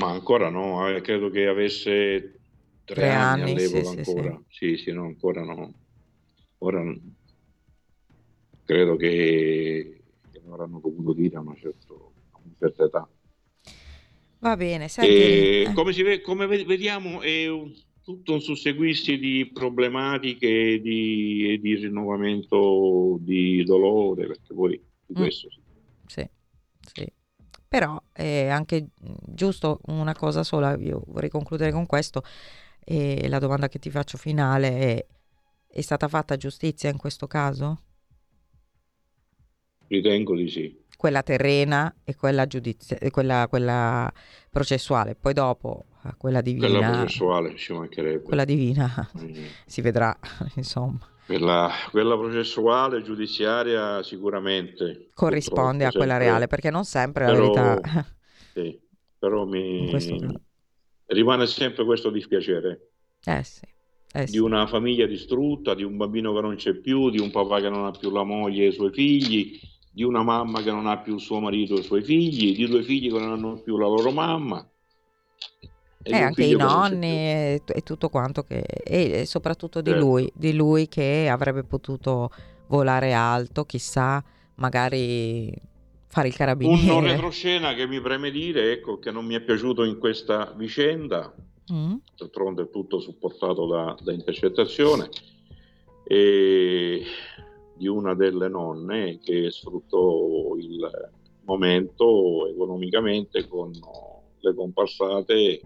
Ma 0.00 0.10
ancora 0.10 0.48
no, 0.50 0.88
eh, 0.88 1.00
credo 1.00 1.30
che 1.30 1.46
avesse 1.46 2.40
tre, 2.84 3.06
Tre 3.06 3.12
anni, 3.12 3.40
anni, 3.42 3.58
sì, 3.58 3.82
all'epoca 3.82 3.88
sì, 4.04 4.04
ancora. 4.04 4.40
Sì, 4.48 4.76
sì, 4.76 4.92
no, 4.92 5.04
ancora 5.04 5.42
no. 5.44 5.72
Ora 6.58 6.82
credo 8.68 8.96
che, 8.96 10.04
che 10.30 10.40
non 10.42 10.52
avranno 10.52 10.80
potuto 10.80 11.12
dire 11.14 11.36
a, 11.36 11.40
una 11.40 11.54
certo- 11.56 12.14
a 12.32 12.38
un 12.44 12.52
certa 12.58 12.84
età. 12.84 13.08
Va 14.40 14.56
bene, 14.56 14.88
senti, 14.88 15.22
eh, 15.24 15.70
come, 15.72 15.92
si 15.92 16.02
come 16.22 16.46
ve- 16.46 16.64
vediamo 16.64 17.20
è 17.20 17.48
un- 17.48 17.72
tutto 18.02 18.32
un 18.32 18.40
susseguirsi 18.40 19.18
di 19.18 19.50
problematiche 19.52 20.72
e 20.74 20.80
di, 20.80 21.58
di 21.60 21.74
rinnovamento 21.76 23.18
di 23.20 23.62
dolore, 23.64 24.26
perché 24.26 24.54
poi 24.54 24.82
di 25.04 25.14
Mm. 25.14 25.14
questo 25.14 25.50
si 25.50 25.60
sì, 26.06 26.28
sì. 26.80 27.06
Però 27.68 28.00
è 28.12 28.48
anche 28.48 28.82
mm, 29.04 29.14
giusto 29.26 29.80
una 29.86 30.14
cosa 30.14 30.42
sola, 30.42 30.76
io 30.78 31.02
vorrei 31.08 31.28
concludere 31.30 31.72
con 31.72 31.86
questo, 31.86 32.22
e 32.84 33.28
la 33.28 33.38
domanda 33.38 33.68
che 33.68 33.78
ti 33.78 33.90
faccio 33.90 34.16
finale 34.18 34.68
è, 34.78 35.06
è 35.66 35.80
stata 35.82 36.08
fatta 36.08 36.36
giustizia 36.36 36.90
in 36.90 36.96
questo 36.98 37.26
caso? 37.26 37.82
Ritengo 39.88 40.34
di 40.36 40.48
sì. 40.48 40.84
Quella 40.96 41.22
terrena 41.22 41.94
e 42.04 42.16
quella, 42.16 42.46
giudizia- 42.46 42.98
e 42.98 43.10
quella, 43.10 43.46
quella 43.48 44.12
processuale, 44.50 45.14
poi 45.14 45.32
dopo 45.32 45.84
eh, 46.04 46.14
quella 46.18 46.40
divina, 46.40 46.66
Quella 46.68 46.90
processuale 46.90 47.56
ci 47.56 47.72
mancherebbe. 47.72 48.22
quella 48.22 48.44
divina 48.44 49.10
Mm. 49.20 49.32
si 49.66 49.80
vedrà, 49.80 50.16
insomma, 50.56 50.98
Quella, 51.26 51.70
quella 51.90 52.16
processuale 52.16 53.02
giudiziaria 53.02 54.02
sicuramente 54.02 55.10
corrisponde 55.14 55.84
a 55.84 55.90
quella 55.92 56.12
sempre- 56.14 56.26
reale, 56.26 56.46
perché 56.48 56.70
non 56.70 56.84
sempre 56.84 57.26
la 57.26 57.32
però- 57.32 57.52
verità... 57.52 58.06
sì, 58.54 58.80
però 59.18 59.44
mi 59.44 59.88
questo 59.90 60.16
rimane 61.06 61.46
sempre 61.46 61.84
questo 61.84 62.10
dispiacere 62.10 62.90
Eh 63.24 63.42
sì, 63.44 63.62
eh 64.12 64.24
di 64.24 64.32
sì. 64.32 64.38
una 64.38 64.66
famiglia 64.66 65.06
distrutta, 65.06 65.74
di 65.74 65.84
un 65.84 65.96
bambino 65.96 66.34
che 66.34 66.40
non 66.40 66.56
c'è 66.56 66.74
più, 66.74 67.08
di 67.10 67.18
un 67.20 67.30
papà 67.30 67.60
che 67.60 67.68
non 67.68 67.84
ha 67.84 67.90
più 67.92 68.10
la 68.10 68.24
moglie 68.24 68.64
e 68.64 68.68
i 68.68 68.72
suoi 68.72 68.92
figli, 68.92 69.58
di 69.98 70.04
una 70.04 70.22
mamma 70.22 70.62
che 70.62 70.70
non 70.70 70.86
ha 70.86 70.98
più 70.98 71.18
suo 71.18 71.40
marito 71.40 71.74
e 71.74 71.80
i 71.80 71.82
suoi 71.82 72.04
figli, 72.04 72.54
di 72.54 72.66
due 72.68 72.84
figli 72.84 73.10
che 73.10 73.18
non 73.18 73.32
hanno 73.32 73.60
più 73.60 73.76
la 73.76 73.88
loro 73.88 74.12
mamma. 74.12 74.64
E 76.04 76.14
un 76.14 76.22
anche 76.22 76.44
i 76.44 76.52
nonni 76.54 77.08
e, 77.08 77.62
e 77.66 77.82
tutto 77.82 78.08
quanto 78.08 78.44
che 78.44 78.60
e, 78.60 79.26
soprattutto 79.26 79.80
di 79.80 79.90
Certo. 79.90 80.04
lui, 80.06 80.30
di 80.36 80.54
lui 80.54 80.86
che 80.86 81.28
avrebbe 81.28 81.64
potuto 81.64 82.30
volare 82.68 83.12
alto, 83.12 83.64
chissà, 83.64 84.22
magari 84.56 85.52
fare 86.06 86.28
il 86.28 86.32
Un 86.34 86.38
carabiniere. 86.38 87.12
retroscena 87.14 87.74
che 87.74 87.88
mi 87.88 88.00
preme 88.00 88.30
dire, 88.30 88.70
ecco, 88.70 89.00
che 89.00 89.10
non 89.10 89.26
mi 89.26 89.34
è 89.34 89.40
piaciuto 89.40 89.82
in 89.82 89.98
questa 89.98 90.54
vicenda, 90.56 91.34
Mm? 91.70 91.96
d'altronde 92.16 92.62
è 92.62 92.70
tutto 92.70 92.98
supportato 93.00 93.66
da, 93.66 93.94
da 94.00 94.12
intercettazione, 94.12 95.10
e 96.04 97.02
di 97.78 97.86
una 97.86 98.14
delle 98.14 98.48
nonne 98.48 99.18
che 99.20 99.50
sfruttò 99.50 100.56
il 100.56 101.10
momento 101.44 102.46
economicamente 102.48 103.46
con 103.48 103.70
le 104.40 104.54
comparsate. 104.54 105.60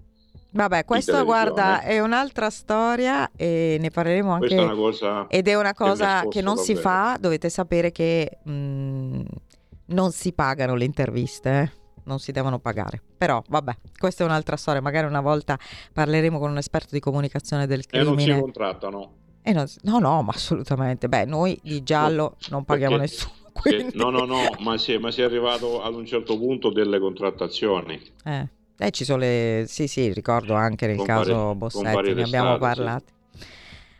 Vabbè, 0.54 0.84
televisione. 0.84 1.24
guarda 1.24 1.80
è 1.80 1.98
un'altra 2.00 2.50
storia 2.50 3.30
e 3.34 3.78
ne 3.80 3.90
parleremo 3.90 4.32
anche 4.32 4.48
Questa 4.48 4.62
è 4.62 4.64
una 4.64 4.74
cosa 4.74 5.26
ed 5.28 5.48
è 5.48 5.54
una 5.54 5.72
che 5.72 5.76
cosa 5.82 6.18
scosso 6.18 6.28
che 6.28 6.42
non 6.42 6.56
si 6.58 6.74
davvero. 6.74 6.88
fa, 6.88 7.16
dovete 7.18 7.48
sapere 7.48 7.90
che 7.90 8.38
mm, 8.46 9.20
non 9.86 10.10
si 10.12 10.32
pagano 10.34 10.74
le 10.74 10.84
interviste, 10.84 11.50
eh. 11.50 11.70
non 12.04 12.18
si 12.18 12.32
devono 12.32 12.58
pagare. 12.58 13.00
Però 13.16 13.42
vabbè, 13.48 13.76
questa 13.98 14.24
è 14.24 14.26
un'altra 14.26 14.56
storia, 14.56 14.82
magari 14.82 15.06
una 15.06 15.22
volta 15.22 15.58
parleremo 15.92 16.38
con 16.38 16.50
un 16.50 16.58
esperto 16.58 16.88
di 16.92 17.00
comunicazione 17.00 17.66
del 17.66 17.84
e 17.90 18.02
non 18.02 18.18
si 18.18 18.24
crimine. 18.24 18.40
contrattano. 18.42 19.20
E 19.42 19.52
non- 19.52 19.66
no, 19.82 19.98
no, 19.98 20.22
ma 20.22 20.32
assolutamente. 20.34 21.08
Beh, 21.08 21.24
noi 21.24 21.58
di 21.62 21.82
giallo 21.82 22.36
non 22.50 22.64
paghiamo 22.64 22.96
Perché- 22.96 23.12
nessuno. 23.14 23.40
Quindi... 23.52 23.96
no, 23.96 24.10
no, 24.10 24.24
no, 24.24 24.40
ma 24.60 24.78
si, 24.78 24.92
è, 24.94 24.98
ma 24.98 25.10
si 25.10 25.20
è 25.20 25.24
arrivato 25.24 25.82
ad 25.82 25.94
un 25.94 26.06
certo 26.06 26.38
punto 26.38 26.70
delle 26.70 26.98
contrattazioni. 26.98 28.00
Eh, 28.24 28.48
eh, 28.78 28.90
ci 28.90 29.04
sono 29.04 29.18
le... 29.18 29.64
Sì, 29.68 29.86
sì, 29.88 30.12
ricordo 30.12 30.54
anche 30.54 30.86
nel 30.86 30.96
Con 30.96 31.06
caso 31.06 31.54
Bossetti, 31.54 32.14
ne 32.14 32.22
abbiamo 32.22 32.52
testate, 32.52 32.52
sì. 32.52 32.58
parlato. 32.58 33.04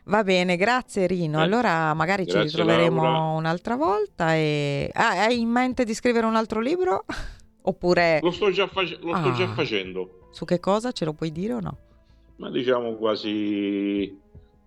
Va 0.05 0.24
bene, 0.24 0.57
grazie 0.57 1.07
Rino. 1.07 1.38
Eh, 1.38 1.43
Allora 1.43 1.93
magari 1.95 2.26
ci 2.26 2.36
ritroveremo 2.38 3.03
Laura. 3.03 3.18
un'altra 3.36 3.76
volta. 3.76 4.34
E... 4.34 4.90
Ah, 4.95 5.24
hai 5.24 5.40
in 5.40 5.49
mente 5.51 5.84
di 5.84 5.95
scrivere 5.95 6.26
un 6.26 6.34
altro 6.34 6.61
libro? 6.61 7.05
Oppure 7.64 8.18
Lo 8.22 8.30
sto 8.32 8.51
già, 8.51 8.66
face- 8.66 8.99
lo 9.03 9.14
sto 9.16 9.32
già 9.34 9.45
Ah. 9.45 9.55
facendo, 9.55 10.28
su 10.32 10.45
che 10.45 10.59
cosa? 10.59 10.90
Ce 10.93 11.05
lo 11.05 11.12
puoi 11.12 11.30
dire 11.30 11.53
o 11.53 11.61
no? 11.61 11.76
ma 12.36 12.51
diciamo 12.51 12.95
quasi... 12.95 14.18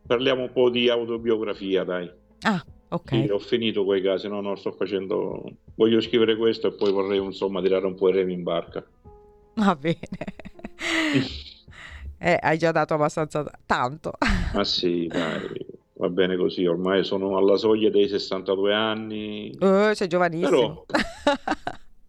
Parliamo 0.06 0.44
un 0.44 0.52
po' 0.52 0.70
di 0.70 0.90
autobiografia, 0.90 1.84
dai. 1.84 2.12
Ah, 2.42 2.64
ok. 2.90 3.10
Sì, 3.10 3.28
ho 3.30 3.40
finito 3.40 3.84
quei 3.84 4.02
casi, 4.02 4.28
no, 4.28 4.42
no, 4.42 4.56
sto 4.56 4.72
facendo... 4.72 5.44
Voglio 5.76 6.00
scrivere 6.00 6.36
questo 6.36 6.68
e 6.68 6.74
poi 6.74 6.92
vorrei, 6.92 7.24
insomma, 7.24 7.62
tirare 7.62 7.86
un 7.86 7.96
po' 7.96 8.10
i 8.10 8.14
remi 8.14 8.34
in 8.34 8.44
barca. 8.44 8.86
Va 9.56 9.76
bene. 9.76 9.98
eh, 12.20 12.40
hai 12.42 12.58
già 12.58 12.72
dato 12.72 12.94
abbastanza 12.94 13.44
tanto. 13.66 14.14
Ma 14.54 14.64
sì, 14.64 15.08
dai, 15.08 15.66
va 15.94 16.10
bene 16.10 16.38
così, 16.38 16.66
ormai 16.66 17.04
sono 17.04 17.38
alla 17.38 17.58
soglia 17.58 17.90
dei 17.90 18.08
62 18.08 18.74
anni. 18.74 19.50
Eh, 19.60 19.92
sei 19.96 20.08
giovanissimo. 20.08 20.86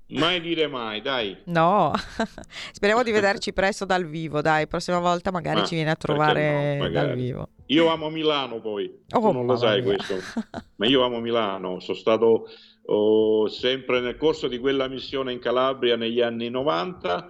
Mai 0.09 0.41
dire 0.41 0.69
mai, 0.69 1.03
dai. 1.03 1.37
No, 1.47 1.93
speriamo 2.71 3.03
di 3.03 3.11
vederci 3.11 3.53
presto 3.53 3.85
dal 3.85 4.07
vivo. 4.07 4.41
Dai, 4.41 4.69
prossima 4.69 5.01
volta 5.01 5.33
magari 5.33 5.61
Ma 5.61 5.67
ci 5.67 5.75
vieni 5.75 5.91
a 5.91 5.97
trovare 5.97 6.79
no, 6.79 6.89
dal 6.91 7.15
vivo. 7.15 7.49
Io 7.67 7.87
amo 7.89 8.11
Milano 8.11 8.61
poi, 8.61 9.05
Oh, 9.14 9.21
tu 9.21 9.31
non 9.33 9.47
lo 9.47 9.57
sai 9.57 9.83
mia. 9.83 9.95
questo, 9.95 10.31
ma 10.77 10.87
io 10.87 11.03
amo 11.05 11.21
Milano, 11.21 11.81
sono 11.81 11.97
stato 11.97 12.47
oh, 12.87 13.49
sempre 13.49 14.01
nel 14.01 14.17
corso 14.17 14.47
di 14.49 14.59
quella 14.59 14.89
missione 14.89 15.33
in 15.33 15.39
Calabria 15.41 15.97
negli 15.97 16.21
anni 16.21 16.49
90 16.49 17.27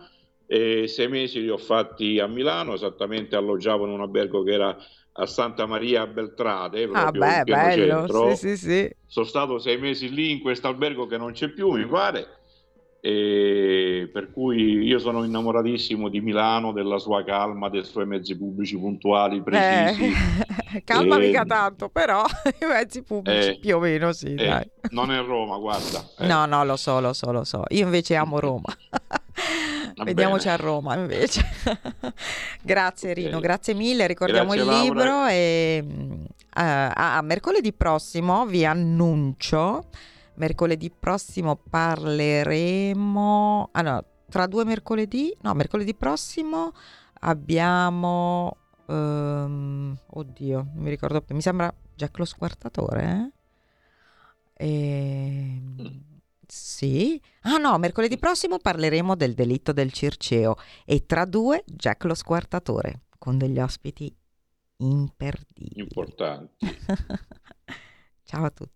e 0.47 0.87
sei 0.89 1.09
mesi 1.09 1.41
li 1.41 1.49
ho 1.49 1.57
fatti 1.57 2.19
a 2.19 2.27
Milano, 2.27 2.75
esattamente 2.75 3.35
alloggiavo 3.37 3.85
in 3.87 3.93
un 3.93 4.01
albergo 4.01 4.43
che 4.43 4.53
era 4.53 4.77
a 5.19 5.27
Santa 5.27 5.65
Maria 5.67 6.03
a 6.03 6.07
Beltrade, 6.07 6.83
Ah, 6.83 7.11
proprio 7.11 7.21
beh, 7.23 7.37
in 7.39 7.43
pieno 7.45 7.61
bello. 7.67 8.07
centro. 8.07 8.35
Sì, 8.35 8.49
sì, 8.49 8.57
sì. 8.57 8.91
Sono 9.07 9.27
stato 9.27 9.59
sei 9.59 9.79
mesi 9.79 10.13
lì 10.13 10.31
in 10.31 10.41
questo 10.41 10.69
albergo 10.69 11.07
che 11.07 11.17
non 11.17 11.33
c'è 11.33 11.49
più, 11.49 11.71
mi 11.73 11.87
pare. 11.87 12.27
E 13.09 14.11
per 14.13 14.33
cui 14.33 14.83
io 14.83 14.99
sono 14.99 15.23
innamoratissimo 15.23 16.09
di 16.09 16.21
Milano, 16.21 16.73
della 16.73 16.99
sua 16.99 17.23
calma, 17.23 17.69
dei 17.69 17.85
suoi 17.85 18.05
mezzi 18.05 18.37
pubblici 18.37 18.77
puntuali, 18.77 19.41
precisi. 19.43 20.05
Eh, 20.75 20.83
calma 20.85 21.15
Eh, 21.17 21.27
mica 21.27 21.45
tanto, 21.45 21.89
però 21.89 22.25
i 22.61 22.65
mezzi 22.67 23.03
pubblici 23.03 23.51
eh, 23.51 23.59
più 23.61 23.77
o 23.77 23.79
meno 23.79 24.13
sì, 24.13 24.35
Eh, 24.35 24.45
dai. 24.47 24.69
non 24.91 25.13
è 25.13 25.23
Roma, 25.23 25.57
guarda. 25.59 26.05
Eh, 26.19 26.27
No, 26.27 26.47
no, 26.47 26.65
lo 26.65 26.75
so, 26.75 26.99
lo 26.99 27.13
so, 27.13 27.31
lo 27.31 27.45
so. 27.45 27.63
Io 27.69 27.85
invece 27.85 28.17
amo 28.17 28.41
Roma. 28.41 28.75
Vediamoci 30.05 30.47
bene. 30.47 30.57
a 30.57 30.63
Roma 30.65 30.95
invece. 30.97 31.45
grazie. 32.61 33.13
Rino, 33.15 33.39
grazie 33.39 33.73
mille. 33.75 34.09
Ricordiamo 34.09 34.53
Grazie, 34.53 34.63
il 34.63 34.67
Laura. 34.69 34.83
libro 34.83 35.27
e 35.29 35.85
mm, 35.85 36.13
eh, 36.57 36.91
a 36.95 37.21
mercoledì 37.23 37.73
prossimo 37.73 38.45
vi 38.47 38.65
annuncio. 38.67 39.85
Mercoledì 40.37 40.91
prossimo 40.91 41.57
parleremo. 41.57 43.21
Ah 43.73 43.83
no, 43.83 44.05
tra 44.29 44.47
due 44.47 44.65
mercoledì, 44.65 45.35
no, 45.43 45.55
mercoledì 45.55 45.95
prossimo 45.95 46.73
abbiamo. 47.21 48.57
ehm, 48.87 49.99
oddio, 50.07 50.57
non 50.75 50.83
mi 50.83 50.91
ricordo 50.91 51.21
più. 51.23 51.35
Mi 51.35 51.43
sembra 51.43 51.73
Jack 51.95 52.19
lo 52.19 52.25
squartatore. 52.25 53.33
Eh? 54.59 54.67
Ehm, 54.67 56.03
sì. 56.47 57.21
Ah 57.43 57.57
no, 57.57 57.79
mercoledì 57.79 58.19
prossimo 58.19 58.59
parleremo 58.59 59.15
del 59.15 59.35
delitto 59.35 59.73
del 59.73 59.93
Circeo 59.93 60.57
e 60.85 61.07
tra 61.07 61.25
due 61.25 61.63
Jack 61.67 62.05
lo 62.05 62.15
squartatore 62.15 63.03
con 63.19 63.39
degli 63.39 63.59
ospiti 63.59 64.15
imperdibili. 64.79 65.81
Importanti. 65.81 66.67
Ciao 68.23 68.45
a 68.45 68.51
tutti. 68.51 68.76